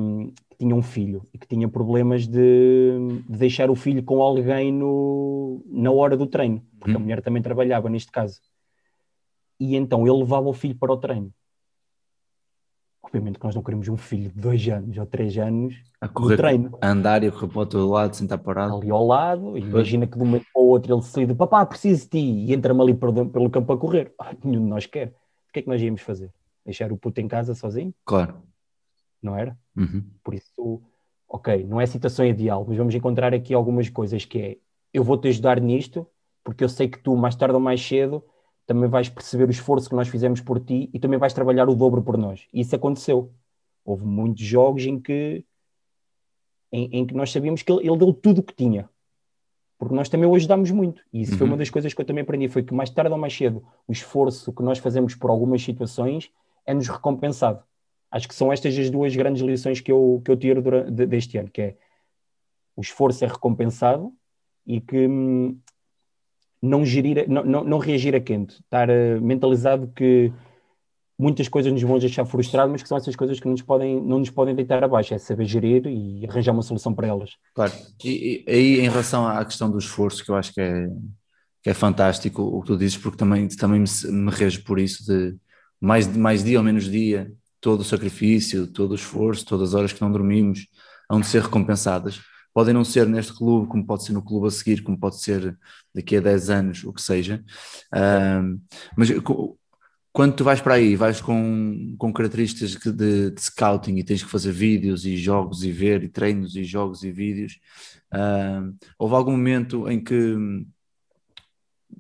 que 0.50 0.56
tinha 0.58 0.74
um 0.74 0.82
filho 0.82 1.26
e 1.32 1.38
que 1.38 1.46
tinha 1.46 1.68
problemas 1.68 2.26
de, 2.26 3.22
de 3.28 3.38
deixar 3.38 3.70
o 3.70 3.76
filho 3.76 4.02
com 4.02 4.22
alguém 4.22 4.72
no, 4.72 5.62
na 5.66 5.90
hora 5.90 6.16
do 6.16 6.26
treino, 6.26 6.62
porque 6.78 6.92
hum. 6.92 6.94
a 6.94 6.98
uhum. 6.98 7.02
mulher 7.04 7.22
também 7.22 7.42
trabalhava 7.42 7.88
neste 7.88 8.10
caso. 8.10 8.40
E 9.58 9.76
então 9.76 10.06
ele 10.06 10.18
levava 10.18 10.48
o 10.48 10.54
filho 10.54 10.74
para 10.74 10.92
o 10.92 10.96
treino. 10.96 11.32
Obviamente 13.10 13.40
que 13.40 13.44
nós 13.44 13.56
não 13.56 13.62
queremos 13.62 13.88
um 13.88 13.96
filho 13.96 14.30
de 14.30 14.40
dois 14.40 14.68
anos 14.68 14.96
ou 14.96 15.04
três 15.04 15.36
anos 15.36 15.74
a 16.00 16.06
correr, 16.06 16.36
treino. 16.36 16.78
A 16.80 16.90
andar 16.90 17.24
e 17.24 17.26
a 17.26 17.32
correr 17.32 17.48
para 17.48 17.56
o 17.56 17.60
outro 17.60 17.88
lado, 17.88 18.14
sentar 18.14 18.38
parado. 18.38 18.76
Ali 18.76 18.88
ao 18.88 19.04
lado, 19.04 19.58
e 19.58 19.62
imagina 19.62 20.06
que 20.06 20.16
de 20.16 20.22
um 20.22 20.26
momento 20.26 20.46
para 20.52 20.62
o 20.62 20.66
outro 20.66 20.94
ele 20.94 21.00
decide, 21.00 21.34
papá, 21.34 21.66
preciso 21.66 22.04
de 22.04 22.10
ti, 22.10 22.18
e 22.18 22.54
entra-me 22.54 22.80
ali 22.80 22.94
pelo, 22.94 23.28
pelo 23.28 23.50
campo 23.50 23.72
a 23.72 23.76
correr. 23.76 24.14
Ah, 24.20 24.32
nenhum 24.44 24.62
de 24.62 24.68
nós 24.68 24.86
quer. 24.86 25.08
O 25.08 25.52
que 25.52 25.58
é 25.58 25.62
que 25.62 25.68
nós 25.68 25.82
íamos 25.82 26.02
fazer? 26.02 26.32
Deixar 26.64 26.92
o 26.92 26.96
puto 26.96 27.20
em 27.20 27.26
casa 27.26 27.52
sozinho? 27.52 27.92
Claro. 28.04 28.36
Não 29.20 29.36
era? 29.36 29.58
Uhum. 29.76 30.04
Por 30.22 30.34
isso, 30.34 30.80
ok, 31.28 31.66
não 31.66 31.80
é 31.80 31.84
a 31.84 31.88
situação 31.88 32.24
ideal, 32.24 32.64
mas 32.68 32.76
vamos 32.76 32.94
encontrar 32.94 33.34
aqui 33.34 33.52
algumas 33.52 33.88
coisas 33.88 34.24
que 34.24 34.38
é, 34.38 34.56
eu 34.94 35.02
vou-te 35.02 35.26
ajudar 35.26 35.60
nisto, 35.60 36.06
porque 36.44 36.62
eu 36.62 36.68
sei 36.68 36.86
que 36.86 36.98
tu, 36.98 37.16
mais 37.16 37.34
tarde 37.34 37.54
ou 37.54 37.60
mais 37.60 37.84
cedo, 37.84 38.22
também 38.70 38.88
vais 38.88 39.08
perceber 39.08 39.48
o 39.48 39.50
esforço 39.50 39.88
que 39.88 39.96
nós 39.96 40.06
fizemos 40.06 40.40
por 40.40 40.60
ti 40.60 40.88
e 40.94 41.00
também 41.00 41.18
vais 41.18 41.32
trabalhar 41.32 41.68
o 41.68 41.74
dobro 41.74 42.00
por 42.04 42.16
nós. 42.16 42.46
E 42.54 42.60
isso 42.60 42.76
aconteceu. 42.76 43.32
Houve 43.84 44.04
muitos 44.04 44.44
jogos 44.44 44.86
em 44.86 45.00
que, 45.00 45.44
em, 46.70 46.88
em 46.92 47.04
que 47.04 47.12
nós 47.12 47.32
sabíamos 47.32 47.62
que 47.62 47.72
ele, 47.72 47.88
ele, 47.88 47.98
deu 47.98 48.12
tudo 48.12 48.38
o 48.38 48.42
que 48.44 48.54
tinha. 48.54 48.88
Porque 49.76 49.92
nós 49.92 50.08
também 50.08 50.28
o 50.28 50.36
ajudámos 50.36 50.70
muito. 50.70 51.02
E 51.12 51.20
isso 51.22 51.32
uhum. 51.32 51.38
foi 51.38 51.46
uma 51.48 51.56
das 51.56 51.68
coisas 51.68 51.92
que 51.92 52.00
eu 52.00 52.04
também 52.04 52.22
aprendi, 52.22 52.48
foi 52.48 52.62
que 52.62 52.72
mais 52.72 52.88
tarde 52.90 53.10
ou 53.10 53.18
mais 53.18 53.36
cedo, 53.36 53.60
o 53.88 53.92
esforço 53.92 54.52
que 54.52 54.62
nós 54.62 54.78
fazemos 54.78 55.16
por 55.16 55.30
algumas 55.30 55.60
situações 55.64 56.30
é-nos 56.64 56.86
recompensado. 56.86 57.64
Acho 58.08 58.28
que 58.28 58.36
são 58.36 58.52
estas 58.52 58.78
as 58.78 58.88
duas 58.88 59.16
grandes 59.16 59.42
lições 59.42 59.80
que 59.80 59.90
eu, 59.90 60.22
que 60.24 60.30
eu 60.30 60.36
tiro 60.36 60.62
durante, 60.62 60.92
deste 61.06 61.36
ano, 61.38 61.50
que 61.50 61.60
é 61.60 61.76
o 62.76 62.82
esforço 62.82 63.24
é 63.24 63.26
recompensado 63.26 64.12
e 64.64 64.80
que 64.80 65.08
hum, 65.08 65.58
não, 66.62 66.84
gerir, 66.84 67.28
não, 67.28 67.44
não, 67.44 67.64
não 67.64 67.78
reagir 67.78 68.14
a 68.14 68.20
quente, 68.20 68.60
estar 68.60 68.88
uh, 68.88 69.20
mentalizado 69.20 69.90
que 69.94 70.32
muitas 71.18 71.48
coisas 71.48 71.72
nos 71.72 71.82
vão 71.82 71.98
deixar 71.98 72.24
frustrados, 72.24 72.72
mas 72.72 72.82
que 72.82 72.88
são 72.88 72.96
essas 72.96 73.14
coisas 73.14 73.38
que 73.38 73.44
não 73.44 73.52
nos 73.52 73.62
podem, 73.62 74.00
não 74.00 74.18
nos 74.18 74.30
podem 74.30 74.54
deitar 74.54 74.82
abaixo, 74.82 75.12
é 75.12 75.18
saber 75.18 75.44
gerir 75.44 75.86
e 75.86 76.26
arranjar 76.26 76.52
uma 76.52 76.62
solução 76.62 76.94
para 76.94 77.08
elas. 77.08 77.32
Claro, 77.54 77.72
e, 78.02 78.44
e 78.46 78.50
aí 78.50 78.80
em 78.80 78.88
relação 78.88 79.26
à 79.26 79.44
questão 79.44 79.70
do 79.70 79.78
esforço, 79.78 80.24
que 80.24 80.30
eu 80.30 80.36
acho 80.36 80.52
que 80.52 80.60
é, 80.60 80.88
que 81.62 81.70
é 81.70 81.74
fantástico 81.74 82.42
o 82.42 82.62
que 82.62 82.68
tu 82.68 82.76
dizes, 82.76 82.96
porque 82.96 83.18
também, 83.18 83.46
também 83.48 83.80
me, 83.80 84.12
me 84.12 84.30
rejo 84.30 84.64
por 84.64 84.78
isso, 84.78 85.04
de 85.04 85.36
mais, 85.78 86.06
mais 86.16 86.42
dia 86.42 86.58
ou 86.58 86.64
menos 86.64 86.90
dia, 86.90 87.30
todo 87.60 87.80
o 87.80 87.84
sacrifício, 87.84 88.66
todo 88.66 88.92
o 88.92 88.94
esforço, 88.94 89.44
todas 89.44 89.70
as 89.70 89.74
horas 89.74 89.92
que 89.92 90.00
não 90.00 90.10
dormimos, 90.10 90.68
hão 91.08 91.20
de 91.20 91.26
ser 91.26 91.42
recompensadas 91.42 92.20
podem 92.52 92.74
não 92.74 92.84
ser 92.84 93.06
neste 93.06 93.32
clube, 93.32 93.68
como 93.68 93.86
pode 93.86 94.04
ser 94.04 94.12
no 94.12 94.22
clube 94.22 94.48
a 94.48 94.50
seguir, 94.50 94.82
como 94.82 94.98
pode 94.98 95.20
ser 95.20 95.56
daqui 95.94 96.16
a 96.16 96.20
10 96.20 96.50
anos, 96.50 96.84
o 96.84 96.92
que 96.92 97.02
seja. 97.02 97.44
Uh, 97.94 98.60
mas 98.96 99.08
quando 100.12 100.34
tu 100.34 100.44
vais 100.44 100.60
para 100.60 100.74
aí, 100.74 100.96
vais 100.96 101.20
com, 101.20 101.94
com 101.98 102.12
características 102.12 102.76
de, 102.92 103.30
de, 103.30 103.40
scouting 103.40 103.96
e 103.96 104.04
tens 104.04 104.22
que 104.22 104.30
fazer 104.30 104.52
vídeos 104.52 105.06
e 105.06 105.16
jogos 105.16 105.62
e 105.62 105.70
ver, 105.70 106.02
e 106.02 106.08
treinos 106.08 106.56
e 106.56 106.64
jogos 106.64 107.04
e 107.04 107.12
vídeos, 107.12 107.58
uh, 108.12 108.76
houve 108.98 109.14
algum 109.14 109.32
momento 109.32 109.88
em 109.88 110.02
que 110.02 110.36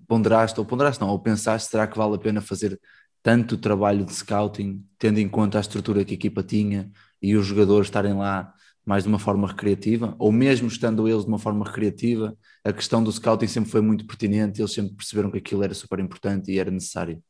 ponderaste, 0.08 0.58
ou 0.58 0.66
ponderaste 0.66 1.00
não, 1.00 1.08
ou 1.08 1.18
pensaste, 1.20 1.70
será 1.70 1.86
que 1.86 1.96
vale 1.96 2.16
a 2.16 2.18
pena 2.18 2.40
fazer 2.40 2.80
tanto 3.22 3.56
trabalho 3.56 4.04
de 4.04 4.12
scouting, 4.12 4.84
tendo 4.98 5.18
em 5.18 5.28
conta 5.28 5.58
a 5.58 5.60
estrutura 5.60 6.04
que 6.04 6.14
a 6.14 6.16
equipa 6.16 6.42
tinha 6.42 6.90
e 7.22 7.36
os 7.36 7.46
jogadores 7.46 7.86
estarem 7.86 8.14
lá 8.14 8.52
mais 8.84 9.04
de 9.04 9.08
uma 9.08 9.18
forma 9.18 9.46
recreativa, 9.46 10.14
ou 10.18 10.32
mesmo 10.32 10.68
estando 10.68 11.06
eles 11.06 11.24
de 11.24 11.28
uma 11.28 11.38
forma 11.38 11.64
recreativa, 11.64 12.36
a 12.64 12.72
questão 12.72 13.02
do 13.02 13.12
scouting 13.12 13.46
sempre 13.46 13.70
foi 13.70 13.80
muito 13.80 14.06
pertinente, 14.06 14.60
eles 14.60 14.72
sempre 14.72 14.94
perceberam 14.94 15.30
que 15.30 15.38
aquilo 15.38 15.62
era 15.62 15.74
super 15.74 15.98
importante 15.98 16.50
e 16.50 16.58
era 16.58 16.70
necessário. 16.70 17.22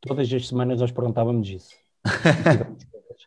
Todas 0.00 0.32
as 0.32 0.48
semanas 0.48 0.80
nós 0.80 0.90
perguntávamos 0.90 1.48
isso. 1.48 1.74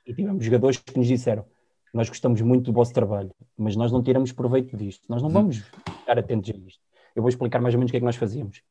e 0.05 0.13
tivemos 0.13 0.43
jogadores 0.45 0.77
que 0.77 0.97
nos 0.97 1.07
disseram: 1.07 1.45
Nós 1.93 2.09
gostamos 2.09 2.41
muito 2.41 2.65
do 2.65 2.73
vosso 2.73 2.93
trabalho, 2.93 3.31
mas 3.57 3.75
nós 3.75 3.91
não 3.91 4.03
tiramos 4.03 4.31
proveito 4.31 4.75
disto, 4.77 5.03
nós 5.09 5.21
não 5.21 5.29
vamos 5.29 5.63
estar 5.99 6.19
atentos 6.19 6.51
a 6.51 6.57
isto. 6.57 6.81
Eu 7.15 7.21
vou 7.21 7.29
explicar 7.29 7.61
mais 7.61 7.73
ou 7.73 7.79
menos 7.79 7.89
o 7.89 7.91
que 7.91 7.97
é 7.97 7.99
que 7.99 8.05
nós 8.05 8.17
fazíamos. 8.17 8.61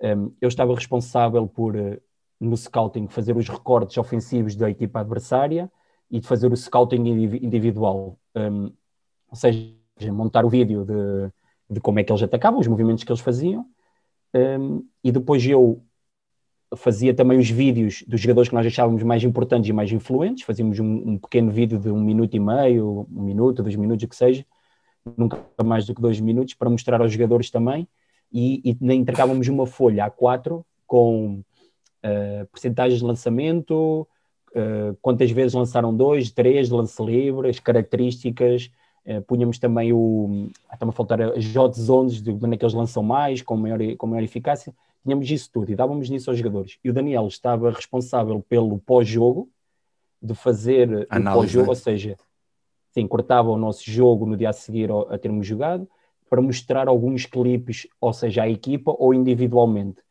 Um, 0.00 0.32
eu 0.40 0.48
estava 0.48 0.74
responsável 0.74 1.46
por, 1.48 1.74
uh, 1.74 2.00
no 2.38 2.56
scouting, 2.56 3.08
fazer 3.08 3.36
os 3.36 3.48
recortes 3.48 3.96
ofensivos 3.96 4.54
da 4.54 4.70
equipa 4.70 5.00
adversária 5.00 5.70
e 6.10 6.20
de 6.20 6.26
fazer 6.26 6.52
o 6.52 6.56
scouting 6.56 7.06
individual. 7.42 8.18
Um, 8.34 8.72
ou 9.30 9.36
seja, 9.36 9.74
montar 10.12 10.44
o 10.44 10.48
vídeo 10.48 10.84
de, 10.84 11.32
de, 11.74 11.80
como 11.80 11.98
é 11.98 12.04
que 12.04 12.10
eles 12.10 12.22
atacavam, 12.22 12.60
os 12.60 12.66
movimentos 12.66 13.04
que 13.04 13.12
eles 13.12 13.20
faziam. 13.20 13.66
Um, 14.34 14.86
e 15.02 15.12
depois 15.12 15.44
eu 15.46 15.82
fazia 16.76 17.14
também 17.14 17.38
os 17.38 17.48
vídeos 17.48 18.04
dos 18.06 18.20
jogadores 18.20 18.48
que 18.48 18.54
nós 18.54 18.66
achávamos 18.66 19.02
mais 19.02 19.22
importantes 19.24 19.68
e 19.68 19.72
mais 19.72 19.90
influentes. 19.90 20.44
Fazíamos 20.44 20.78
um, 20.78 21.10
um, 21.10 21.18
pequeno 21.18 21.50
vídeo 21.50 21.78
de 21.78 21.90
um 21.90 22.00
minuto 22.00 22.34
e 22.34 22.40
meio, 22.40 23.06
um 23.10 23.22
minuto, 23.22 23.62
dois 23.62 23.76
minutos, 23.76 24.04
o 24.04 24.08
que 24.08 24.16
seja, 24.16 24.44
nunca 25.16 25.42
mais 25.64 25.86
do 25.86 25.94
que 25.94 26.00
dois 26.00 26.20
minutos, 26.20 26.54
para 26.54 26.68
mostrar 26.68 27.00
aos 27.00 27.12
jogadores 27.12 27.50
também. 27.50 27.88
E, 28.30 28.60
e 28.64 28.94
entregávamos 28.94 29.48
uma 29.48 29.66
folha 29.66 30.10
A4 30.10 30.62
com 30.86 31.42
uh, 32.04 32.46
percentagens 32.52 33.00
de 33.00 33.06
lançamento, 33.06 34.06
quantas 35.02 35.30
vezes 35.30 35.54
lançaram 35.54 35.94
dois, 35.94 36.30
três 36.30 36.68
lance 36.70 37.02
livre, 37.04 37.48
as 37.48 37.58
características. 37.58 38.70
Uh, 39.06 39.22
punhamos 39.22 39.58
também 39.58 39.92
o. 39.92 40.48
Ah, 40.68 40.74
Está-me 40.74 40.90
a 40.90 40.92
faltar 40.92 41.20
as 41.22 41.56
hot 41.56 41.80
zones, 41.80 42.20
de 42.20 42.30
é 42.30 42.56
que 42.56 42.64
eles 42.64 42.74
lançam 42.74 43.02
mais, 43.02 43.40
com 43.40 43.56
maior, 43.56 43.78
com 43.96 44.06
maior 44.06 44.22
eficácia 44.22 44.74
tínhamos 45.08 45.30
isso 45.30 45.50
tudo 45.50 45.70
e 45.70 45.74
dávamos 45.74 46.10
nisso 46.10 46.30
aos 46.30 46.38
jogadores. 46.38 46.78
E 46.84 46.90
o 46.90 46.92
Daniel 46.92 47.26
estava 47.26 47.70
responsável 47.70 48.44
pelo 48.46 48.78
pós-jogo, 48.78 49.48
de 50.20 50.34
fazer 50.34 51.08
o 51.10 51.24
pós-jogo, 51.32 51.66
né? 51.66 51.70
ou 51.70 51.74
seja, 51.74 52.16
sim, 52.90 53.06
cortava 53.06 53.48
o 53.48 53.56
nosso 53.56 53.90
jogo 53.90 54.26
no 54.26 54.36
dia 54.36 54.50
a 54.50 54.52
seguir 54.52 54.90
a 54.90 55.16
termos 55.16 55.46
jogado, 55.46 55.88
para 56.28 56.42
mostrar 56.42 56.88
alguns 56.88 57.24
clipes, 57.24 57.86
ou 58.00 58.12
seja, 58.12 58.42
à 58.42 58.48
equipa 58.48 58.94
ou 58.98 59.14
individualmente. 59.14 60.02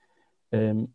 Um, 0.52 0.88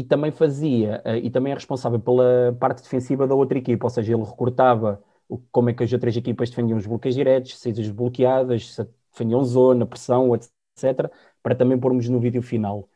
e 0.00 0.04
também 0.04 0.30
fazia, 0.32 1.02
uh, 1.06 1.16
e 1.16 1.30
também 1.30 1.52
é 1.52 1.54
responsável 1.54 2.00
pela 2.00 2.56
parte 2.60 2.82
defensiva 2.82 3.26
da 3.26 3.34
outra 3.34 3.58
equipa, 3.58 3.86
ou 3.86 3.90
seja, 3.90 4.14
ele 4.14 4.24
recortava 4.24 5.02
o, 5.28 5.38
como 5.50 5.70
é 5.70 5.74
que 5.74 5.82
as 5.84 5.92
outras 5.92 6.16
equipas 6.16 6.50
defendiam 6.50 6.78
os 6.78 6.86
bloqueios 6.86 7.14
diretos, 7.14 7.58
saídas 7.58 7.88
bloqueadas, 7.90 8.74
se 8.74 8.88
defendiam 9.12 9.42
zona, 9.44 9.86
pressão, 9.86 10.34
etc 10.34 10.56
para 11.42 11.54
também 11.54 11.78
pormos 11.78 12.08
no 12.08 12.20
vídeo 12.20 12.42
final. 12.42 12.88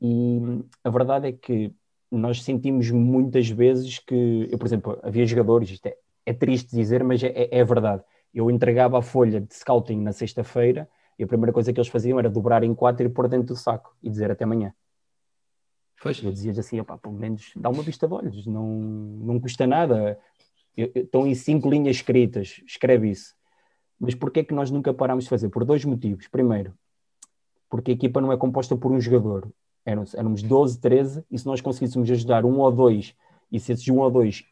E 0.00 0.40
a 0.84 0.90
verdade 0.90 1.28
é 1.28 1.32
que 1.32 1.74
nós 2.10 2.42
sentimos 2.42 2.90
muitas 2.90 3.48
vezes 3.48 3.98
que, 3.98 4.48
eu, 4.50 4.58
por 4.58 4.66
exemplo, 4.66 4.98
havia 5.02 5.26
jogadores, 5.26 5.70
isto 5.70 5.86
é, 5.86 5.96
é 6.26 6.32
triste 6.32 6.74
dizer, 6.74 7.04
mas 7.04 7.22
é, 7.22 7.48
é, 7.50 7.64
verdade. 7.64 8.02
Eu 8.34 8.50
entregava 8.50 8.98
a 8.98 9.02
folha 9.02 9.40
de 9.40 9.54
scouting 9.54 10.00
na 10.00 10.12
sexta-feira 10.12 10.88
e 11.18 11.24
a 11.24 11.26
primeira 11.26 11.52
coisa 11.52 11.72
que 11.72 11.78
eles 11.78 11.90
faziam 11.90 12.18
era 12.18 12.30
dobrar 12.30 12.64
em 12.64 12.74
quatro 12.74 13.06
e 13.06 13.08
pôr 13.08 13.28
dentro 13.28 13.48
do 13.48 13.56
saco 13.56 13.94
e 14.02 14.10
dizer 14.10 14.30
até 14.30 14.44
amanhã. 14.44 14.72
Pois. 16.02 16.22
Eu 16.22 16.32
dizia 16.32 16.52
assim, 16.52 16.80
opá, 16.80 16.96
pelo 16.96 17.14
menos 17.14 17.52
dá 17.54 17.68
uma 17.68 17.82
vista 17.82 18.08
de 18.08 18.14
olhos, 18.14 18.46
não, 18.46 18.66
não 18.66 19.38
custa 19.38 19.66
nada. 19.66 20.18
Estão 20.76 21.26
em 21.26 21.34
cinco 21.34 21.68
linhas 21.68 21.96
escritas, 21.96 22.62
escreve 22.66 23.10
isso. 23.10 23.34
Mas 23.98 24.14
porquê 24.14 24.40
é 24.40 24.44
que 24.44 24.54
nós 24.54 24.70
nunca 24.70 24.94
parámos 24.94 25.24
de 25.24 25.30
fazer? 25.30 25.50
Por 25.50 25.64
dois 25.64 25.84
motivos. 25.84 26.26
Primeiro, 26.26 26.72
porque 27.68 27.90
a 27.90 27.94
equipa 27.94 28.20
não 28.20 28.32
é 28.32 28.36
composta 28.36 28.74
por 28.76 28.90
um 28.90 29.00
jogador. 29.00 29.52
Éramos, 29.84 30.14
éramos 30.14 30.42
12, 30.42 30.80
13, 30.80 31.24
e 31.30 31.38
se 31.38 31.46
nós 31.46 31.60
conseguíssemos 31.60 32.10
ajudar 32.10 32.44
um 32.44 32.58
ou 32.60 32.72
dois, 32.72 33.14
e 33.52 33.60
se 33.60 33.72
esses 33.72 33.88
um 33.88 33.98
ou 33.98 34.10
dois 34.10 34.44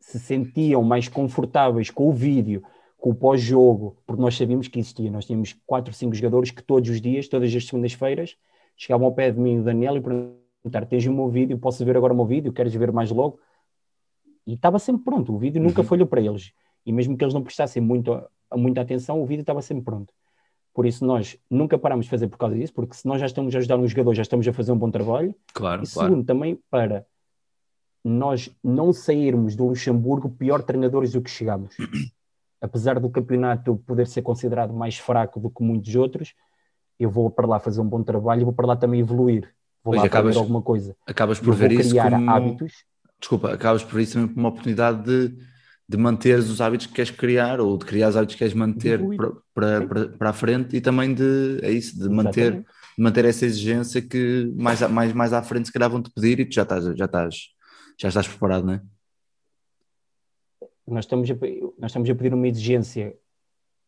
se 0.00 0.18
sentiam 0.18 0.82
mais 0.82 1.08
confortáveis 1.08 1.90
com 1.90 2.08
o 2.08 2.12
vídeo, 2.12 2.62
com 2.96 3.10
o 3.10 3.14
pós-jogo, 3.14 3.96
porque 4.06 4.22
nós 4.22 4.36
sabíamos 4.36 4.66
que 4.66 4.78
existia. 4.78 5.10
Nós 5.10 5.24
tínhamos 5.24 5.54
quatro, 5.66 5.92
cinco 5.92 6.14
jogadores 6.14 6.50
que 6.50 6.62
todos 6.62 6.88
os 6.90 7.00
dias, 7.00 7.28
todas 7.28 7.54
as 7.54 7.64
segundas-feiras, 7.64 8.36
chegavam 8.76 9.06
ao 9.06 9.14
pé 9.14 9.30
de 9.30 9.38
mim 9.38 9.54
e 9.54 9.58
do 9.58 9.64
Daniel 9.64 9.96
e 9.96 10.00
perguntar: 10.62 10.86
Tens 10.86 11.06
o 11.06 11.12
meu 11.12 11.28
vídeo? 11.28 11.58
Posso 11.58 11.84
ver 11.84 11.96
agora 11.96 12.12
o 12.12 12.16
meu 12.16 12.26
vídeo? 12.26 12.52
Queres 12.52 12.74
ver 12.74 12.92
mais 12.92 13.10
logo? 13.10 13.38
E 14.46 14.54
estava 14.54 14.78
sempre 14.78 15.04
pronto. 15.04 15.34
O 15.34 15.38
vídeo 15.38 15.62
nunca 15.62 15.82
uhum. 15.82 15.86
falhou 15.86 16.06
para 16.06 16.20
eles. 16.20 16.52
E 16.86 16.92
mesmo 16.92 17.16
que 17.16 17.24
eles 17.24 17.34
não 17.34 17.42
prestassem 17.42 17.82
muito, 17.82 18.18
muita 18.54 18.80
atenção, 18.80 19.20
o 19.20 19.26
vídeo 19.26 19.42
estava 19.42 19.60
sempre 19.60 19.84
pronto. 19.84 20.12
Por 20.72 20.86
isso 20.86 21.04
nós 21.04 21.36
nunca 21.50 21.76
paramos 21.76 22.06
de 22.06 22.10
fazer 22.10 22.28
por 22.28 22.38
causa 22.38 22.54
disso, 22.54 22.72
porque 22.72 22.94
se 22.94 23.06
nós 23.06 23.20
já 23.20 23.26
estamos 23.26 23.54
a 23.54 23.58
ajudar 23.58 23.76
um 23.76 23.86
jogador, 23.86 24.14
já 24.14 24.22
estamos 24.22 24.46
a 24.46 24.52
fazer 24.52 24.72
um 24.72 24.78
bom 24.78 24.90
trabalho. 24.90 25.34
Claro, 25.52 25.82
e 25.82 25.86
segundo, 25.86 26.08
claro. 26.08 26.24
também 26.24 26.58
para 26.70 27.04
nós 28.04 28.50
não 28.62 28.92
sairmos 28.92 29.56
do 29.56 29.66
Luxemburgo 29.66 30.30
pior 30.30 30.62
treinadores 30.62 31.12
do 31.12 31.20
que 31.20 31.30
chegamos. 31.30 31.76
Apesar 32.60 32.98
do 32.98 33.10
campeonato 33.10 33.76
poder 33.86 34.06
ser 34.06 34.22
considerado 34.22 34.72
mais 34.72 34.98
fraco 34.98 35.38
do 35.38 35.50
que 35.50 35.62
muitos 35.62 35.94
outros, 35.94 36.34
eu 36.98 37.10
vou 37.10 37.30
para 37.30 37.46
lá 37.46 37.60
fazer 37.60 37.80
um 37.80 37.88
bom 37.88 38.02
trabalho 38.02 38.40
e 38.40 38.44
vou 38.44 38.52
para 38.52 38.66
lá 38.66 38.76
também 38.76 39.00
evoluir. 39.00 39.54
Vou 39.84 39.92
pois 39.92 39.98
lá 39.98 40.06
acabas, 40.06 40.36
alguma 40.36 40.62
coisa. 40.62 40.96
Acabas 41.06 41.38
por 41.40 41.54
ver 41.54 41.72
isso 41.72 41.94
como... 41.94 42.30
hábitos. 42.30 42.72
Desculpa, 43.18 43.52
acabas 43.52 43.82
por 43.82 44.00
isso 44.00 44.14
também 44.14 44.28
como 44.28 44.40
uma 44.40 44.48
oportunidade 44.50 45.02
de 45.02 45.48
de 45.88 45.96
manter 45.96 46.38
os 46.38 46.60
hábitos 46.60 46.86
que 46.86 46.92
queres 46.92 47.10
criar 47.10 47.60
ou 47.60 47.78
de 47.78 47.86
criar 47.86 48.10
os 48.10 48.16
hábitos 48.16 48.34
que 48.34 48.40
queres 48.40 48.52
manter 48.52 49.00
para, 49.54 49.86
para, 49.86 50.08
para 50.10 50.30
a 50.30 50.32
frente 50.34 50.76
e 50.76 50.82
também 50.82 51.14
de, 51.14 51.60
é 51.62 51.70
isso, 51.70 51.98
de 51.98 52.10
manter, 52.10 52.62
manter 52.98 53.24
essa 53.24 53.46
exigência 53.46 54.02
que 54.02 54.52
mais, 54.54 54.82
mais, 54.90 55.12
mais 55.14 55.32
à 55.32 55.42
frente 55.42 55.66
se 55.66 55.72
calhar 55.72 55.88
vão-te 55.88 56.10
pedir 56.10 56.40
e 56.40 56.44
tu 56.44 56.54
já 56.54 56.62
estás, 56.62 56.84
já 56.84 57.06
estás, 57.06 57.36
já 57.98 58.08
estás 58.08 58.28
preparado, 58.28 58.66
não 58.66 58.74
é? 58.74 58.82
Nós 60.86 61.06
estamos, 61.06 61.30
a, 61.30 61.34
nós 61.78 61.90
estamos 61.90 62.08
a 62.08 62.14
pedir 62.14 62.34
uma 62.34 62.48
exigência. 62.48 63.14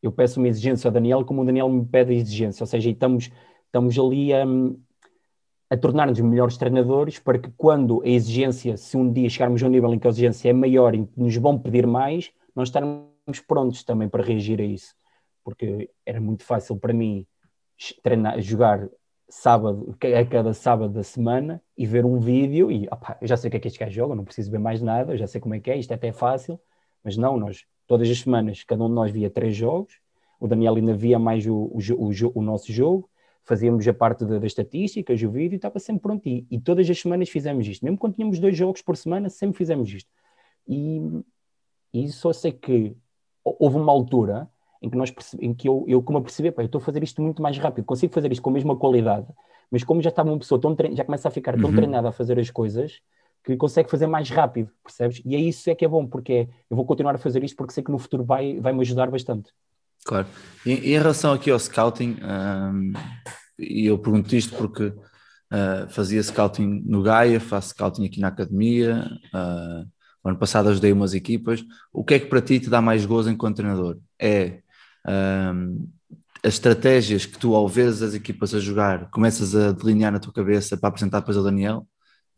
Eu 0.03 0.11
peço 0.11 0.41
uma 0.41 0.49
exigência 0.49 0.89
ao 0.89 0.93
Daniel 0.93 1.25
como 1.25 1.43
o 1.43 1.45
Daniel 1.45 1.69
me 1.69 1.85
pede 1.85 2.13
a 2.13 2.17
exigência, 2.17 2.63
ou 2.63 2.67
seja, 2.67 2.89
estamos, 2.89 3.31
estamos 3.67 3.99
ali 3.99 4.33
a, 4.33 4.45
a 5.71 5.77
tornar-nos 5.77 6.19
melhores 6.19 6.57
treinadores 6.57 7.21
para 7.21 7.39
que 7.39 7.51
quando 7.57 8.03
a 8.03 8.09
exigência, 8.09 8.77
se 8.77 8.97
um 8.97 9.11
dia 9.11 9.31
chegarmos 9.31 9.63
a 9.63 9.67
um 9.67 9.71
nível 9.71 9.95
em 9.95 9.99
que 10.01 10.07
a 10.07 10.11
exigência 10.11 10.51
é 10.51 10.53
maior 10.53 10.95
e 10.97 11.09
nos 11.17 11.37
vão 11.37 11.57
pedir 11.57 11.87
mais, 11.87 12.33
nós 12.55 12.69
estarmos 12.69 13.41
prontos 13.47 13.85
também 13.85 14.09
para 14.09 14.25
reagir 14.25 14.61
a 14.61 14.65
isso. 14.65 14.95
Porque 15.45 15.89
era 16.05 16.21
muito 16.21 16.43
fácil 16.43 16.77
para 16.77 16.93
mim 16.93 17.25
treinar, 18.03 18.41
jogar 18.41 18.89
sábado, 19.29 19.97
a 20.03 20.25
cada 20.27 20.53
sábado 20.53 20.93
da 20.93 21.05
semana 21.05 21.63
e 21.79 21.87
ver 21.87 22.05
um 22.05 22.19
vídeo 22.19 22.71
e 22.71 22.89
opa, 22.91 23.17
eu 23.21 23.29
já 23.29 23.37
sei 23.37 23.47
o 23.49 23.51
que 23.53 23.57
é 23.57 23.61
que 23.61 23.69
este 23.69 23.79
gajo 23.79 23.95
joga, 23.95 24.15
não 24.17 24.25
preciso 24.25 24.51
ver 24.51 24.59
mais 24.59 24.83
nada, 24.83 25.13
eu 25.13 25.17
já 25.17 25.29
sei 25.29 25.41
como 25.41 25.55
é 25.55 25.61
que 25.61 25.71
é, 25.71 25.79
isto 25.79 25.93
é 25.93 25.95
até 25.95 26.11
fácil, 26.13 26.61
mas 27.05 27.17
não, 27.17 27.37
nós 27.37 27.65
todas 27.87 28.11
as 28.11 28.19
semanas, 28.19 28.65
cada 28.65 28.85
um 28.85 28.89
de 28.89 28.95
nós 28.95 29.11
via 29.11 29.31
três 29.31 29.55
jogos, 29.57 29.95
o 30.41 30.49
Daniel 30.49 30.75
ainda 30.75 30.95
via 30.95 31.19
mais 31.19 31.47
o, 31.47 31.55
o, 31.55 31.79
o, 31.79 32.11
o 32.35 32.43
nosso 32.43 32.73
jogo, 32.73 33.10
fazíamos 33.45 33.87
a 33.87 33.95
parte 33.95 34.25
das 34.25 34.43
estatísticas, 34.45 35.23
o 35.23 35.31
vídeo, 35.31 35.57
estava 35.57 35.79
sempre 35.79 36.03
pronto. 36.03 36.29
E, 36.29 36.47
e, 36.51 36.61
todas 36.61 36.89
as 36.89 37.01
semanas 37.01 37.29
fizemos 37.29 37.67
isto. 37.67 37.85
Mesmo 37.85 37.99
quando 37.99 38.15
tínhamos 38.15 38.39
dois 38.39 38.57
jogos 38.57 38.83
por 38.83 38.97
semana, 38.97 39.29
sempre 39.29 39.57
fizemos 39.59 39.93
isto. 39.93 40.11
E, 40.69 41.01
e 41.93 42.09
só 42.09 42.33
sei 42.33 42.53
que 42.53 42.97
houve 43.45 43.77
uma 43.77 43.91
altura 43.91 44.49
em 44.83 44.89
que, 44.89 44.97
nós 44.97 45.13
em 45.41 45.53
que 45.53 45.69
eu, 45.69 45.85
eu 45.87 46.03
como 46.03 46.19
a 46.19 46.23
perceber, 46.23 46.53
pá, 46.53 46.63
eu 46.63 46.67
estou 46.67 46.81
a 46.81 46.85
fazer 46.85 47.03
isto 47.03 47.21
muito 47.21 47.43
mais 47.43 47.59
rápido, 47.59 47.85
consigo 47.85 48.13
fazer 48.13 48.33
isto 48.33 48.43
com 48.43 48.51
a 48.51 48.53
mesma 48.53 48.77
qualidade, 48.77 49.27
mas 49.71 49.85
como 49.85 50.01
já 50.01 50.09
estava 50.09 50.31
uma 50.31 50.39
pessoa 50.39 50.61
tão 50.61 50.75
já 50.93 51.05
começa 51.05 51.29
a 51.29 51.31
ficar 51.31 51.55
tão 51.57 51.69
uhum. 51.69 51.77
treinada 51.77 52.09
a 52.09 52.13
fazer 52.13 52.39
as 52.39 52.51
coisas, 52.51 53.01
que 53.45 53.57
consegue 53.57 53.91
fazer 53.91 54.07
mais 54.07 54.31
rápido, 54.31 54.71
percebes? 54.83 55.23
E 55.25 55.35
é 55.35 55.39
isso 55.39 55.69
é 55.71 55.75
que 55.75 55.85
é 55.85 55.89
bom, 55.89 56.07
porque 56.07 56.33
é, 56.33 56.49
eu 56.69 56.77
vou 56.77 56.85
continuar 56.85 57.15
a 57.15 57.19
fazer 57.19 57.43
isto 57.43 57.57
porque 57.57 57.73
sei 57.73 57.83
que 57.83 57.91
no 57.91 57.99
futuro 57.99 58.25
vai, 58.25 58.61
vai 58.61 58.73
me 58.73 58.81
ajudar 58.81 59.11
bastante. 59.11 59.53
Claro. 60.05 60.27
E, 60.65 60.73
em 60.73 60.99
relação 60.99 61.33
aqui 61.33 61.51
ao 61.51 61.59
scouting, 61.59 62.19
um, 62.23 62.93
e 63.59 63.87
eu 63.87 63.99
pergunto 63.99 64.35
isto 64.35 64.57
porque 64.57 64.85
uh, 64.87 65.89
fazia 65.91 66.23
scouting 66.23 66.83
no 66.87 67.03
Gaia, 67.03 67.41
faço 67.41 67.71
scouting 67.71 68.07
aqui 68.07 68.21
na 68.21 68.29
academia, 68.29 69.07
uh, 69.35 70.29
ano 70.29 70.39
passado 70.39 70.69
ajudei 70.69 70.93
umas 70.93 71.15
equipas. 71.15 71.65
O 71.93 72.05
que 72.05 72.15
é 72.15 72.19
que 72.19 72.27
para 72.27 72.43
ti 72.43 72.61
te 72.61 72.71
dá 72.71 72.81
mais 72.81 73.05
gozo 73.07 73.31
enquanto 73.31 73.57
treinador? 73.57 73.99
É 74.19 74.61
um, 75.07 75.89
as 76.43 76.55
estratégias 76.55 77.27
que 77.27 77.39
tu, 77.39 77.55
ao 77.55 77.69
ver 77.69 77.89
as 77.89 78.15
equipas 78.15 78.55
a 78.55 78.61
jogar, 78.61 79.11
começas 79.11 79.55
a 79.55 79.73
delinear 79.73 80.13
na 80.13 80.19
tua 80.19 80.33
cabeça 80.33 80.77
para 80.77 80.89
apresentar 80.89 81.21
depois 81.21 81.37
ao 81.37 81.45
Daniel? 81.45 81.87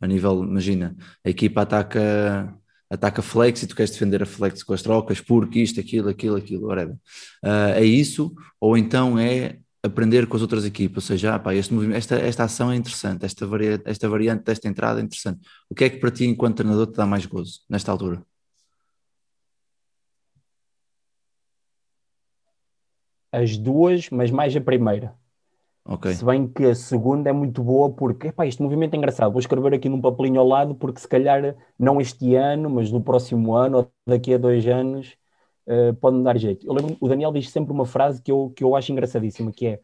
A 0.01 0.07
nível, 0.07 0.43
imagina, 0.43 0.95
a 1.25 1.29
equipa 1.29 1.61
ataca 1.61 2.53
ataca 2.93 3.21
flex 3.21 3.63
e 3.63 3.67
tu 3.67 3.75
queres 3.75 3.91
defender 3.91 4.21
a 4.21 4.25
flex 4.25 4.63
com 4.63 4.73
as 4.73 4.81
trocas 4.81 5.19
porque 5.19 5.59
isto, 5.59 5.79
aquilo, 5.79 6.09
aquilo, 6.09 6.35
aquilo, 6.37 6.67
whatever. 6.67 6.95
Uh, 7.43 7.73
é 7.75 7.83
isso, 7.83 8.33
ou 8.59 8.77
então 8.77 9.17
é 9.17 9.57
aprender 9.81 10.27
com 10.27 10.37
as 10.37 10.41
outras 10.41 10.63
equipas, 10.65 11.03
ou 11.03 11.07
seja, 11.07 11.35
ah, 11.35 11.39
pá, 11.39 11.53
este 11.53 11.73
movimento, 11.73 11.97
esta, 11.97 12.15
esta 12.15 12.43
ação 12.45 12.71
é 12.71 12.75
interessante, 12.75 13.25
esta, 13.25 13.45
varia, 13.45 13.81
esta 13.85 14.07
variante 14.07 14.43
desta 14.43 14.67
entrada 14.67 15.01
é 15.01 15.03
interessante. 15.03 15.41
O 15.69 15.75
que 15.75 15.83
é 15.83 15.89
que 15.89 15.97
para 15.97 16.11
ti, 16.11 16.25
enquanto 16.25 16.57
treinador, 16.57 16.87
te 16.87 16.95
dá 16.95 17.05
mais 17.05 17.25
gozo 17.25 17.61
nesta 17.69 17.91
altura? 17.91 18.23
As 23.31 23.57
duas, 23.57 24.09
mas 24.09 24.29
mais 24.31 24.55
a 24.55 24.61
primeira. 24.61 25.13
Ok. 25.85 26.13
Se 26.13 26.23
bem 26.23 26.47
que 26.47 26.65
a 26.65 26.75
segunda 26.75 27.29
é 27.29 27.33
muito 27.33 27.61
boa 27.61 27.89
porque, 27.91 28.27
epá, 28.27 28.47
este 28.47 28.61
movimento 28.61 28.93
é 28.93 28.97
engraçado, 28.97 29.31
vou 29.31 29.39
escrever 29.39 29.73
aqui 29.73 29.89
num 29.89 29.99
papelinho 29.99 30.39
ao 30.39 30.47
lado 30.47 30.73
porque 30.75 31.01
se 31.01 31.07
calhar 31.07 31.55
não 31.77 31.99
este 31.99 32.35
ano, 32.35 32.69
mas 32.69 32.89
no 32.89 33.01
próximo 33.01 33.53
ano 33.53 33.77
ou 33.79 33.91
daqui 34.07 34.33
a 34.33 34.37
dois 34.37 34.65
anos 34.65 35.17
uh, 35.67 35.93
pode-me 35.95 36.23
dar 36.23 36.37
jeito. 36.37 36.65
Eu 36.65 36.73
lembro, 36.73 36.95
o 37.01 37.07
Daniel 37.07 37.33
diz 37.33 37.49
sempre 37.49 37.73
uma 37.73 37.85
frase 37.85 38.21
que 38.21 38.31
eu, 38.31 38.53
que 38.55 38.63
eu 38.63 38.75
acho 38.77 38.93
engraçadíssima, 38.93 39.51
que 39.51 39.67
é, 39.67 39.79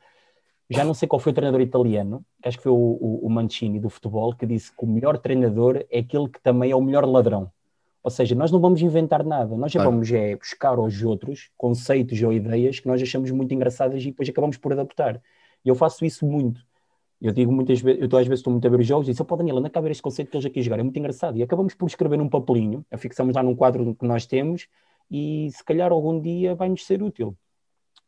já 0.69 0.85
não 0.85 0.93
sei 0.93 1.05
qual 1.05 1.19
foi 1.19 1.33
o 1.33 1.35
treinador 1.35 1.59
italiano, 1.59 2.23
acho 2.45 2.57
que 2.57 2.63
foi 2.63 2.71
o, 2.71 2.75
o, 2.75 3.25
o 3.25 3.29
Mancini 3.29 3.77
do 3.77 3.89
futebol, 3.89 4.33
que 4.33 4.45
disse 4.45 4.71
que 4.71 4.85
o 4.85 4.87
melhor 4.87 5.17
treinador 5.17 5.83
é 5.91 5.99
aquele 5.99 6.29
que 6.29 6.39
também 6.41 6.71
é 6.71 6.75
o 6.75 6.81
melhor 6.81 7.05
ladrão. 7.05 7.51
Ou 8.01 8.09
seja, 8.09 8.33
nós 8.35 8.49
não 8.49 8.61
vamos 8.61 8.81
inventar 8.81 9.25
nada, 9.25 9.57
nós 9.57 9.73
já 9.73 9.83
vamos 9.83 10.09
é, 10.09 10.33
buscar 10.33 10.77
aos 10.77 11.03
outros 11.03 11.51
conceitos 11.57 12.21
ou 12.21 12.31
ideias 12.31 12.79
que 12.79 12.87
nós 12.87 13.01
achamos 13.01 13.29
muito 13.31 13.53
engraçadas 13.53 14.01
e 14.01 14.05
depois 14.05 14.29
acabamos 14.29 14.55
por 14.55 14.71
adaptar. 14.71 15.21
E 15.63 15.69
eu 15.69 15.75
faço 15.75 16.05
isso 16.05 16.25
muito. 16.25 16.61
Eu 17.21 17.33
digo 17.33 17.51
muitas 17.51 17.81
vezes, 17.81 18.01
eu 18.01 18.17
às 18.17 18.25
vezes 18.27 18.39
estou 18.39 18.51
muito 18.51 18.65
a 18.65 18.69
ver 18.69 18.79
os 18.79 18.87
jogos 18.87 19.07
e 19.07 19.11
disse, 19.11 19.23
pô 19.23 19.35
Daniel, 19.35 19.57
anda 19.57 19.69
cá 19.69 19.81
ver 19.81 19.91
este 19.91 20.01
conceito 20.01 20.31
que 20.31 20.37
eles 20.37 20.45
aqui 20.45 20.61
jogaram, 20.61 20.81
é 20.81 20.83
muito 20.85 20.97
engraçado. 20.97 21.37
E 21.37 21.43
acabamos 21.43 21.73
por 21.73 21.87
escrever 21.87 22.17
num 22.17 22.29
papelinho, 22.29 22.85
a 22.89 22.97
fixamos 22.97 23.35
lá 23.35 23.43
num 23.43 23.55
quadro 23.55 23.93
que 23.93 24.05
nós 24.05 24.25
temos 24.25 24.67
e 25.11 25.49
se 25.51 25.63
calhar 25.63 25.91
algum 25.91 26.19
dia 26.21 26.55
vai-nos 26.55 26.85
ser 26.85 27.03
útil. 27.03 27.37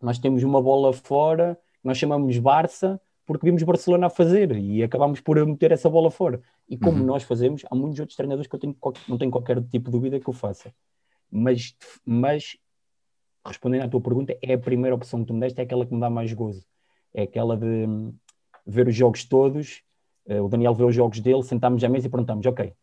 Nós 0.01 0.17
temos 0.17 0.43
uma 0.43 0.61
bola 0.61 0.93
fora, 0.93 1.59
nós 1.83 1.97
chamamos 1.97 2.37
Barça 2.37 2.99
porque 3.25 3.45
vimos 3.45 3.63
Barcelona 3.63 4.07
a 4.07 4.09
fazer 4.09 4.51
e 4.57 4.81
acabamos 4.83 5.19
por 5.21 5.45
meter 5.45 5.71
essa 5.71 5.89
bola 5.89 6.09
fora. 6.09 6.41
E 6.67 6.77
como 6.77 6.99
Uhum. 6.99 7.05
nós 7.05 7.23
fazemos, 7.23 7.63
há 7.69 7.75
muitos 7.75 7.99
outros 7.99 8.15
treinadores 8.15 8.47
que 8.47 8.55
eu 8.55 8.59
tenho, 8.59 8.75
não 9.07 9.17
tenho 9.17 9.31
qualquer 9.31 9.61
tipo 9.63 9.85
de 9.85 9.91
dúvida 9.91 10.19
que 10.19 10.27
eu 10.27 10.33
faça. 10.33 10.73
Mas, 11.29 11.75
mas 12.05 12.57
respondendo 13.45 13.83
à 13.83 13.87
tua 13.87 14.01
pergunta, 14.01 14.37
é 14.41 14.53
a 14.53 14.57
primeira 14.59 14.95
opção 14.95 15.21
que 15.21 15.27
tu 15.27 15.33
me 15.33 15.39
deste, 15.39 15.59
é 15.59 15.63
aquela 15.63 15.85
que 15.85 15.93
me 15.93 15.99
dá 15.99 16.09
mais 16.09 16.31
gozo. 16.33 16.65
É 17.13 17.23
aquela 17.23 17.57
de 17.57 17.65
hum, 17.65 18.13
ver 18.65 18.87
os 18.87 18.95
jogos 18.95 19.23
todos, 19.25 19.83
eh, 20.25 20.41
o 20.41 20.47
Daniel 20.47 20.73
vê 20.73 20.83
os 20.83 20.95
jogos 20.95 21.19
dele, 21.19 21.43
sentámos 21.43 21.83
à 21.83 21.89
mesa 21.89 22.07
e 22.07 22.09
perguntamos, 22.09 22.45
ok, 22.45 22.73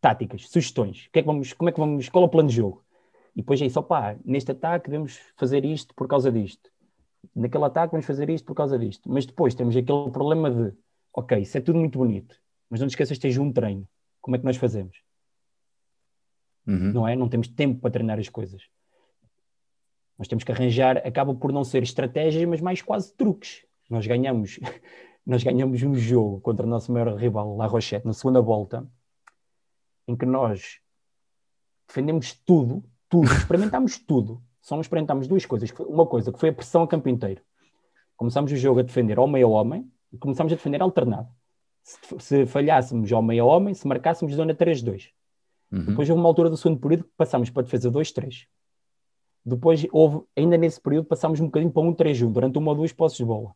táticas, 0.00 0.48
sugestões, 0.48 1.08
que 1.12 1.18
é 1.18 1.22
que 1.22 1.26
vamos, 1.26 1.52
como 1.52 1.68
é 1.68 1.72
que 1.72 1.80
vamos, 1.80 2.08
qual 2.08 2.24
é 2.24 2.26
o 2.26 2.30
plano 2.30 2.48
de 2.48 2.56
jogo? 2.56 2.84
E 3.34 3.42
depois 3.42 3.60
é 3.62 3.66
isso, 3.66 3.78
opá, 3.78 4.16
neste 4.24 4.50
ataque 4.52 4.90
devemos 4.90 5.18
fazer 5.36 5.64
isto 5.64 5.94
por 5.94 6.08
causa 6.08 6.32
disto. 6.32 6.70
Naquele 7.34 7.64
ataque 7.64 7.92
vamos 7.92 8.06
fazer 8.06 8.28
isto 8.28 8.44
por 8.44 8.54
causa 8.54 8.78
disto. 8.78 9.10
Mas 9.10 9.24
depois 9.24 9.54
temos 9.54 9.76
aquele 9.76 10.10
problema 10.10 10.50
de, 10.50 10.76
ok, 11.12 11.38
isso 11.38 11.56
é 11.56 11.60
tudo 11.60 11.78
muito 11.78 11.98
bonito, 11.98 12.34
mas 12.68 12.80
não 12.80 12.88
te 12.88 12.92
esqueças 12.92 13.16
que 13.16 13.22
tens 13.22 13.38
um 13.38 13.52
treino. 13.52 13.86
Como 14.20 14.36
é 14.36 14.38
que 14.38 14.44
nós 14.44 14.56
fazemos? 14.56 14.96
Uhum. 16.66 16.92
não 16.92 17.08
é? 17.08 17.16
Não 17.16 17.28
temos 17.28 17.48
tempo 17.48 17.80
para 17.80 17.90
treinar 17.90 18.18
as 18.18 18.28
coisas. 18.28 18.62
Nós 20.20 20.28
temos 20.28 20.44
que 20.44 20.52
arranjar, 20.52 20.98
acaba 20.98 21.34
por 21.34 21.50
não 21.50 21.64
ser 21.64 21.82
estratégias, 21.82 22.44
mas 22.44 22.60
mais 22.60 22.82
quase 22.82 23.10
truques. 23.14 23.64
Nós 23.88 24.06
ganhamos, 24.06 24.60
nós 25.24 25.42
ganhamos 25.42 25.82
um 25.82 25.94
jogo 25.94 26.42
contra 26.42 26.66
o 26.66 26.68
nosso 26.68 26.92
maior 26.92 27.16
rival, 27.16 27.56
La 27.56 27.64
Rochette, 27.64 28.06
na 28.06 28.12
segunda 28.12 28.38
volta, 28.42 28.86
em 30.06 30.14
que 30.14 30.26
nós 30.26 30.78
defendemos 31.88 32.34
tudo, 32.44 32.84
tudo, 33.08 33.32
experimentámos 33.32 33.96
tudo. 34.06 34.42
Só 34.60 34.74
não 34.74 34.82
experimentámos 34.82 35.26
duas 35.26 35.46
coisas. 35.46 35.72
Uma 35.88 36.04
coisa 36.04 36.30
que 36.30 36.38
foi 36.38 36.50
a 36.50 36.52
pressão 36.52 36.82
a 36.82 36.86
campo 36.86 37.08
inteiro. 37.08 37.40
Começámos 38.14 38.52
o 38.52 38.56
jogo 38.56 38.80
a 38.80 38.82
defender 38.82 39.18
homem 39.18 39.42
a 39.42 39.46
homem 39.46 39.90
e 40.12 40.18
começámos 40.18 40.52
a 40.52 40.56
defender 40.56 40.82
alternado. 40.82 41.30
Se, 41.82 41.98
se 42.18 42.44
falhássemos 42.44 43.10
homem 43.10 43.40
a 43.40 43.44
homem, 43.46 43.72
se 43.72 43.88
marcássemos 43.88 44.34
zona 44.34 44.54
3-2. 44.54 45.12
Uhum. 45.72 45.86
Depois 45.86 46.10
houve 46.10 46.20
uma 46.20 46.28
altura 46.28 46.50
do 46.50 46.58
segundo 46.58 46.78
período 46.78 47.04
que 47.04 47.10
passámos 47.16 47.48
para 47.48 47.62
a 47.62 47.64
defesa 47.64 47.90
2-3. 47.90 48.46
Depois 49.44 49.86
houve, 49.92 50.24
ainda 50.36 50.56
nesse 50.56 50.80
período, 50.80 51.06
passámos 51.06 51.40
um 51.40 51.46
bocadinho 51.46 51.72
para 51.72 51.82
um 51.82 51.94
3-1, 51.94 52.32
durante 52.32 52.58
uma 52.58 52.70
ou 52.70 52.76
duas 52.76 52.92
posses 52.92 53.18
de 53.18 53.24
bola. 53.24 53.52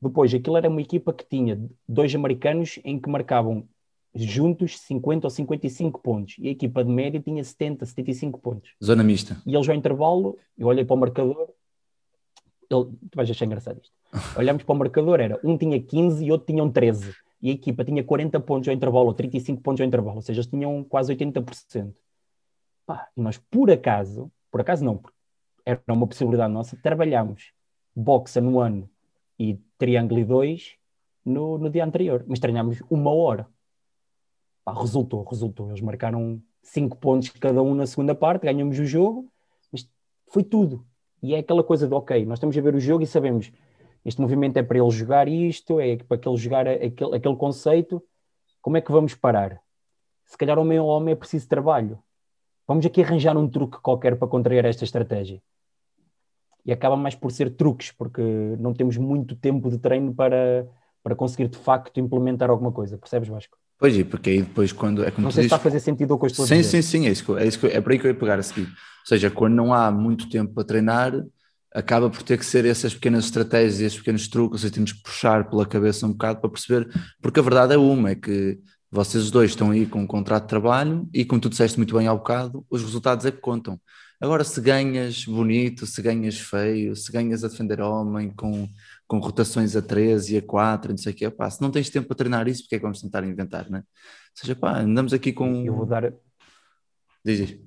Depois, 0.00 0.34
aquilo 0.34 0.56
era 0.56 0.68
uma 0.68 0.80
equipa 0.80 1.12
que 1.12 1.24
tinha 1.24 1.60
dois 1.88 2.14
americanos 2.14 2.80
em 2.84 2.98
que 2.98 3.08
marcavam 3.08 3.68
juntos 4.14 4.78
50 4.80 5.26
ou 5.26 5.30
55 5.30 6.00
pontos. 6.00 6.36
E 6.38 6.48
a 6.48 6.50
equipa 6.50 6.84
de 6.84 6.90
média 6.90 7.20
tinha 7.20 7.42
70, 7.42 7.86
75 7.86 8.38
pontos. 8.40 8.72
Zona 8.82 9.04
mista. 9.04 9.40
E 9.46 9.54
eles 9.54 9.68
ao 9.68 9.74
intervalo, 9.74 10.36
eu 10.58 10.66
olhei 10.66 10.84
para 10.84 10.94
o 10.94 10.98
marcador, 10.98 11.48
ele, 12.68 12.84
tu 13.10 13.16
vais 13.16 13.30
achar 13.30 13.44
engraçado 13.44 13.80
isto. 13.80 13.92
Olhámos 14.36 14.62
para 14.62 14.74
o 14.74 14.78
marcador, 14.78 15.20
era 15.20 15.38
um 15.44 15.56
tinha 15.56 15.80
15 15.80 16.24
e 16.24 16.32
outro 16.32 16.46
tinham 16.46 16.70
13. 16.70 17.14
E 17.40 17.50
a 17.50 17.52
equipa 17.52 17.84
tinha 17.84 18.04
40 18.04 18.38
pontos 18.40 18.68
ao 18.68 18.74
intervalo, 18.74 19.06
ou 19.06 19.14
35 19.14 19.62
pontos 19.62 19.80
ao 19.80 19.86
intervalo, 19.86 20.16
ou 20.16 20.22
seja, 20.22 20.40
eles 20.40 20.50
tinham 20.50 20.84
quase 20.84 21.14
80%. 21.14 21.92
Pá, 22.86 23.08
e 23.16 23.20
nós, 23.20 23.38
por 23.50 23.70
acaso, 23.70 24.30
por 24.52 24.60
acaso 24.60 24.84
não, 24.84 25.00
era 25.64 25.82
uma 25.88 26.06
possibilidade 26.06 26.52
nossa, 26.52 26.76
trabalhámos 26.76 27.52
boxa 27.94 28.40
no 28.40 28.60
ano 28.60 28.88
e 29.38 29.58
triângulo 29.78 30.20
e 30.20 30.24
dois 30.24 30.76
no, 31.24 31.58
no 31.58 31.70
dia 31.70 31.84
anterior, 31.84 32.24
mas 32.28 32.38
treinámos 32.38 32.82
uma 32.90 33.12
hora. 33.12 33.48
Pá, 34.64 34.72
resultou, 34.74 35.24
resultou. 35.24 35.68
Eles 35.68 35.80
marcaram 35.80 36.40
5 36.62 36.96
pontos 36.98 37.30
cada 37.30 37.62
um 37.62 37.74
na 37.74 37.86
segunda 37.86 38.14
parte, 38.14 38.44
ganhamos 38.44 38.78
o 38.78 38.84
jogo, 38.84 39.28
mas 39.72 39.88
foi 40.28 40.44
tudo. 40.44 40.86
E 41.22 41.34
é 41.34 41.38
aquela 41.38 41.64
coisa 41.64 41.88
de, 41.88 41.94
ok, 41.94 42.24
nós 42.26 42.38
estamos 42.38 42.56
a 42.56 42.60
ver 42.60 42.74
o 42.74 42.80
jogo 42.80 43.02
e 43.02 43.06
sabemos 43.06 43.50
este 44.04 44.20
movimento 44.20 44.56
é 44.56 44.62
para 44.62 44.78
ele 44.78 44.90
jogar 44.90 45.28
isto, 45.28 45.78
é 45.78 45.96
para 45.96 46.16
aquele 46.16 46.36
jogar 46.36 46.66
aquele, 46.66 47.16
aquele 47.16 47.36
conceito. 47.36 48.02
Como 48.60 48.76
é 48.76 48.80
que 48.80 48.90
vamos 48.90 49.14
parar? 49.14 49.60
Se 50.26 50.36
calhar 50.36 50.58
homem 50.58 50.78
a 50.78 50.82
homem 50.82 51.12
é 51.12 51.16
preciso 51.16 51.48
trabalho. 51.48 52.02
Vamos 52.72 52.86
aqui 52.86 53.02
arranjar 53.02 53.36
um 53.36 53.46
truque 53.46 53.76
qualquer 53.82 54.16
para 54.16 54.26
contrariar 54.26 54.64
esta 54.64 54.82
estratégia. 54.82 55.42
E 56.64 56.72
acaba 56.72 56.96
mais 56.96 57.14
por 57.14 57.30
ser 57.30 57.50
truques, 57.50 57.92
porque 57.92 58.22
não 58.58 58.72
temos 58.72 58.96
muito 58.96 59.36
tempo 59.36 59.68
de 59.68 59.76
treino 59.76 60.14
para, 60.14 60.66
para 61.04 61.14
conseguir 61.14 61.48
de 61.48 61.58
facto 61.58 62.00
implementar 62.00 62.48
alguma 62.48 62.72
coisa. 62.72 62.96
Percebes, 62.96 63.28
Vasco? 63.28 63.58
Pois 63.78 63.98
é, 63.98 64.04
porque 64.04 64.30
aí 64.30 64.40
depois 64.40 64.72
quando 64.72 65.04
é 65.04 65.10
como 65.10 65.26
Não 65.26 65.30
sei 65.30 65.42
se 65.42 65.48
está 65.48 65.56
a 65.56 65.58
fazer 65.58 65.80
sentido 65.80 66.14
o 66.14 66.18
que 66.18 66.24
eu 66.24 66.28
estou 66.28 66.46
a 66.46 66.48
Sim, 66.48 66.62
dizer. 66.62 66.82
sim, 66.82 67.00
sim, 67.00 67.06
é, 67.08 67.10
isso, 67.10 67.36
é, 67.36 67.46
isso 67.46 67.66
é 67.66 67.78
para 67.78 67.92
aí 67.92 67.98
que 67.98 68.06
eu 68.06 68.10
ia 68.10 68.18
pegar 68.18 68.38
a 68.38 68.42
seguir. 68.42 68.66
Ou 68.66 69.06
seja, 69.06 69.30
quando 69.30 69.52
não 69.52 69.74
há 69.74 69.90
muito 69.90 70.30
tempo 70.30 70.54
para 70.54 70.64
treinar, 70.64 71.12
acaba 71.74 72.08
por 72.08 72.22
ter 72.22 72.38
que 72.38 72.46
ser 72.46 72.64
essas 72.64 72.94
pequenas 72.94 73.26
estratégias, 73.26 73.80
esses 73.80 73.98
pequenos 73.98 74.26
truques, 74.28 74.52
ou 74.52 74.58
seja, 74.60 74.72
temos 74.72 74.92
que 74.92 75.02
puxar 75.02 75.50
pela 75.50 75.66
cabeça 75.66 76.06
um 76.06 76.12
bocado 76.12 76.40
para 76.40 76.48
perceber, 76.48 76.88
porque 77.20 77.38
a 77.38 77.42
verdade 77.42 77.74
é 77.74 77.76
uma, 77.76 78.12
é 78.12 78.14
que 78.14 78.58
vocês 78.92 79.30
dois 79.30 79.52
estão 79.52 79.70
aí 79.70 79.86
com 79.86 80.00
um 80.00 80.06
contrato 80.06 80.42
de 80.42 80.50
trabalho 80.50 81.08
e 81.14 81.24
como 81.24 81.40
tu 81.40 81.48
disseste 81.48 81.78
muito 81.78 81.96
bem 81.96 82.06
ao 82.06 82.18
bocado, 82.18 82.64
os 82.68 82.82
resultados 82.82 83.24
é 83.24 83.32
que 83.32 83.38
contam. 83.38 83.80
Agora, 84.20 84.44
se 84.44 84.60
ganhas 84.60 85.24
bonito, 85.24 85.86
se 85.86 86.00
ganhas 86.02 86.38
feio, 86.38 86.94
se 86.94 87.10
ganhas 87.10 87.42
a 87.42 87.48
defender 87.48 87.80
homem 87.80 88.30
com, 88.30 88.68
com 89.08 89.18
rotações 89.18 89.74
a 89.74 89.82
13 89.82 90.34
e 90.34 90.38
a 90.38 90.42
4, 90.42 90.92
não 90.92 90.98
sei 90.98 91.12
o 91.12 91.16
quê, 91.16 91.30
pá, 91.30 91.48
se 91.50 91.62
não 91.62 91.70
tens 91.70 91.88
tempo 91.88 92.06
para 92.06 92.16
treinar 92.16 92.46
isso, 92.46 92.62
porque 92.62 92.74
é 92.74 92.78
que 92.78 92.82
vamos 92.82 93.00
tentar 93.00 93.24
inventar, 93.24 93.68
né? 93.70 93.78
Ou 93.78 93.84
seja, 94.34 94.54
pá, 94.54 94.78
andamos 94.78 95.14
aqui 95.14 95.32
com... 95.32 95.64
Eu 95.64 95.74
vou 95.74 95.86
dar, 95.86 96.12
Diz, 97.24 97.38
diz. 97.38 97.58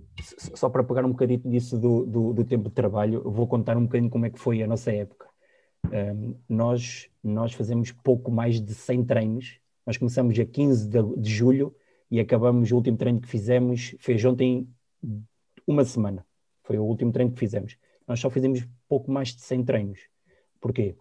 Só 0.53 0.69
para 0.69 0.83
pegar 0.83 1.05
um 1.05 1.09
bocadinho 1.09 1.41
disso 1.45 1.77
do, 1.77 2.05
do, 2.05 2.33
do 2.33 2.45
tempo 2.45 2.69
de 2.69 2.75
trabalho, 2.75 3.21
vou 3.23 3.47
contar 3.47 3.75
um 3.75 3.83
bocadinho 3.83 4.09
como 4.09 4.25
é 4.25 4.29
que 4.29 4.39
foi 4.39 4.61
a 4.61 4.67
nossa 4.67 4.91
época. 4.91 5.27
Um, 5.91 6.35
nós, 6.47 7.09
nós 7.23 7.53
fazemos 7.53 7.91
pouco 7.91 8.31
mais 8.31 8.61
de 8.61 8.73
100 8.73 9.05
treinos. 9.05 9.59
Nós 9.85 9.97
começamos 9.97 10.37
a 10.39 10.45
15 10.45 10.87
de, 10.87 11.15
de 11.17 11.29
julho 11.29 11.75
e 12.09 12.19
acabamos, 12.19 12.71
o 12.71 12.75
último 12.75 12.97
treino 12.97 13.19
que 13.19 13.27
fizemos, 13.27 13.95
fez 13.99 14.23
ontem 14.25 14.67
uma 15.67 15.83
semana. 15.83 16.25
Foi 16.63 16.77
o 16.77 16.83
último 16.83 17.11
treino 17.11 17.31
que 17.31 17.39
fizemos. 17.39 17.77
Nós 18.07 18.19
só 18.19 18.29
fizemos 18.29 18.67
pouco 18.87 19.11
mais 19.11 19.29
de 19.29 19.41
100 19.41 19.63
treinos. 19.63 19.99
Porquê? 20.59 20.95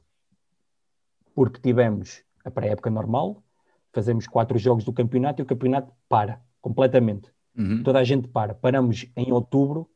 Porque 1.34 1.60
tivemos 1.60 2.22
a 2.44 2.50
pré-época 2.50 2.90
normal, 2.90 3.42
fazemos 3.92 4.26
quatro 4.26 4.58
jogos 4.58 4.84
do 4.84 4.92
campeonato 4.92 5.40
e 5.40 5.44
o 5.44 5.46
campeonato 5.46 5.92
para 6.08 6.42
completamente 6.60 7.34
Uhum. 7.56 7.82
toda 7.82 8.00
a 8.00 8.04
gente 8.04 8.26
para. 8.28 8.52
Paramos 8.54 9.06
em 9.16 9.32
outubro, 9.32 9.88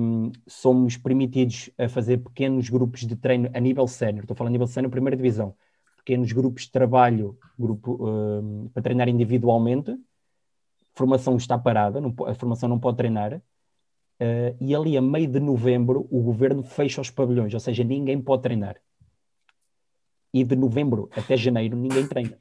hum, 0.00 0.30
somos 0.46 0.96
permitidos 0.96 1.70
a 1.78 1.88
fazer 1.88 2.18
pequenos 2.18 2.68
grupos 2.68 3.06
de 3.06 3.16
treino 3.16 3.48
a 3.54 3.60
nível 3.60 3.86
sénior. 3.86 4.24
Estou 4.24 4.34
a 4.34 4.36
falar 4.36 4.48
a 4.48 4.52
nível 4.52 4.66
sénior, 4.66 4.90
primeira 4.90 5.16
divisão. 5.16 5.54
Pequenos 6.08 6.32
grupos 6.32 6.62
de 6.62 6.70
trabalho 6.70 7.38
grupo, 7.58 7.98
hum, 8.00 8.70
para 8.72 8.82
treinar 8.82 9.10
individualmente. 9.10 9.94
Formação 10.94 11.36
está 11.36 11.58
parada, 11.58 12.00
não 12.00 12.14
a 12.26 12.34
formação 12.34 12.66
não 12.66 12.80
pode 12.80 12.96
treinar. 12.96 13.34
Uh, 13.34 14.56
e 14.58 14.74
ali 14.74 14.96
a 14.96 15.02
meio 15.02 15.28
de 15.28 15.38
novembro 15.38 16.08
o 16.10 16.22
governo 16.22 16.62
fecha 16.62 16.98
os 17.02 17.10
pavilhões, 17.10 17.52
ou 17.52 17.60
seja, 17.60 17.84
ninguém 17.84 18.22
pode 18.22 18.42
treinar. 18.42 18.76
E 20.32 20.42
de 20.42 20.56
novembro 20.56 21.10
até 21.14 21.36
janeiro 21.36 21.76
ninguém 21.76 22.08
treina. 22.08 22.38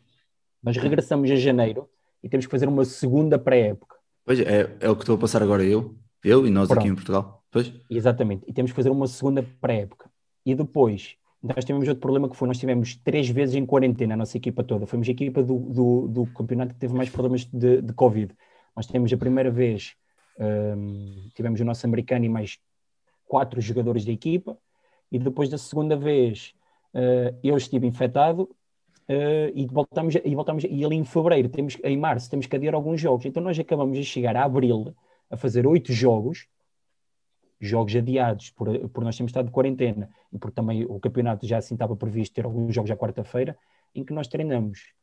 Nós 0.63 0.77
regressamos 0.77 1.29
a 1.29 1.35
janeiro 1.35 1.89
e 2.23 2.29
temos 2.29 2.45
que 2.45 2.51
fazer 2.51 2.69
uma 2.69 2.85
segunda 2.85 3.37
pré-época. 3.37 3.97
Pois 4.23 4.39
é, 4.39 4.77
é 4.79 4.89
o 4.89 4.95
que 4.95 5.01
estou 5.01 5.17
a 5.17 5.19
passar 5.19 5.43
agora 5.43 5.65
eu, 5.65 5.93
eu 6.23 6.47
e 6.47 6.49
nós 6.49 6.71
aqui 6.71 6.79
Pronto. 6.79 6.91
em 6.93 6.95
Portugal. 6.95 7.43
Pois, 7.51 7.73
Exatamente. 7.89 8.45
E 8.47 8.53
temos 8.53 8.71
que 8.71 8.77
fazer 8.77 8.91
uma 8.91 9.07
segunda 9.07 9.43
pré-época. 9.59 10.09
E 10.45 10.55
depois 10.55 11.17
Nós 11.41 11.63
tivemos 11.63 11.87
outro 11.87 12.01
problema 12.01 12.27
que 12.27 12.35
foi, 12.35 12.47
nós 12.47 12.57
tivemos 12.57 12.95
três 12.95 13.29
vezes 13.29 13.55
em 13.55 13.65
quarentena 13.65 14.15
a 14.15 14.17
nossa 14.17 14.37
equipa 14.37 14.63
toda. 14.63 14.87
Fomos 14.87 15.07
a 15.07 15.11
equipa 15.11 15.43
do, 15.43 15.59
do, 15.59 16.07
do 16.07 16.25
campeonato 16.27 16.73
que 16.73 16.79
teve 16.79 16.93
mais 16.95 17.09
problemas 17.09 17.45
de, 17.45 17.81
de 17.81 17.93
Covid. 17.93 18.33
Nós 18.75 18.87
tivemos 18.87 19.13
a 19.13 19.17
primeira 19.17 19.51
vez, 19.51 19.95
um, 20.39 21.29
tivemos 21.35 21.59
o 21.59 21.65
nosso 21.65 21.85
americano 21.85 22.25
e 22.25 22.29
mais 22.29 22.59
quatro 23.27 23.61
jogadores 23.61 24.03
da 24.03 24.11
equipa, 24.11 24.57
e 25.11 25.19
depois 25.19 25.49
da 25.49 25.57
segunda 25.57 25.95
vez 25.95 26.53
uh, 26.93 27.37
eu 27.43 27.55
estive 27.55 27.85
infectado 27.85 28.43
uh, 28.43 29.51
e 29.53 29.65
voltamos, 29.67 30.15
e 30.15 30.35
voltamos, 30.35 30.63
e 30.63 30.83
ali 30.83 30.95
em 30.95 31.05
fevereiro, 31.05 31.49
temos, 31.49 31.77
em 31.83 31.97
março, 31.97 32.29
temos 32.29 32.47
que 32.47 32.55
adiar 32.55 32.73
alguns 32.73 32.99
jogos. 32.99 33.25
Então 33.25 33.43
nós 33.43 33.57
acabamos 33.59 33.97
de 33.97 34.03
chegar 34.03 34.35
a 34.35 34.43
abril 34.43 34.93
a 35.29 35.37
fazer 35.37 35.67
oito 35.67 35.93
jogos, 35.93 36.47
jogos 37.59 37.95
adiados, 37.95 38.49
por, 38.51 38.67
por 38.89 39.03
nós 39.03 39.15
termos 39.15 39.29
estado 39.29 39.45
de 39.45 39.51
quarentena 39.51 40.09
e 40.31 40.37
porque 40.37 40.55
também 40.55 40.85
o 40.85 40.99
campeonato 40.99 41.47
já 41.47 41.57
assim 41.57 41.75
estava 41.75 41.95
previsto 41.95 42.35
ter 42.35 42.45
alguns 42.45 42.73
jogos 42.73 42.91
à 42.91 42.95
quarta-feira, 42.95 43.57
em 43.95 44.03
que 44.03 44.13
nós 44.13 44.27
treinamos 44.27 44.93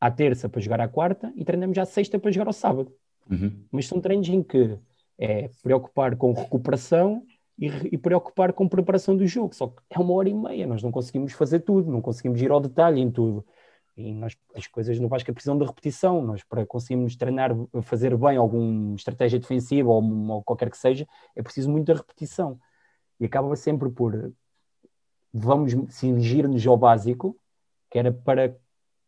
à 0.00 0.10
terça 0.10 0.48
para 0.48 0.60
jogar 0.60 0.80
à 0.80 0.88
quarta 0.88 1.32
e 1.34 1.44
treinamos 1.44 1.76
à 1.78 1.84
sexta 1.84 2.18
para 2.18 2.30
jogar 2.30 2.46
ao 2.46 2.52
sábado. 2.52 2.92
Uhum. 3.30 3.64
Mas 3.70 3.86
são 3.86 4.00
treinos 4.00 4.28
em 4.28 4.42
que 4.42 4.78
é 5.18 5.50
preocupar 5.62 6.16
com 6.16 6.32
recuperação 6.32 7.22
e, 7.58 7.66
e, 7.92 7.98
preocupar 7.98 8.52
com 8.52 8.68
preparação 8.68 9.16
do 9.16 9.26
jogo. 9.26 9.54
Só 9.54 9.66
que 9.66 9.82
é 9.90 9.98
uma 9.98 10.14
hora 10.14 10.28
e 10.28 10.34
meia, 10.34 10.66
nós 10.66 10.82
não 10.82 10.92
conseguimos 10.92 11.32
fazer 11.32 11.60
tudo, 11.60 11.90
não 11.90 12.00
conseguimos 12.00 12.40
ir 12.40 12.50
ao 12.50 12.60
detalhe 12.60 13.00
em 13.00 13.10
tudo. 13.10 13.44
E 13.98 14.14
nós, 14.14 14.38
as 14.54 14.68
coisas 14.68 14.96
no 15.00 15.08
Vasco 15.08 15.32
precisam 15.32 15.58
de 15.58 15.64
repetição. 15.64 16.22
Nós, 16.22 16.44
para 16.44 16.64
conseguirmos 16.64 17.16
treinar, 17.16 17.50
fazer 17.82 18.16
bem 18.16 18.36
alguma 18.36 18.94
estratégia 18.94 19.40
defensiva 19.40 19.88
ou, 19.88 20.02
ou 20.30 20.42
qualquer 20.44 20.70
que 20.70 20.78
seja, 20.78 21.04
é 21.34 21.42
preciso 21.42 21.68
muita 21.68 21.94
repetição. 21.94 22.60
E 23.18 23.24
acaba 23.24 23.56
sempre 23.56 23.90
por 23.90 24.32
vamos 25.34 25.74
cingir-nos 25.90 26.64
ao 26.64 26.76
básico, 26.76 27.36
que 27.90 27.98
era 27.98 28.12
para 28.12 28.56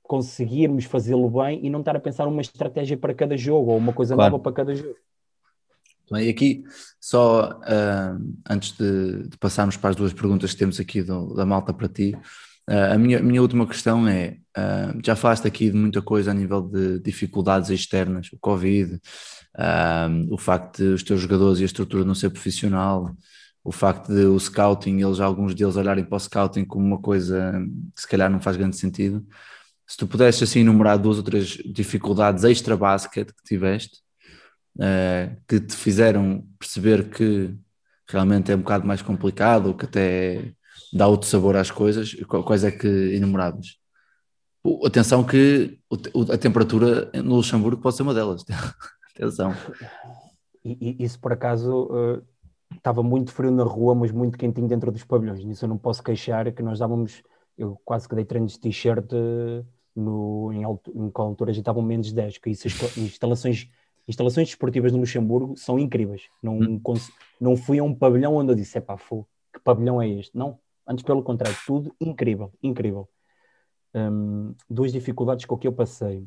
conseguirmos 0.02 0.86
fazê-lo 0.86 1.30
bem 1.30 1.64
e 1.64 1.70
não 1.70 1.78
estar 1.78 1.94
a 1.94 2.00
pensar 2.00 2.26
uma 2.26 2.40
estratégia 2.40 2.96
para 2.96 3.14
cada 3.14 3.36
jogo 3.36 3.70
ou 3.70 3.78
uma 3.78 3.92
coisa 3.92 4.16
claro. 4.16 4.32
nova 4.32 4.42
para 4.42 4.52
cada 4.52 4.74
jogo. 4.74 4.96
E 6.12 6.28
aqui, 6.28 6.64
só 7.00 7.60
uh, 7.60 8.34
antes 8.50 8.72
de, 8.76 9.28
de, 9.28 9.38
passarmos 9.38 9.76
para 9.76 9.90
as 9.90 9.96
duas 9.96 10.12
perguntas 10.12 10.52
que 10.52 10.58
temos 10.58 10.80
aqui 10.80 11.00
do, 11.00 11.32
da 11.34 11.46
malta 11.46 11.72
para 11.72 11.88
ti, 11.88 12.18
uh, 12.68 12.94
a 12.94 12.98
minha, 12.98 13.20
minha 13.20 13.42
última 13.42 13.66
questão 13.66 14.06
é: 14.08 14.38
uh, 14.56 15.00
já 15.04 15.14
falaste 15.14 15.46
aqui 15.46 15.70
de 15.70 15.76
muita 15.76 16.02
coisa 16.02 16.30
a 16.30 16.34
nível 16.34 16.62
de 16.62 16.98
dificuldades 17.00 17.70
externas, 17.70 18.28
o 18.32 18.38
Covid, 18.38 19.00
o 20.30 20.38
facto 20.38 20.78
de 20.78 20.88
os 20.90 21.02
teus 21.02 21.20
jogadores 21.20 21.58
e 21.58 21.62
a 21.62 21.66
estrutura 21.66 22.04
não 22.04 22.14
ser 22.14 22.30
profissional, 22.30 23.14
o 23.62 23.72
facto 23.72 24.12
de 24.12 24.24
o 24.24 24.38
scouting, 24.38 25.00
eles, 25.00 25.20
alguns 25.20 25.54
deles 25.54 25.76
olharem 25.76 26.04
para 26.04 26.16
o 26.16 26.20
scouting 26.20 26.64
como 26.64 26.84
uma 26.86 26.98
coisa 27.00 27.52
que 27.94 28.00
se 28.00 28.08
calhar 28.08 28.30
não 28.30 28.40
faz 28.40 28.56
grande 28.56 28.76
sentido. 28.76 29.26
Se 29.86 29.96
tu 29.96 30.06
pudesses 30.06 30.42
assim 30.42 30.60
enumerar 30.60 30.98
duas 30.98 31.18
ou 31.18 31.22
três 31.22 31.58
dificuldades 31.66 32.44
extra-basket 32.44 33.26
que 33.26 33.42
tiveste, 33.44 33.98
uh, 34.76 35.36
que 35.48 35.60
te 35.60 35.74
fizeram 35.76 36.46
perceber 36.58 37.10
que 37.10 37.54
realmente 38.08 38.52
é 38.52 38.56
um 38.56 38.60
bocado 38.60 38.86
mais 38.86 39.02
complicado, 39.02 39.74
que 39.74 39.84
até 39.84 40.52
dá 40.92 41.06
outro 41.06 41.28
sabor 41.28 41.56
às 41.56 41.70
coisas, 41.70 42.14
quais 42.44 42.64
é 42.64 42.70
que 42.70 42.86
enumeravas? 42.86 43.78
Atenção 44.84 45.24
que 45.24 45.78
a 46.32 46.36
temperatura 46.36 47.10
no 47.14 47.36
Luxemburgo 47.36 47.80
pode 47.80 47.96
ser 47.96 48.02
uma 48.02 48.12
delas. 48.12 48.44
Atenção. 49.16 49.54
E, 50.64 50.96
isso 51.02 51.18
por 51.18 51.32
acaso 51.32 51.84
uh, 51.84 52.22
estava 52.74 53.02
muito 53.02 53.32
frio 53.32 53.50
na 53.50 53.64
rua, 53.64 53.94
mas 53.94 54.10
muito 54.10 54.36
quentinho 54.36 54.68
dentro 54.68 54.92
dos 54.92 55.04
pavilhões. 55.04 55.44
Nisso 55.44 55.64
eu 55.64 55.68
não 55.68 55.78
posso 55.78 56.02
queixar 56.02 56.52
que 56.52 56.62
nós 56.62 56.78
dávamos, 56.78 57.22
eu 57.56 57.80
quase 57.84 58.08
que 58.08 58.14
dei 58.14 58.24
treinos 58.24 58.52
de 58.52 58.60
t-shirt 58.60 59.10
uh, 59.12 59.66
no, 59.96 60.52
em, 60.52 60.64
alto, 60.64 60.92
em 60.94 61.10
altura 61.14 61.52
já 61.52 61.60
estavam 61.60 61.82
menos 61.82 62.12
10, 62.12 62.38
que 62.38 62.50
isso, 62.50 62.68
instalações, 62.98 63.68
instalações 64.06 64.48
desportivas 64.48 64.92
no 64.92 64.98
Luxemburgo 64.98 65.56
são 65.56 65.78
incríveis. 65.78 66.24
Não, 66.42 66.58
hum. 66.58 66.80
não 67.40 67.56
fui 67.56 67.78
a 67.78 67.82
um 67.82 67.94
pavilhão 67.94 68.34
onde 68.34 68.52
eu 68.52 68.56
disse, 68.56 68.76
é 68.76 68.80
pá, 68.80 68.96
que 68.96 69.60
pavilhão 69.64 70.00
é 70.00 70.08
este? 70.08 70.36
Não, 70.36 70.58
antes 70.90 71.04
pelo 71.04 71.22
contrário, 71.22 71.56
tudo 71.64 71.94
incrível, 72.00 72.52
incrível. 72.60 73.08
Um, 73.94 74.54
duas 74.68 74.92
dificuldades 74.92 75.44
com 75.44 75.56
que 75.56 75.68
eu 75.68 75.72
passei. 75.72 76.26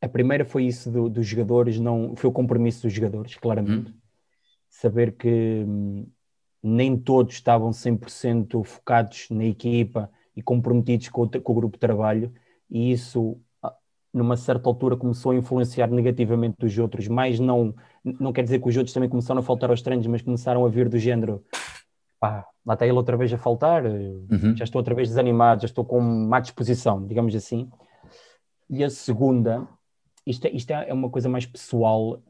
A 0.00 0.08
primeira 0.08 0.46
foi 0.46 0.64
isso 0.64 0.90
do, 0.90 1.10
dos 1.10 1.26
jogadores, 1.26 1.78
não 1.78 2.16
foi 2.16 2.30
o 2.30 2.32
compromisso 2.32 2.82
dos 2.82 2.92
jogadores, 2.92 3.36
claramente. 3.36 3.90
Hum. 3.90 3.94
Saber 4.70 5.12
que 5.12 5.64
hum, 5.66 6.06
nem 6.62 6.96
todos 6.96 7.34
estavam 7.34 7.70
100% 7.70 8.64
focados 8.64 9.28
na 9.28 9.44
equipa 9.44 10.10
e 10.34 10.42
comprometidos 10.42 11.10
com 11.10 11.24
o, 11.24 11.28
com 11.28 11.52
o 11.52 11.54
grupo 11.54 11.76
de 11.76 11.80
trabalho, 11.80 12.32
e 12.70 12.92
isso, 12.92 13.38
ah, 13.62 13.74
numa 14.14 14.38
certa 14.38 14.70
altura, 14.70 14.96
começou 14.96 15.32
a 15.32 15.36
influenciar 15.36 15.88
negativamente 15.88 16.64
os 16.64 16.78
outros, 16.78 17.08
mas 17.08 17.38
não, 17.38 17.74
não 18.02 18.32
quer 18.32 18.44
dizer 18.44 18.58
que 18.58 18.68
os 18.68 18.76
outros 18.76 18.94
também 18.94 19.08
começaram 19.08 19.40
a 19.40 19.44
faltar 19.44 19.68
aos 19.68 19.82
treinos, 19.82 20.06
mas 20.06 20.22
começaram 20.22 20.64
a 20.64 20.68
vir 20.70 20.88
do 20.88 20.98
género. 20.98 21.44
Pá, 22.18 22.49
lá 22.64 22.74
está 22.74 22.86
ele 22.86 22.96
outra 22.96 23.16
vez 23.16 23.32
a 23.32 23.38
faltar, 23.38 23.84
uhum. 23.84 24.56
já 24.56 24.64
estou 24.64 24.80
outra 24.80 24.94
vez 24.94 25.08
desanimado, 25.08 25.62
já 25.62 25.66
estou 25.66 25.84
com 25.84 26.00
má 26.00 26.40
disposição, 26.40 27.06
digamos 27.06 27.34
assim. 27.34 27.70
E 28.68 28.84
a 28.84 28.90
segunda, 28.90 29.66
isto 30.26 30.46
é, 30.46 30.50
isto 30.50 30.70
é 30.70 30.92
uma 30.92 31.10
coisa 31.10 31.28
mais 31.28 31.46
pessoal, 31.46 32.22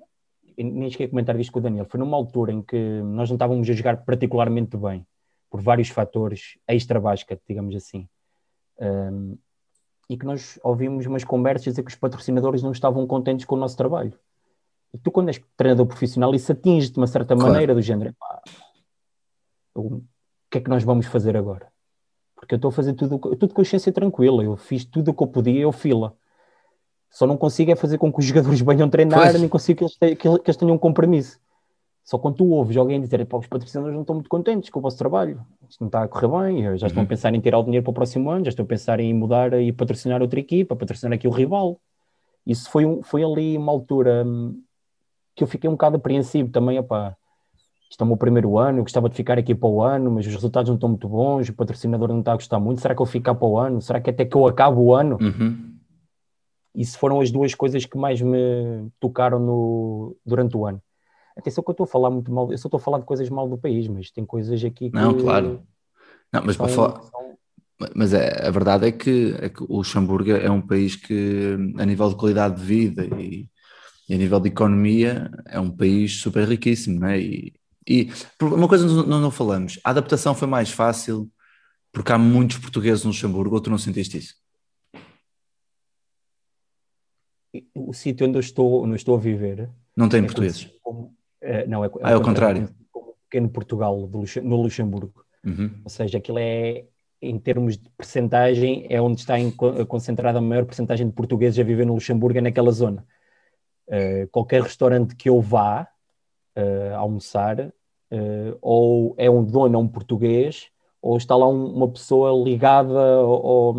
nem 0.57 0.91
cheguei 0.91 1.07
a 1.07 1.11
comentar 1.11 1.39
isto 1.39 1.53
com 1.53 1.59
o 1.59 1.63
Daniel, 1.63 1.87
foi 1.89 1.99
numa 1.99 2.17
altura 2.17 2.53
em 2.53 2.63
que 2.63 3.03
nós 3.03 3.29
não 3.29 3.37
estávamos 3.37 3.69
a 3.69 3.73
jogar 3.73 3.99
particularmente 4.05 4.77
bem 4.77 5.07
por 5.51 5.61
vários 5.61 5.89
fatores 5.89 6.59
extra-basket, 6.67 7.41
digamos 7.49 7.75
assim. 7.75 8.09
Um, 8.81 9.37
e 10.09 10.17
que 10.17 10.25
nós 10.25 10.59
ouvimos 10.63 11.07
umas 11.07 11.23
conversas 11.23 11.65
dizer 11.65 11.83
que 11.83 11.91
os 11.91 11.97
patrocinadores 11.97 12.63
não 12.63 12.73
estavam 12.73 13.07
contentes 13.07 13.45
com 13.45 13.55
o 13.57 13.59
nosso 13.59 13.77
trabalho. 13.77 14.13
E 14.93 14.99
tu, 14.99 15.11
quando 15.11 15.29
és 15.29 15.41
treinador 15.57 15.87
profissional, 15.87 16.35
isso 16.35 16.51
atinge 16.51 16.91
de 16.91 16.99
uma 16.99 17.07
certa 17.07 17.35
claro. 17.35 17.53
maneira 17.53 17.75
do 17.75 17.83
género. 17.83 18.13
Pá, 18.19 18.43
o 19.75 20.03
que 20.51 20.59
é 20.59 20.61
que 20.61 20.71
nós 20.71 20.83
vamos 20.83 21.07
fazer 21.07 21.37
agora? 21.37 21.69
Porque 22.35 22.55
eu 22.55 22.57
estou 22.57 22.71
a 22.71 22.73
fazer 22.73 22.95
tudo, 22.95 23.19
tudo 23.19 23.55
consciência 23.55 23.93
tranquila. 23.93 24.43
Eu 24.43 24.57
fiz 24.57 24.85
tudo 24.85 25.11
o 25.11 25.15
que 25.15 25.23
eu 25.23 25.27
podia, 25.27 25.61
eu 25.61 25.73
fila. 25.73 26.15
Só 27.11 27.27
não 27.27 27.37
consigo 27.37 27.71
é 27.71 27.77
fazer 27.77 27.99
com 27.99 28.13
que 28.13 28.19
os 28.19 28.25
jogadores 28.25 28.61
venham 28.63 28.89
treinar, 28.89 29.31
pois. 29.31 29.41
nem 29.41 29.49
consigo 29.49 29.79
que 29.79 29.85
eles, 30.05 30.17
que 30.17 30.29
eles 30.29 30.57
tenham 30.57 30.75
um 30.75 30.79
compromisso. 30.79 31.39
Só 32.03 32.19
quando 32.19 32.37
tu 32.37 32.51
ouves 32.51 32.77
alguém 32.77 33.01
dizer, 33.01 33.21
os 33.21 33.47
patrocinadores 33.47 33.95
não 33.95 34.01
estão 34.03 34.15
muito 34.15 34.29
contentes 34.29 34.71
com 34.71 34.79
o 34.81 34.83
vosso 34.83 34.97
trabalho, 34.97 35.45
isto 35.69 35.81
não 35.81 35.87
está 35.87 36.03
a 36.03 36.09
correr 36.09 36.29
bem, 36.29 36.77
já 36.77 36.87
estão 36.87 37.03
uhum. 37.03 37.07
a 37.07 37.09
pensar 37.09 37.33
em 37.35 37.41
tirar 37.41 37.59
o 37.59 37.63
dinheiro 37.63 37.85
para 37.85 37.91
o 37.91 37.95
próximo 37.95 38.31
ano, 38.31 38.45
já 38.45 38.49
estão 38.49 38.65
a 38.65 38.69
pensar 38.69 38.99
em 38.99 39.15
mudar 39.15 39.53
e 39.61 39.71
patrocinar 39.71 40.21
outra 40.21 40.41
equipa, 40.41 40.75
patrocinar 40.75 41.15
aqui 41.15 41.29
o 41.29 41.31
rival. 41.31 41.79
Isso 42.45 42.71
foi, 42.71 42.85
um, 42.85 43.03
foi 43.03 43.23
ali 43.23 43.57
uma 43.57 43.71
altura 43.71 44.25
hum, 44.27 44.61
que 45.37 45.45
eu 45.45 45.47
fiquei 45.47 45.69
um 45.69 45.75
bocado 45.75 45.97
apreensivo 45.97 46.49
também, 46.51 46.79
opá, 46.79 47.17
isto 47.91 48.01
é 48.01 48.05
o 48.05 48.07
meu 48.07 48.17
primeiro 48.17 48.57
ano, 48.57 48.79
eu 48.79 48.83
gostava 48.85 49.09
de 49.09 49.17
ficar 49.17 49.37
aqui 49.37 49.53
para 49.53 49.69
o 49.69 49.83
ano, 49.83 50.13
mas 50.13 50.25
os 50.25 50.33
resultados 50.33 50.69
não 50.69 50.77
estão 50.77 50.89
muito 50.89 51.09
bons, 51.09 51.49
o 51.49 51.53
patrocinador 51.53 52.09
não 52.09 52.21
está 52.21 52.33
a 52.33 52.37
gostar 52.37 52.61
muito, 52.61 52.81
será 52.81 52.95
que 52.95 53.03
eu 53.03 53.07
ficar 53.07 53.35
para 53.35 53.49
o 53.49 53.59
ano? 53.59 53.83
Será 53.83 54.01
que 54.01 54.11
até 54.11 54.25
que 54.25 54.37
eu 54.37 54.47
acabo 54.47 54.81
o 54.81 54.95
ano? 54.95 55.19
Uhum. 55.21 55.75
Isso 56.73 56.97
foram 56.97 57.21
as 57.21 57.33
duas 57.33 57.53
coisas 57.53 57.85
que 57.85 57.99
mais 57.99 58.23
me 58.23 58.89
tocaram 59.01 59.41
no, 59.41 60.17
durante 60.25 60.57
o 60.57 60.65
ano. 60.65 60.81
Atenção 61.37 61.65
que 61.65 61.71
eu 61.71 61.73
estou 61.73 61.85
a 61.85 61.89
falar 61.89 62.11
muito 62.11 62.33
mal, 62.33 62.53
eu 62.53 62.59
só 62.59 62.69
estou 62.69 62.79
a 62.79 62.83
falar 62.83 63.01
de 63.01 63.07
coisas 63.07 63.29
mal 63.29 63.49
do 63.49 63.59
país, 63.59 63.89
mas 63.89 64.11
tem 64.13 64.25
coisas 64.25 64.63
aqui 64.65 64.89
que. 64.89 64.95
Não, 64.97 65.19
claro. 65.19 65.63
Não, 66.33 66.43
mas 66.45 66.55
são, 66.55 66.67
para 66.67 66.75
falar. 66.75 67.03
São... 67.03 67.21
Mas 67.97 68.13
é, 68.13 68.47
a 68.47 68.51
verdade 68.51 68.87
é 68.87 68.93
que, 68.93 69.35
é 69.41 69.49
que 69.49 69.65
o 69.65 69.79
Luxemburgo 69.79 70.31
é 70.31 70.51
um 70.51 70.61
país 70.61 70.95
que, 70.95 71.57
a 71.77 71.85
nível 71.85 72.09
de 72.09 72.15
qualidade 72.15 72.57
de 72.57 72.63
vida 72.63 73.05
e, 73.19 73.49
e 74.09 74.15
a 74.15 74.19
nível 74.19 74.39
de 74.39 74.49
economia, 74.49 75.31
é 75.47 75.59
um 75.59 75.71
país 75.71 76.21
super 76.21 76.47
riquíssimo, 76.47 77.01
não 77.01 77.09
é? 77.09 77.19
E, 77.19 77.55
e 77.91 78.13
uma 78.41 78.69
coisa 78.69 78.87
não, 78.87 79.21
não 79.21 79.31
falamos, 79.31 79.81
a 79.85 79.91
adaptação 79.91 80.35
foi 80.35 80.47
mais 80.47 80.71
fácil 80.71 81.31
porque 81.93 82.13
há 82.13 82.19
muitos 82.19 82.59
portugueses 82.59 83.05
no 83.05 83.11
Luxemburgo, 83.11 83.57
ou 83.57 83.61
tu 83.61 83.71
não 83.71 83.79
sentiste 83.79 84.19
isso? 84.19 84.35
O 87.75 87.93
sítio 87.93 88.29
onde 88.29 88.37
eu 88.37 88.41
estou, 88.41 88.83
onde 88.83 88.93
eu 88.93 88.97
estou 88.97 89.17
a 89.17 89.19
viver. 89.19 89.69
Não 89.97 90.09
tem 90.09 90.21
é 90.21 90.23
portugueses. 90.23 90.71
Como, 90.81 91.17
Uh, 91.43 91.67
não, 91.67 91.83
é, 91.83 91.89
é, 91.89 91.91
ah, 92.03 92.11
é 92.11 92.17
o 92.17 92.23
contrário. 92.23 92.69
Como 92.93 93.15
pequeno 93.25 93.49
Portugal 93.49 94.07
do, 94.07 94.25
no 94.43 94.63
Luxemburgo. 94.63 95.25
Uhum. 95.45 95.71
Ou 95.83 95.91
seja, 95.91 96.19
aquilo 96.19 96.39
é, 96.39 96.85
em 97.23 97.39
termos 97.39 97.79
de 97.79 97.89
percentagem, 97.97 98.87
é 98.91 99.01
onde 99.01 99.21
está 99.21 99.39
em, 99.39 99.51
concentrada 99.51 100.39
a 100.39 100.43
maior 100.43 100.67
percentagem 100.67 101.07
de 101.07 101.15
portugueses 101.15 101.59
a 101.59 101.63
viver 101.63 101.87
no 101.87 101.95
Luxemburgo, 101.95 102.39
é 102.39 102.43
naquela 102.43 102.71
zona. 102.71 103.07
Uh, 103.89 104.29
qualquer 104.31 104.63
restaurante 104.63 105.17
que 105.17 105.29
eu 105.29 105.41
vá 105.41 105.89
uh, 106.57 106.95
almoçar, 106.97 107.73
ou 108.61 109.15
é 109.17 109.31
um 109.31 109.45
dono, 109.45 109.75
é 109.75 109.79
um 109.79 109.89
português, 109.89 110.69
ou 111.01 111.17
está 111.17 111.37
lá 111.37 111.49
um, 111.49 111.67
uma 111.73 111.89
pessoa 111.89 112.45
ligada 112.45 112.99
ao, 112.99 113.75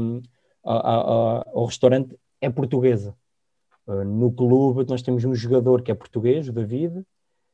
ao, 0.64 1.48
ao 1.54 1.66
restaurante, 1.66 2.16
é 2.40 2.50
portuguesa. 2.50 3.16
no 3.88 4.32
clube, 4.32 4.90
nós 4.90 5.02
temos 5.02 5.24
um 5.26 5.36
jogador 5.36 5.82
que 5.82 5.92
é 5.92 5.96
português, 5.96 6.48
o 6.48 6.54
David, 6.54 7.06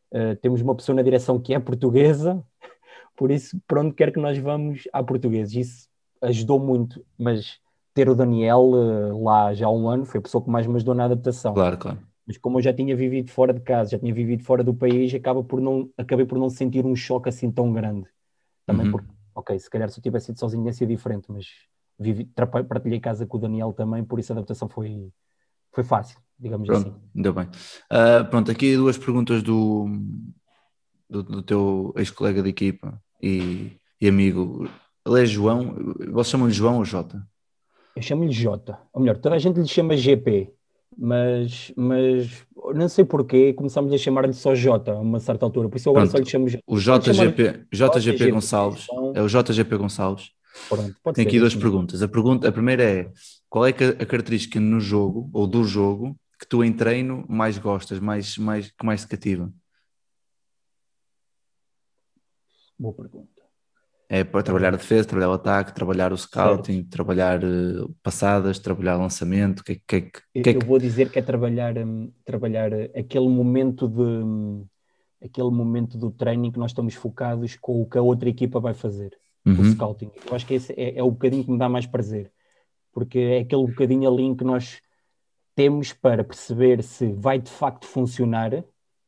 Uh, 0.10 0.38
temos 0.38 0.62
uma 0.62 0.74
pessoa 0.74 0.96
na 0.96 1.02
direção 1.02 1.38
que 1.38 1.54
é 1.54 1.60
portuguesa, 1.60 2.42
Por 3.18 3.32
isso, 3.32 3.60
por 3.68 3.80
onde 3.80 3.96
quer 3.96 4.14
que 4.14 4.20
nós 4.20 4.38
vamos, 4.38 4.88
há 4.94 5.04
portugueses. 5.04 5.56
Isso 5.56 5.90
ajudou 6.22 6.60
muito, 6.60 7.04
mas 7.18 7.60
ter 7.94 8.08
o 8.08 8.16
Daniel 8.16 8.70
lá 9.20 9.56
já 9.56 9.66
há 9.66 9.72
um 9.72 9.90
ano 9.90 10.06
foi 10.06 10.20
a 10.20 10.22
pessoa 10.22 10.44
que 10.44 10.52
mais 10.52 10.68
me 10.68 10.76
ajudou 10.76 10.94
na 10.94 11.06
adaptação. 11.06 11.56
Claro, 11.56 11.78
claro. 11.80 11.98
Mas 12.28 12.38
como 12.38 12.60
eu 12.60 12.62
já 12.62 12.74
tinha 12.74 12.96
vivido 12.96 13.32
fora 13.32 13.54
de 13.54 13.62
casa, 13.62 13.92
já 13.92 14.00
tinha 14.00 14.14
vivido 14.14 14.44
fora 14.44 14.64
do 14.64 14.74
país, 14.74 15.14
acaba 15.14 15.44
por 15.44 15.62
não, 15.62 15.90
acabei 15.98 16.26
por 16.26 16.38
não 16.38 16.50
sentir 16.50 16.86
um 16.86 16.96
choque 16.96 17.30
assim 17.30 17.52
tão 17.52 17.72
grande. 17.74 18.08
Também 18.66 18.86
Uhum. 18.86 18.92
porque, 18.92 19.08
ok, 19.34 19.60
se 19.60 19.70
calhar 19.70 19.90
se 19.90 20.00
eu 20.00 20.04
tivesse 20.04 20.28
sido 20.28 20.40
sozinho 20.40 20.66
ia 20.66 20.74
ser 20.74 20.88
diferente, 20.88 21.32
mas 21.32 21.48
vivi, 21.98 22.26
partilhei 22.70 23.00
casa 23.00 23.26
com 23.26 23.38
o 23.38 23.40
Daniel 23.40 23.74
também, 23.74 24.04
por 24.04 24.20
isso 24.20 24.34
a 24.34 24.36
adaptação 24.36 24.68
foi, 24.68 25.12
foi 25.74 25.84
fácil, 25.84 26.20
digamos 26.38 26.70
Pronto, 26.70 26.90
assim. 26.90 27.02
ainda 27.16 27.32
bem. 27.32 27.50
Ah, 27.90 28.24
pronto, 28.26 28.52
aqui 28.52 28.76
duas 28.76 28.98
perguntas 28.98 29.42
do, 29.42 29.88
do, 31.10 31.24
do 31.24 31.42
teu 31.42 31.94
ex-colega 31.98 32.44
de 32.44 32.50
equipa 32.50 33.02
e, 33.22 33.72
e 34.02 34.08
amigo. 34.08 34.70
Ele 35.06 35.22
é 35.24 35.26
João, 35.26 35.74
vocês 36.12 36.28
chamam-lhe 36.28 36.54
João 36.54 36.78
ou 36.78 36.86
Jota? 36.86 37.26
Eu 37.96 38.02
chamo-lhe 38.02 38.32
Jota, 38.32 38.80
ou 38.94 39.02
melhor, 39.02 39.18
toda 39.18 39.36
a 39.36 39.40
gente 39.40 39.60
lhe 39.60 39.68
chama 39.68 39.96
GP, 39.96 40.54
mas, 40.98 41.72
mas 41.76 42.46
não 42.74 42.90
sei 42.90 43.06
porquê, 43.06 43.54
começámos 43.54 43.94
a 43.94 43.98
chamar-lhe 43.98 44.34
só 44.34 44.56
Jota 44.56 44.94
a 44.94 45.00
uma 45.00 45.20
certa 45.20 45.46
altura, 45.46 45.70
por 45.70 45.78
isso 45.78 45.90
agora 45.90 46.06
Pronto, 46.06 46.18
só 46.18 46.24
lhe 46.24 46.30
chamo 46.30 46.50
Jota. 46.50 46.64
O 46.66 46.78
JGP, 46.78 47.68
JGP 47.72 48.00
JGP 48.00 48.32
Gonçalves. 48.32 48.84
João. 48.86 49.14
É 49.16 49.22
o 49.22 49.28
JGP 49.28 49.78
Gonçalves. 49.78 50.32
Pronto, 50.68 50.96
Tem 51.14 51.14
ser 51.16 51.22
aqui 51.22 51.40
duas 51.40 51.54
isso. 51.54 51.62
perguntas. 51.62 52.02
A, 52.02 52.08
pergunta, 52.08 52.48
a 52.48 52.52
primeira 52.52 52.84
é: 52.84 53.12
qual 53.48 53.66
é 53.66 53.70
a 53.70 54.06
característica 54.06 54.60
no 54.60 54.80
jogo 54.80 55.30
ou 55.32 55.46
do 55.46 55.64
jogo 55.64 56.18
que 56.40 56.48
tu 56.48 56.64
em 56.64 56.74
treino 56.74 57.26
mais 57.30 57.58
gostas, 57.58 58.00
mais, 58.00 58.38
mais, 58.38 58.72
que 58.72 58.86
mais 58.86 59.02
te 59.02 59.08
cativa? 59.08 59.52
Boa 62.78 62.94
pergunta. 62.94 63.37
É 64.10 64.24
para 64.24 64.42
trabalhar 64.44 64.74
a 64.74 64.78
defesa, 64.78 65.08
trabalhar 65.08 65.30
o 65.30 65.34
ataque, 65.34 65.74
trabalhar 65.74 66.14
o 66.14 66.18
scouting, 66.18 66.84
trabalhar 66.86 67.44
eh, 67.44 67.48
passadas, 68.02 68.58
trabalhar 68.60 68.96
lançamento. 68.98 69.64
Que, 69.64 69.76
que, 69.88 70.02
que, 70.02 70.22
Eu, 70.34 70.44
que 70.44 70.50
é 70.50 70.54
eu 70.54 70.62
que- 70.62 70.66
vou 70.66 70.80
dizer 70.80 71.10
que 71.10 71.20
é 71.20 71.22
trabalhar, 71.22 71.78
hum, 71.78 72.12
trabalhar 72.26 72.72
eh, 72.74 72.92
aquele 72.96 73.28
momento 73.28 73.88
de 73.88 74.02
hum, 74.02 74.68
aquele 75.24 75.50
momento 75.52 75.98
do 75.98 76.12
training 76.12 76.52
que 76.52 76.60
nós 76.60 76.72
estamos 76.72 76.96
focados 76.96 77.56
com 77.58 77.82
o 77.82 77.88
que 77.90 77.98
a 77.98 78.02
outra 78.02 78.30
equipa 78.30 78.60
vai 78.60 78.74
fazer, 78.74 79.18
o 79.56 79.64
Uhum, 79.64 79.66
scouting. 79.66 80.12
Eu 80.28 80.36
acho 80.36 80.46
que 80.48 80.54
esse 80.56 80.74
é, 80.74 80.98
é 81.00 81.04
o 81.04 81.12
bocadinho 81.12 81.44
que 81.46 81.52
me 81.52 81.58
dá 81.60 81.70
mais 81.70 81.88
prazer, 81.88 82.32
porque 82.94 83.20
é 83.20 83.40
aquele 83.42 83.68
bocadinho 83.68 84.10
ali 84.12 84.24
em 84.24 84.36
que 84.36 84.44
nós 84.46 84.82
temos 85.56 85.94
para 85.94 86.24
perceber 86.24 86.84
se 86.84 87.12
vai 87.14 87.40
de 87.40 87.52
facto 87.52 87.88
funcionar 87.88 88.64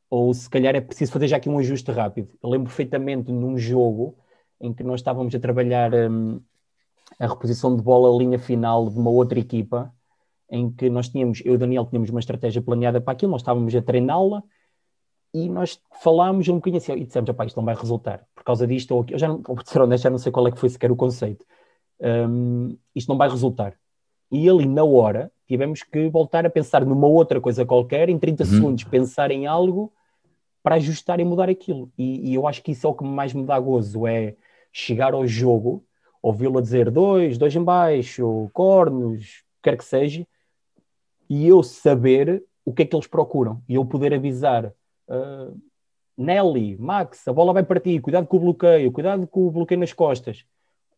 ou 0.10 0.34
se 0.34 0.50
calhar 0.50 0.76
é 0.76 0.82
preciso 0.82 1.12
fazer 1.12 1.28
já 1.28 1.38
aqui 1.38 1.50
um 1.50 1.60
ajuste 1.60 1.92
rápido. 1.92 2.30
Eu 2.42 2.50
lembro 2.50 2.68
perfeitamente 2.68 3.32
num 3.32 3.58
jogo 3.58 4.18
em 4.60 4.74
que 4.74 4.84
nós 4.84 5.00
estávamos 5.00 5.34
a 5.34 5.40
trabalhar 5.40 5.94
hum, 5.94 6.40
a 7.20 7.28
reposição 7.28 7.76
de 7.76 7.82
bola 7.82 8.18
linha 8.18 8.40
final 8.40 8.90
de 8.90 8.98
uma 8.98 9.10
outra 9.10 9.40
equipa, 9.40 9.94
em 10.50 10.72
que 10.72 10.90
nós 10.90 11.10
tínhamos, 11.10 11.42
eu 11.46 11.54
e 11.54 11.56
o 11.56 11.60
Daniel 11.60 11.86
tínhamos 11.86 12.10
uma 12.10 12.20
estratégia 12.20 12.62
planeada 12.62 13.00
para 13.00 13.14
aquilo, 13.14 13.32
nós 13.32 13.42
estávamos 13.42 13.74
a 13.76 13.82
treiná-la 13.82 14.44
e 15.34 15.48
nós 15.48 15.80
falámos 16.02 16.48
um 16.48 16.56
bocadinho 16.56 16.82
assim, 16.82 16.94
e 16.94 17.06
dissemos, 17.06 17.30
"Epá, 17.30 17.46
isto 17.46 17.58
não 17.58 17.66
vai 17.66 17.76
resultar, 17.76 18.26
por 18.34 18.44
causa 18.44 18.66
disto 18.66 18.92
ou 18.96 19.02
aquilo, 19.02 19.16
eu 19.16 19.20
já 19.20 19.28
não, 19.28 19.42
ser 19.64 19.82
honesto, 19.82 20.04
já 20.04 20.10
não 20.10 20.18
sei 20.18 20.32
qual 20.32 20.48
é 20.48 20.52
que 20.52 20.60
foi 20.60 20.70
sequer 20.70 20.92
o 20.92 20.96
conceito, 20.96 21.46
Hum, 22.02 22.78
isto 22.96 23.10
não 23.10 23.18
vai 23.18 23.30
resultar. 23.30 23.74
E 24.32 24.50
ali, 24.50 24.66
na 24.66 24.84
hora, 24.86 25.32
tivemos 25.46 25.84
que 25.84 26.08
voltar 26.10 26.46
a 26.46 26.50
pensar 26.50 26.86
numa 26.86 27.08
outra 27.08 27.42
coisa 27.42 27.66
qualquer, 27.66 28.08
em 28.10 28.18
30 28.18 28.44
Uhum. 28.44 28.50
segundos, 28.50 28.84
pensar 28.86 29.32
em 29.32 29.48
algo 29.48 29.92
para 30.64 30.76
ajustar 30.76 31.20
e 31.20 31.26
mudar 31.26 31.50
aquilo. 31.50 31.92
E, 31.98 32.30
e 32.30 32.36
eu 32.36 32.48
acho 32.48 32.64
que 32.64 32.72
isso 32.72 32.88
é 32.88 32.90
o 32.90 32.94
que 32.94 33.04
mais 33.04 33.34
me 33.34 33.44
dá 33.44 33.60
gozo, 33.60 34.08
é 34.08 34.36
chegar 34.72 35.14
ao 35.14 35.26
jogo, 35.26 35.86
ouvi-lo 36.22 36.58
a 36.58 36.62
dizer 36.62 36.90
dois, 36.92 37.38
dois 37.38 37.56
em 37.56 37.64
baixo, 37.64 38.50
cornos, 38.54 39.44
quer 39.62 39.78
que 39.78 39.84
seja, 39.84 40.28
e 41.30 41.48
eu 41.48 41.62
saber 41.64 42.44
o 42.66 42.74
que 42.74 42.84
é 42.84 42.86
que 42.86 42.96
eles 42.96 43.08
procuram, 43.08 43.62
e 43.68 43.76
eu 43.76 43.86
poder 43.86 44.14
avisar 44.14 44.74
ah, 45.10 45.52
Nelly, 46.18 46.78
Max, 46.78 47.28
a 47.28 47.34
bola 47.34 47.54
vai 47.54 47.64
para 47.64 47.80
ti, 47.80 48.00
cuidado 48.00 48.28
com 48.28 48.38
o 48.38 48.40
bloqueio, 48.42 48.92
cuidado 48.92 49.26
com 49.26 49.48
o 49.48 49.52
bloqueio 49.52 49.80
nas 49.80 49.94
costas. 49.94 50.44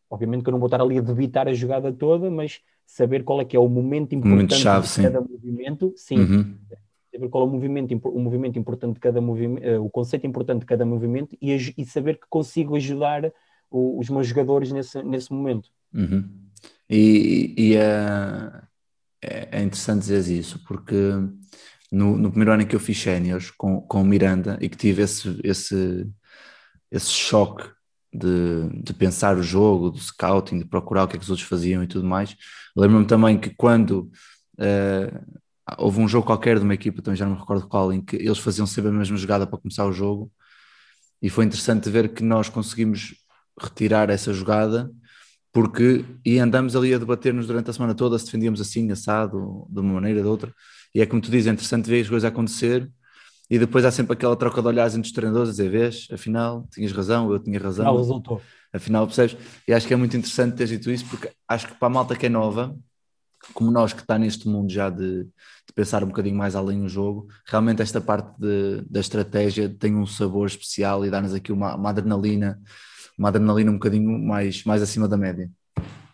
Obviamente 0.10 0.44
que 0.44 0.50
eu 0.50 0.52
não 0.52 0.60
vou 0.60 0.68
estar 0.68 0.82
ali 0.82 0.98
a 0.98 1.02
debitar 1.02 1.48
a 1.48 1.54
jogada 1.54 1.94
toda, 1.94 2.30
mas 2.32 2.60
saber 2.86 3.24
qual 3.24 3.40
é 3.40 3.46
que 3.46 3.56
é 3.56 3.60
o 3.60 3.70
momento 3.70 4.14
importante 4.14 4.36
Momento 4.36 4.56
chave, 4.56 4.88
de 4.88 4.90
sim. 4.90 5.04
cada 5.04 5.22
movimento, 5.22 5.94
sim, 5.96 6.20
uhum. 6.20 6.58
saber 7.12 7.30
qual 7.30 7.44
é 7.44 7.48
o 7.48 7.50
movimento, 7.50 8.02
o 8.10 8.20
movimento 8.20 8.58
importante 8.60 8.96
de 8.96 9.00
cada 9.00 9.22
movimento, 9.22 9.86
o 9.86 9.90
conceito 9.90 10.26
importante 10.26 10.62
de 10.62 10.66
cada 10.66 10.84
movimento 10.84 11.38
e, 11.40 11.56
e 11.78 11.86
saber 11.86 12.20
que 12.20 12.26
consigo 12.28 12.76
ajudar 12.76 13.32
os 13.72 14.10
meus 14.10 14.28
jogadores 14.28 14.72
nesse, 14.72 15.02
nesse 15.02 15.32
momento. 15.32 15.70
Uhum. 15.94 16.30
E, 16.90 17.54
e 17.58 17.76
é, 17.76 18.62
é 19.22 19.50
é 19.52 19.64
interessante 19.64 20.02
dizer 20.02 20.28
isso, 20.28 20.60
porque 20.68 20.96
no, 21.92 22.18
no 22.18 22.30
primeiro 22.30 22.52
ano 22.52 22.64
em 22.64 22.68
que 22.68 22.76
eu 22.76 22.80
fiz 22.80 23.00
séniores 23.00 23.52
com, 23.52 23.82
com 23.82 24.02
o 24.02 24.06
Miranda 24.06 24.58
e 24.62 24.70
que 24.70 24.78
tive 24.78 25.04
esse, 25.04 25.40
esse, 25.44 26.08
esse 26.92 27.10
choque 27.10 27.70
de, 28.14 28.70
de 28.84 28.94
pensar 28.94 29.38
o 29.38 29.44
jogo, 29.44 29.92
do 29.92 30.00
scouting, 30.00 30.60
de 30.60 30.66
procurar 30.66 31.04
o 31.04 31.08
que 31.08 31.16
é 31.16 31.20
que 31.20 31.24
os 31.24 31.30
outros 31.30 31.48
faziam 31.48 31.84
e 31.84 31.88
tudo 31.88 32.06
mais, 32.08 32.36
lembro-me 32.76 33.06
também 33.06 33.40
que 33.40 33.50
quando 33.50 34.12
eh, 34.60 35.12
houve 35.78 36.00
um 36.00 36.08
jogo 36.08 36.26
qualquer 36.26 36.58
de 36.58 36.64
uma 36.64 36.74
equipa, 36.74 37.02
também 37.02 37.18
já 37.18 37.26
não 37.26 37.34
me 37.34 37.40
recordo 37.40 37.68
qual, 37.68 37.94
em 37.94 38.02
que 38.02 38.16
eles 38.18 38.40
faziam 38.40 38.68
sempre 38.68 38.90
a 38.90 38.94
mesma 38.94 39.18
jogada 39.18 39.48
para 39.48 39.60
começar 39.60 39.86
o 39.86 39.94
jogo, 39.94 40.32
e 41.22 41.30
foi 41.30 41.46
interessante 41.46 41.90
ver 41.90 42.14
que 42.14 42.24
nós 42.24 42.50
conseguimos 42.50 43.16
retirar 43.60 44.10
essa 44.10 44.34
jogada 44.34 44.92
porque 45.54 46.06
e 46.26 46.40
andamos 46.40 46.76
ali 46.76 46.94
a 46.94 46.98
debater-nos 46.98 47.46
durante 47.48 47.70
a 47.70 47.74
semana 47.74 47.94
toda 47.94 48.18
se 48.18 48.26
defendíamos 48.26 48.62
assim, 48.62 48.90
assado, 48.92 49.68
de 49.70 49.80
uma 49.82 49.96
maneira 49.96 50.20
ou 50.20 50.24
de 50.24 50.30
outra, 50.30 50.54
e 50.96 51.02
é 51.02 51.06
como 51.06 51.22
tu 51.22 51.30
dizes, 51.30 51.48
é 51.48 51.52
interessante 51.52 51.90
ver 51.90 52.02
as 52.02 52.10
coisas 52.10 52.28
acontecer 52.30 52.90
e 53.50 53.60
depois 53.60 53.84
há 53.84 53.92
sempre 53.92 54.14
aquela 54.14 54.36
troca 54.36 54.62
de 54.62 54.68
olhares 54.70 54.96
entre 54.96 55.08
os 55.08 55.14
treinadores, 55.14 55.50
a 55.50 55.52
dizer, 55.52 55.70
vês, 55.70 56.08
afinal, 56.12 56.66
tinhas 56.72 56.94
razão, 56.94 57.30
eu 57.32 57.38
tinha 57.38 57.60
razão, 57.60 57.86
Não 57.86 57.98
resultou. 57.98 58.42
afinal, 58.72 59.06
percebes? 59.06 59.36
E 59.68 59.74
acho 59.74 59.86
que 59.86 59.94
é 59.94 59.98
muito 59.98 60.16
interessante 60.16 60.56
teres 60.56 60.70
dito 60.70 60.90
isso, 60.90 61.06
porque 61.08 61.30
acho 61.50 61.68
que 61.68 61.74
para 61.76 61.88
a 61.88 61.92
malta 61.92 62.16
que 62.16 62.28
é 62.28 62.30
nova, 62.30 62.74
como 63.54 63.70
nós 63.72 63.92
que 63.92 64.02
está 64.02 64.18
neste 64.18 64.48
mundo 64.48 64.72
já 64.72 64.90
de, 64.90 65.24
de 65.24 65.74
pensar 65.76 66.02
um 66.02 66.08
bocadinho 66.08 66.38
mais 66.38 66.56
além 66.56 66.80
do 66.80 66.88
jogo, 66.88 67.28
realmente 67.46 67.82
esta 67.82 68.00
parte 68.00 68.40
de- 68.40 68.84
da 68.90 69.02
estratégia 69.02 69.68
tem 69.68 69.96
um 69.96 70.06
sabor 70.06 70.48
especial 70.48 71.06
e 71.06 71.10
dá-nos 71.10 71.34
aqui 71.34 71.52
uma, 71.52 71.76
uma 71.76 71.90
adrenalina, 71.90 72.58
uma 73.22 73.30
adrenalina 73.30 73.70
um 73.70 73.76
bocadinho 73.76 74.18
mais, 74.18 74.64
mais 74.64 74.82
acima 74.82 75.08
da 75.08 75.16
média. 75.16 75.48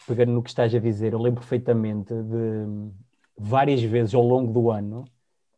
pegando 0.05 0.33
no 0.33 0.43
que 0.43 0.49
estás 0.49 0.75
a 0.75 0.79
dizer, 0.79 1.13
eu 1.13 1.19
lembro 1.21 1.39
perfeitamente 1.39 2.13
de 2.13 2.91
várias 3.37 3.81
vezes 3.81 4.13
ao 4.13 4.21
longo 4.21 4.51
do 4.51 4.69
ano, 4.69 5.05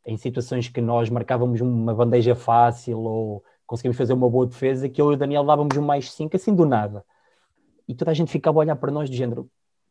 em 0.06 0.16
situações 0.16 0.70
que 0.70 0.80
nós 0.80 1.10
marcávamos 1.10 1.60
uma 1.60 1.93
bandeja 1.93 2.36
fácil 2.36 3.00
ou 3.00 3.43
conseguimos 3.66 3.97
fazer 3.97 4.14
uma 4.14 4.30
boa 4.30 4.45
defesa, 4.45 4.88
que 4.88 5.02
eu 5.02 5.12
e 5.12 5.16
o 5.16 5.18
Daniel 5.18 5.43
dávamos 5.43 5.76
um 5.76 5.82
mais 5.82 6.12
5, 6.12 6.36
assim 6.36 6.54
do 6.54 6.66
nada. 6.68 7.04
E 7.88 7.95
toda 7.95 8.12
a 8.12 8.14
gente 8.14 8.32
ficava 8.32 8.60
a 8.60 8.62
olhar 8.62 8.76
para 8.76 8.91
nós 8.91 9.10
do 9.10 9.16
género, 9.16 9.50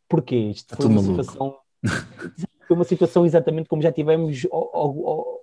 porquê? 0.08 0.36
Isto 0.36 0.76
foi 0.76 0.86
tudo 0.86 0.92
uma 0.92 1.02
maluco. 1.02 1.24
situação... 1.24 1.56
foi 2.68 2.76
uma 2.76 2.84
situação 2.84 3.26
exatamente 3.26 3.68
como 3.68 3.82
já 3.82 3.90
tivemos 3.90 4.46
ao- 4.52 4.76
ao- 4.76 5.08
ao- 5.08 5.40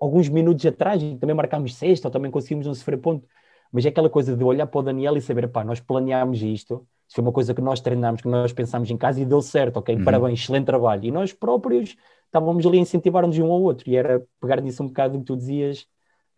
alguns 0.00 0.28
minutos 0.28 0.66
atrás, 0.66 1.00
também 1.20 1.36
marcámos 1.36 1.76
sexta, 1.76 2.08
ou 2.08 2.12
também 2.12 2.30
conseguimos 2.32 2.66
não 2.66 2.74
sofrer 2.74 2.98
ponto. 2.98 3.26
Mas 3.72 3.84
é 3.86 3.88
aquela 3.88 4.10
coisa 4.10 4.36
de 4.36 4.42
olhar 4.44 4.66
para 4.66 4.80
o 4.80 4.82
Daniel 4.82 5.16
e 5.16 5.20
saber, 5.20 5.48
pá, 5.48 5.62
nós 5.64 5.78
planeámos 5.80 6.42
isto, 6.42 6.86
isso 7.06 7.14
foi 7.16 7.22
uma 7.22 7.32
coisa 7.32 7.54
que 7.54 7.60
nós 7.60 7.80
treinámos, 7.80 8.20
que 8.20 8.28
nós 8.28 8.52
pensámos 8.52 8.90
em 8.90 8.96
casa 8.96 9.20
e 9.20 9.24
deu 9.24 9.40
certo, 9.40 9.76
ok, 9.78 9.96
Uhum. 9.96 10.04
parabéns, 10.04 10.40
excelente 10.40 10.66
trabalho. 10.66 11.04
E 11.04 11.10
nós 11.10 11.32
próprios 11.32 11.96
estávamos 12.26 12.64
ali 12.66 12.78
a 12.78 12.80
incentivar-nos 12.80 13.36
um 13.38 13.46
ao 13.50 13.60
outro, 13.62 13.88
e 13.90 13.96
era 13.96 14.22
pegar 14.40 14.60
nisso 14.60 14.82
um 14.82 14.86
bocado 14.86 15.14
do 15.14 15.20
que 15.20 15.24
tu 15.26 15.36
dizias, 15.36 15.86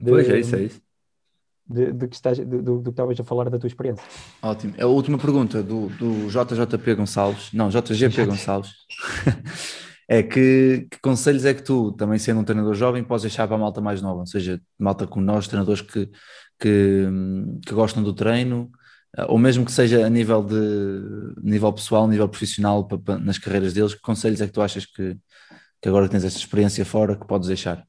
de, 0.00 0.10
Pois 0.10 0.28
é 0.28 0.38
isso, 0.40 0.56
é 0.56 0.60
isso. 0.62 0.80
de, 1.66 1.92
de 1.92 2.08
que 2.08 2.14
estás, 2.14 2.38
do, 2.38 2.62
do 2.62 2.82
que 2.82 2.90
estavas 2.90 3.18
a 3.20 3.24
falar 3.24 3.48
da 3.50 3.58
tua 3.58 3.66
experiência. 3.66 4.04
Ótimo. 4.42 4.74
A 4.80 4.86
última 4.86 5.16
pergunta 5.18 5.62
do, 5.62 5.88
do 5.90 6.28
JJP 6.28 6.94
Gonçalves, 6.94 7.52
não, 7.52 7.68
JGP 7.68 8.26
Gonçalves, 8.26 8.70
é 10.08 10.22
que, 10.22 10.86
que 10.90 11.00
conselhos 11.00 11.44
é 11.44 11.54
que 11.54 11.62
tu, 11.62 11.92
também 11.92 12.18
sendo 12.18 12.40
um 12.40 12.44
treinador 12.44 12.74
jovem, 12.74 13.04
podes 13.04 13.22
deixar 13.22 13.46
para 13.46 13.56
a 13.56 13.58
malta 13.58 13.80
mais 13.80 14.02
nova, 14.02 14.20
ou 14.20 14.26
seja, 14.26 14.60
malta 14.78 15.06
como 15.06 15.24
nós, 15.24 15.46
treinadores 15.46 15.80
que, 15.80 16.10
que, 16.62 17.06
que 17.66 17.74
gostam 17.74 18.02
do 18.02 18.14
treino, 18.14 18.70
eh, 19.16 19.26
ou 19.28 19.38
mesmo 19.38 19.64
que 19.64 19.72
seja 19.72 20.06
a 20.06 20.10
nível 20.10 20.42
de 20.42 21.34
nível 21.42 21.72
pessoal, 21.72 22.06
nível 22.08 22.28
profissional, 22.28 22.88
nas 23.20 23.38
carreiras 23.38 23.72
deles, 23.74 23.94
que 23.94 24.00
conselhos 24.00 24.40
é 24.40 24.46
que 24.46 24.52
tu 24.52 24.62
achas 24.62 24.86
que, 24.86 25.16
que 25.80 25.88
agora 25.88 26.06
que 26.06 26.12
tens 26.12 26.24
esta 26.24 26.38
experiência 26.38 26.84
fora, 26.84 27.16
que 27.16 27.26
podes 27.26 27.48
deixar? 27.48 27.84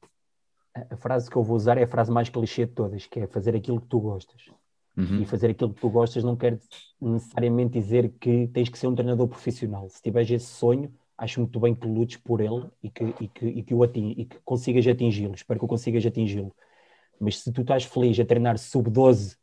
A- 0.74 0.86
A 0.94 0.96
frase 0.96 1.30
que 1.30 1.36
eu 1.36 1.42
vou 1.42 1.56
usar 1.56 1.78
é 1.78 1.84
a 1.84 1.88
frase 1.88 2.10
mais 2.10 2.28
clichê 2.28 2.66
de 2.66 2.72
todas, 2.72 3.06
que 3.06 3.20
é 3.20 3.26
fazer 3.26 3.54
aquilo 3.54 3.80
que 3.80 3.86
tu 3.86 4.00
gostas. 4.00 4.42
Uhum. 4.96 5.22
E 5.22 5.24
fazer 5.26 5.50
aquilo 5.50 5.74
que 5.74 5.80
tu 5.80 5.90
gostas 5.90 6.22
não 6.22 6.36
quer 6.36 6.58
necessariamente 7.00 7.72
dizer 7.80 8.12
que 8.20 8.48
tens 8.52 8.68
que 8.68 8.78
ser 8.78 8.86
um 8.86 8.94
treinador 8.94 9.26
profissional. 9.26 9.88
Se 9.88 10.00
tiveres 10.00 10.30
esse 10.30 10.46
sonho, 10.46 10.92
acho 11.18 11.40
muito 11.40 11.58
bem 11.58 11.74
que 11.74 11.86
lutes 11.86 12.16
por 12.16 12.40
ele 12.40 12.62
e 12.82 12.88
que, 12.90 13.04
e 13.20 13.28
que, 13.28 13.46
e 13.58 13.62
que, 13.64 13.74
o 13.74 13.82
ating, 13.82 14.14
e 14.16 14.24
que 14.24 14.36
consigas 14.44 14.86
atingi-lo. 14.86 15.34
Espero 15.34 15.58
que 15.58 15.64
o 15.64 15.68
consigas 15.68 16.04
atingi-lo. 16.06 16.54
Mas 17.20 17.40
se 17.40 17.52
tu 17.52 17.62
estás 17.62 17.84
feliz 17.84 18.18
a 18.18 18.24
treinar 18.24 18.58
sub-12 18.58 19.36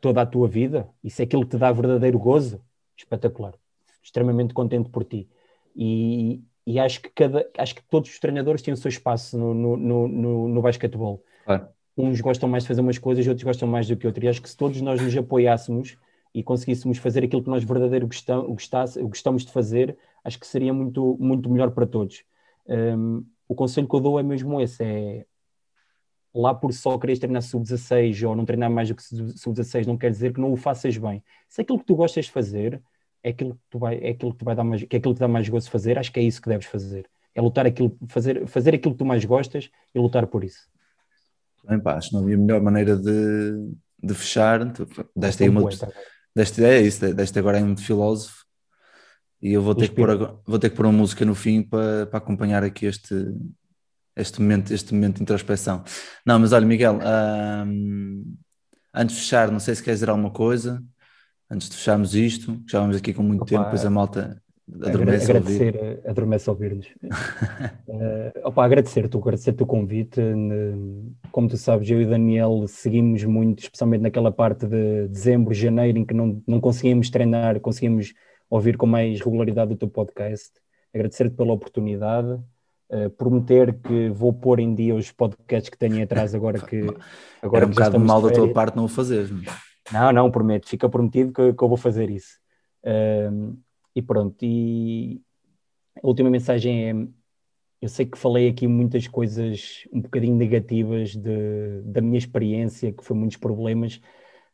toda 0.00 0.22
a 0.22 0.26
tua 0.26 0.46
vida, 0.46 0.88
isso 1.02 1.20
é 1.22 1.24
aquilo 1.24 1.42
que 1.42 1.50
te 1.50 1.58
dá 1.58 1.72
verdadeiro 1.72 2.18
gozo, 2.18 2.60
espetacular. 2.96 3.54
Extremamente 4.02 4.54
contente 4.54 4.88
por 4.90 5.04
ti. 5.04 5.28
E, 5.74 6.42
e 6.66 6.78
acho 6.78 7.00
que 7.00 7.10
cada 7.10 7.48
acho 7.58 7.74
que 7.74 7.82
todos 7.88 8.10
os 8.10 8.18
treinadores 8.18 8.62
têm 8.62 8.72
o 8.72 8.76
seu 8.76 8.88
espaço 8.88 9.38
no, 9.38 9.52
no, 9.52 9.76
no, 9.76 10.08
no, 10.08 10.48
no 10.48 10.62
basquetebol. 10.62 11.22
Claro. 11.44 11.68
Uns 11.96 12.20
gostam 12.20 12.48
mais 12.48 12.64
de 12.64 12.68
fazer 12.68 12.80
umas 12.80 12.98
coisas, 12.98 13.26
outros 13.26 13.44
gostam 13.44 13.68
mais 13.68 13.88
do 13.88 13.96
que 13.96 14.06
outros. 14.06 14.24
E 14.24 14.28
acho 14.28 14.42
que 14.42 14.50
se 14.50 14.56
todos 14.56 14.80
nós 14.80 15.00
nos 15.00 15.16
apoiássemos 15.16 15.96
e 16.34 16.42
conseguíssemos 16.42 16.98
fazer 16.98 17.24
aquilo 17.24 17.42
que 17.42 17.48
nós 17.48 17.64
verdadeiro 17.64 18.06
gostamos, 18.06 18.46
gostasse, 18.48 19.02
gostamos 19.02 19.44
de 19.44 19.50
fazer, 19.50 19.96
acho 20.22 20.38
que 20.38 20.46
seria 20.46 20.72
muito, 20.72 21.16
muito 21.18 21.48
melhor 21.48 21.70
para 21.70 21.86
todos. 21.86 22.22
Um, 22.68 23.24
o 23.48 23.54
conselho 23.54 23.88
que 23.88 23.94
eu 23.94 24.00
dou 24.00 24.20
é 24.20 24.22
mesmo 24.22 24.60
esse: 24.60 24.84
é 24.84 25.26
lá 26.36 26.54
por 26.54 26.72
só 26.72 26.98
quereres 26.98 27.18
treinar 27.18 27.42
sub-16 27.42 28.28
ou 28.28 28.36
não 28.36 28.44
treinar 28.44 28.70
mais 28.70 28.88
do 28.88 28.94
que 28.94 29.02
sub-16, 29.02 29.86
não 29.86 29.96
quer 29.96 30.10
dizer 30.10 30.34
que 30.34 30.40
não 30.40 30.52
o 30.52 30.56
faças 30.56 30.96
bem. 30.98 31.22
Se 31.48 31.62
aquilo 31.62 31.78
que 31.78 31.86
tu 31.86 31.96
gostas 31.96 32.26
de 32.26 32.30
fazer 32.30 32.82
é 33.22 33.30
aquilo 33.30 33.54
que 33.54 33.60
tu 33.70 33.78
vai, 33.78 33.98
é 33.98 34.10
aquilo 34.10 34.32
que 34.32 34.38
tu 34.38 34.44
vai 34.44 34.54
dar 34.54 34.62
mais, 34.62 34.84
que 34.84 34.94
é 34.94 34.98
aquilo 34.98 35.14
que 35.14 35.20
dá 35.20 35.28
mais 35.28 35.48
gosto 35.48 35.66
de 35.66 35.72
fazer, 35.72 35.98
acho 35.98 36.12
que 36.12 36.20
é 36.20 36.22
isso 36.22 36.40
que 36.40 36.48
deves 36.48 36.66
fazer. 36.66 37.08
É 37.34 37.40
lutar 37.40 37.66
aquilo, 37.66 37.96
fazer, 38.08 38.46
fazer 38.46 38.74
aquilo 38.74 38.94
que 38.94 38.98
tu 38.98 39.04
mais 39.04 39.24
gostas 39.24 39.70
e 39.94 39.98
lutar 39.98 40.26
por 40.26 40.44
isso. 40.44 40.68
Bem, 41.66 41.80
pá, 41.80 41.96
acho 41.96 42.10
que 42.10 42.14
não 42.14 42.22
havia 42.22 42.36
melhor 42.36 42.62
maneira 42.62 42.96
de, 42.96 43.72
de 44.02 44.14
fechar. 44.14 44.60
Deste 45.14 45.42
aí 45.42 45.48
uma. 45.48 45.68
Deste, 46.34 46.62
é 46.62 46.82
isso, 46.82 47.14
deste 47.14 47.38
agora 47.38 47.58
é 47.58 47.64
um 47.64 47.76
filósofo. 47.76 48.44
E 49.40 49.52
eu 49.52 49.62
vou 49.62 49.74
ter, 49.74 49.88
que 49.88 49.94
pôr, 49.94 50.40
vou 50.46 50.58
ter 50.58 50.70
que 50.70 50.76
pôr 50.76 50.86
uma 50.86 50.92
música 50.92 51.24
no 51.24 51.34
fim 51.34 51.62
para, 51.62 52.06
para 52.06 52.18
acompanhar 52.18 52.62
aqui 52.62 52.86
este, 52.86 53.14
este, 54.16 54.40
momento, 54.40 54.72
este 54.72 54.94
momento 54.94 55.16
de 55.16 55.22
introspeção. 55.22 55.84
Não, 56.24 56.38
mas 56.38 56.52
olha, 56.52 56.66
Miguel, 56.66 56.98
antes 58.94 59.16
de 59.16 59.22
fechar, 59.22 59.50
não 59.50 59.60
sei 59.60 59.74
se 59.74 59.82
queres 59.82 60.00
dizer 60.00 60.10
alguma 60.10 60.30
coisa 60.30 60.82
antes 61.50 61.68
de 61.68 61.76
fecharmos 61.76 62.14
isto, 62.14 62.60
já 62.68 62.80
vamos 62.80 62.96
aqui 62.96 63.12
com 63.12 63.22
muito 63.22 63.42
opa, 63.42 63.50
tempo, 63.50 63.64
depois 63.64 63.84
a 63.84 63.90
malta 63.90 64.42
adormece 64.82 65.30
agradecer, 65.30 65.76
a 65.76 65.80
ouvir. 65.80 66.08
Adormece 66.08 66.48
a 66.48 66.52
ouvir-nos. 66.52 66.86
uh, 66.86 68.32
opa, 68.44 68.64
agradecer-te, 68.64 69.16
agradecer-te 69.16 69.62
o 69.62 69.66
convite. 69.66 70.20
Como 71.30 71.48
tu 71.48 71.56
sabes, 71.56 71.88
eu 71.88 72.00
e 72.02 72.04
o 72.04 72.10
Daniel 72.10 72.64
seguimos 72.66 73.22
muito, 73.24 73.60
especialmente 73.60 74.02
naquela 74.02 74.32
parte 74.32 74.66
de 74.66 75.08
dezembro, 75.08 75.54
janeiro, 75.54 75.98
em 75.98 76.04
que 76.04 76.14
não, 76.14 76.42
não 76.46 76.60
conseguíamos 76.60 77.10
treinar, 77.10 77.60
conseguimos 77.60 78.12
ouvir 78.50 78.76
com 78.76 78.86
mais 78.86 79.20
regularidade 79.20 79.72
o 79.72 79.76
teu 79.76 79.88
podcast. 79.88 80.50
Agradecer-te 80.92 81.36
pela 81.36 81.52
oportunidade. 81.52 82.40
Uh, 82.88 83.10
prometer 83.10 83.74
que 83.80 84.10
vou 84.10 84.32
pôr 84.32 84.60
em 84.60 84.72
dia 84.72 84.94
os 84.94 85.10
podcasts 85.10 85.68
que 85.68 85.76
tenho 85.76 86.04
atrás 86.04 86.36
agora 86.36 86.60
que 86.60 86.82
agora 87.42 87.64
Era 87.64 87.66
um 87.66 87.70
bocado 87.70 87.98
mal 87.98 88.22
da 88.22 88.30
tua 88.30 88.52
parte 88.52 88.76
não 88.76 88.84
o 88.84 88.88
fazeres. 88.88 89.30
Não, 89.92 90.12
não, 90.12 90.30
prometo, 90.30 90.68
fica 90.68 90.88
prometido 90.88 91.32
que, 91.32 91.52
que 91.52 91.64
eu 91.64 91.68
vou 91.68 91.76
fazer 91.76 92.10
isso. 92.10 92.38
E 93.96 94.02
pronto, 94.02 94.36
e 94.42 95.22
a 96.02 96.06
última 96.06 96.28
mensagem 96.28 96.90
é: 96.90 97.08
eu 97.80 97.88
sei 97.88 98.04
que 98.04 98.18
falei 98.18 98.48
aqui 98.48 98.66
muitas 98.66 99.08
coisas 99.08 99.84
um 99.92 100.00
bocadinho 100.00 100.36
negativas 100.36 101.16
de, 101.16 101.80
da 101.82 102.00
minha 102.00 102.18
experiência, 102.18 102.92
que 102.92 103.02
foi 103.02 103.16
muitos 103.16 103.36
problemas, 103.38 104.00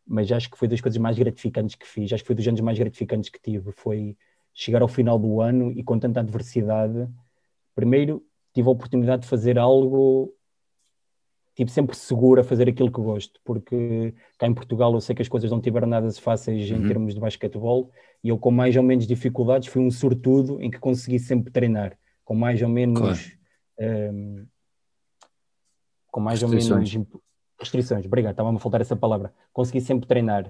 mas 0.07 0.30
acho 0.30 0.51
que 0.51 0.57
foi 0.57 0.68
das 0.68 0.80
coisas 0.80 0.99
mais 0.99 1.18
gratificantes 1.18 1.74
que 1.74 1.87
fiz, 1.87 2.12
acho 2.12 2.22
que 2.22 2.26
foi 2.26 2.37
dos 2.37 2.47
anos 2.47 2.61
mais 2.61 2.78
gratificantes 2.78 3.30
que 3.30 3.41
tive. 3.41 3.72
Foi 3.72 4.16
chegar 4.55 4.83
ao 4.83 4.89
final 4.89 5.18
do 5.18 5.41
ano 5.41 5.72
e 5.72 5.83
com 5.83 5.99
tanta 5.99 6.20
adversidade, 6.20 7.09
primeiro 7.75 8.23
tive 8.55 8.68
a 8.68 8.73
oportunidade 8.73 9.23
de 9.23 9.29
fazer 9.29 9.59
algo 9.59 10.35
tipo, 11.55 11.70
sempre 11.70 11.97
seguro 11.97 12.41
a 12.41 12.45
fazer 12.45 12.68
aquilo 12.68 12.91
que 12.91 13.01
gosto, 13.01 13.41
porque 13.45 14.14
cá 14.39 14.47
em 14.47 14.55
Portugal 14.55 14.93
eu 14.95 15.01
sei 15.01 15.14
que 15.14 15.23
as 15.23 15.29
coisas 15.29 15.51
não 15.51 15.61
tiveram 15.61 15.87
nada 15.87 16.11
fáceis 16.12 16.70
em 16.70 16.75
uhum. 16.75 16.89
termos 16.89 17.14
de 17.14 17.20
basquetebol 17.20 17.91
e 18.25 18.29
eu 18.29 18.39
com 18.39 18.51
mais 18.51 18.77
ou 18.77 18.83
menos 18.83 19.07
dificuldades 19.07 19.68
fui 19.68 19.83
um 19.83 19.91
sortudo 19.91 20.61
em 20.62 20.70
que 20.70 20.79
consegui 20.79 21.18
sempre 21.18 21.53
treinar, 21.53 21.97
com 22.25 22.35
mais 22.35 22.62
ou 22.62 22.68
menos 22.68 22.99
claro. 22.99 23.18
um, 23.79 23.85
ehm, 23.85 24.47
com 26.11 26.20
mais 26.20 26.43
ou 26.43 26.49
menos 26.49 26.68
restrições, 27.59 28.05
obrigado, 28.07 28.33
estava-me 28.33 28.57
a 28.57 28.61
faltar 28.61 28.81
essa 28.81 28.97
palavra, 28.97 29.33
consegui 29.53 29.81
sempre 29.81 30.07
treinar, 30.07 30.47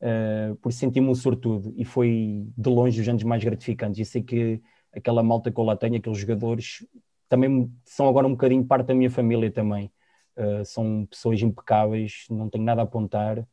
uh, 0.00 0.56
por 0.56 0.70
isso 0.70 0.78
senti-me 0.80 1.08
um 1.08 1.14
sortudo 1.14 1.72
e 1.76 1.84
foi 1.84 2.46
de 2.56 2.68
longe 2.68 3.00
os 3.00 3.08
anos 3.08 3.22
mais 3.22 3.42
gratificantes 3.42 4.00
e 4.00 4.04
sei 4.04 4.22
que 4.22 4.60
aquela 4.96 5.22
malta 5.22 5.50
que 5.50 5.60
eu 5.60 5.64
lá 5.64 5.76
tenho, 5.76 5.96
aqueles 5.96 6.18
jogadores 6.18 6.86
também 7.28 7.70
são 7.84 8.08
agora 8.08 8.26
um 8.26 8.32
bocadinho 8.32 8.64
parte 8.64 8.86
da 8.86 8.94
minha 8.94 9.10
família 9.10 9.50
também. 9.50 9.90
Uh, 10.36 10.64
são 10.64 11.06
pessoas 11.06 11.40
impecáveis, 11.40 12.26
não 12.30 12.48
tenho 12.48 12.64
nada 12.64 12.82
a 12.82 12.84
apontar, 12.84 13.46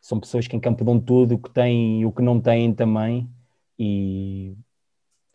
são 0.00 0.18
pessoas 0.18 0.46
que 0.46 0.56
em 0.56 0.60
campo 0.60 0.84
dão 0.84 0.98
tudo 0.98 1.34
o 1.34 1.38
que 1.38 1.50
têm 1.50 2.00
e 2.00 2.06
o 2.06 2.12
que 2.12 2.22
não 2.22 2.40
têm 2.40 2.72
também, 2.72 3.28
e 3.78 4.54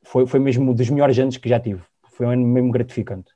foi, 0.03 0.26
foi 0.26 0.39
mesmo 0.39 0.74
dos 0.74 0.89
melhores 0.89 1.18
anos 1.20 1.38
que 1.38 1.49
já 1.49 1.60
tive, 1.60 1.82
foi 2.12 2.26
um 2.26 2.30
ano 2.30 2.47
mesmo 2.47 2.72
gratificante. 2.72 3.32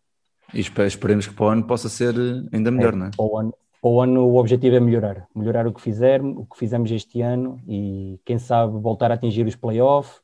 E 0.53 0.61
esperemos 0.61 1.27
que 1.27 1.33
para 1.33 1.45
o 1.45 1.49
ano 1.49 1.63
possa 1.63 1.89
ser 1.89 2.15
ainda 2.51 2.71
melhor, 2.71 2.93
é, 2.93 2.95
não 2.95 3.05
é? 3.07 3.11
Para 3.15 3.25
o, 3.25 3.37
ano, 3.37 3.53
para 3.81 3.89
o 3.89 4.01
ano 4.01 4.25
o 4.25 4.37
objetivo 4.37 4.75
é 4.77 4.79
melhorar, 4.79 5.27
melhorar 5.35 5.67
o 5.67 5.73
que 5.73 5.81
fizermos, 5.81 6.37
o 6.37 6.45
que 6.45 6.57
fizemos 6.57 6.89
este 6.91 7.21
ano 7.21 7.61
e 7.67 8.19
quem 8.25 8.39
sabe 8.39 8.79
voltar 8.79 9.11
a 9.11 9.15
atingir 9.15 9.45
os 9.45 9.55
playoffs 9.55 10.21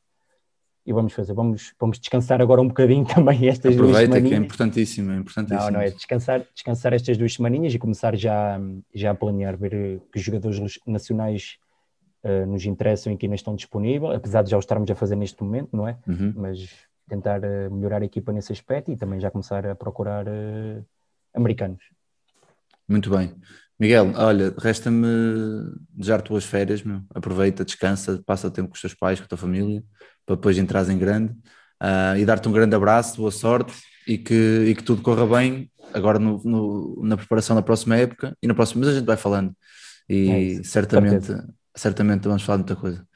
e 0.86 0.92
vamos 0.92 1.12
fazer, 1.12 1.34
vamos, 1.34 1.74
vamos 1.80 1.98
descansar 1.98 2.40
agora 2.40 2.60
um 2.60 2.68
bocadinho 2.68 3.04
também 3.12 3.48
estas 3.48 3.74
Aproveita, 3.74 3.98
duas 3.98 4.02
semaninhas. 4.02 4.28
que 4.28 4.34
é 4.34 4.38
importantíssimo, 4.38 5.10
é 5.10 5.16
importantíssimo. 5.16 5.64
Não, 5.64 5.70
não, 5.72 5.80
é 5.80 5.90
descansar, 5.90 6.46
descansar 6.54 6.92
estas 6.92 7.18
duas 7.18 7.34
semaninhas 7.34 7.74
e 7.74 7.78
começar 7.78 8.16
já, 8.16 8.60
já 8.94 9.10
a 9.10 9.14
planear, 9.14 9.56
ver 9.56 10.00
que 10.12 10.18
os 10.18 10.22
jogadores 10.22 10.78
nacionais 10.86 11.56
uh, 12.22 12.46
nos 12.46 12.64
interessam 12.64 13.12
e 13.12 13.16
que 13.16 13.26
ainda 13.26 13.34
estão 13.34 13.56
disponíveis, 13.56 14.14
apesar 14.14 14.42
de 14.42 14.50
já 14.50 14.56
o 14.56 14.60
estarmos 14.60 14.88
a 14.88 14.94
fazer 14.94 15.16
neste 15.16 15.42
momento, 15.42 15.76
não 15.76 15.88
é? 15.88 15.98
Uhum. 16.06 16.32
Mas 16.36 16.68
tentar 17.08 17.40
uh, 17.40 17.74
melhorar 17.74 18.02
a 18.02 18.04
equipa 18.04 18.32
nesse 18.32 18.52
aspecto 18.52 18.92
e 18.92 18.96
também 18.96 19.18
já 19.18 19.30
começar 19.30 19.66
a 19.66 19.74
procurar 19.74 20.26
uh, 20.28 20.84
americanos. 21.34 21.82
Muito 22.88 23.10
bem. 23.10 23.34
Miguel, 23.78 24.12
olha, 24.16 24.54
resta-me 24.58 25.06
desejar 25.92 26.22
tuas 26.22 26.44
férias, 26.44 26.82
meu. 26.82 27.02
aproveita, 27.14 27.64
descansa, 27.64 28.22
passa 28.24 28.50
tempo 28.50 28.68
com 28.70 28.74
os 28.74 28.80
teus 28.80 28.94
pais, 28.94 29.20
com 29.20 29.26
a 29.26 29.28
tua 29.28 29.38
família 29.38 29.82
para 30.26 30.34
depois 30.34 30.58
entrar 30.58 30.86
em 30.90 30.98
grande 30.98 31.32
uh, 31.80 32.18
e 32.18 32.24
dar-te 32.24 32.48
um 32.48 32.52
grande 32.52 32.74
abraço, 32.74 33.16
boa 33.18 33.30
sorte 33.30 33.72
e 34.06 34.18
que, 34.18 34.64
e 34.66 34.74
que 34.74 34.82
tudo 34.82 35.00
corra 35.00 35.24
bem 35.24 35.70
agora 35.94 36.18
no, 36.18 36.42
no, 36.44 37.02
na 37.04 37.16
preparação 37.16 37.54
da 37.54 37.62
próxima 37.62 37.96
época 37.96 38.36
e 38.42 38.46
na 38.48 38.54
próxima, 38.54 38.80
mas 38.80 38.92
a 38.92 38.98
gente 38.98 39.06
vai 39.06 39.16
falando 39.16 39.54
e 40.08 40.58
é 40.58 40.62
certamente, 40.64 41.32
certamente 41.74 42.24
vamos 42.24 42.42
falar 42.42 42.58
de 42.58 42.64
muita 42.64 42.76
coisa. 42.76 43.06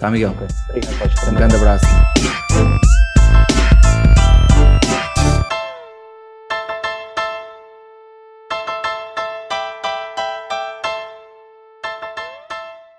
Tá, 0.00 0.10
Miguel? 0.10 0.30
Okay. 0.30 0.48
Obrigado, 0.70 1.30
um 1.30 1.34
grande 1.34 1.56
abraço. 1.56 2.85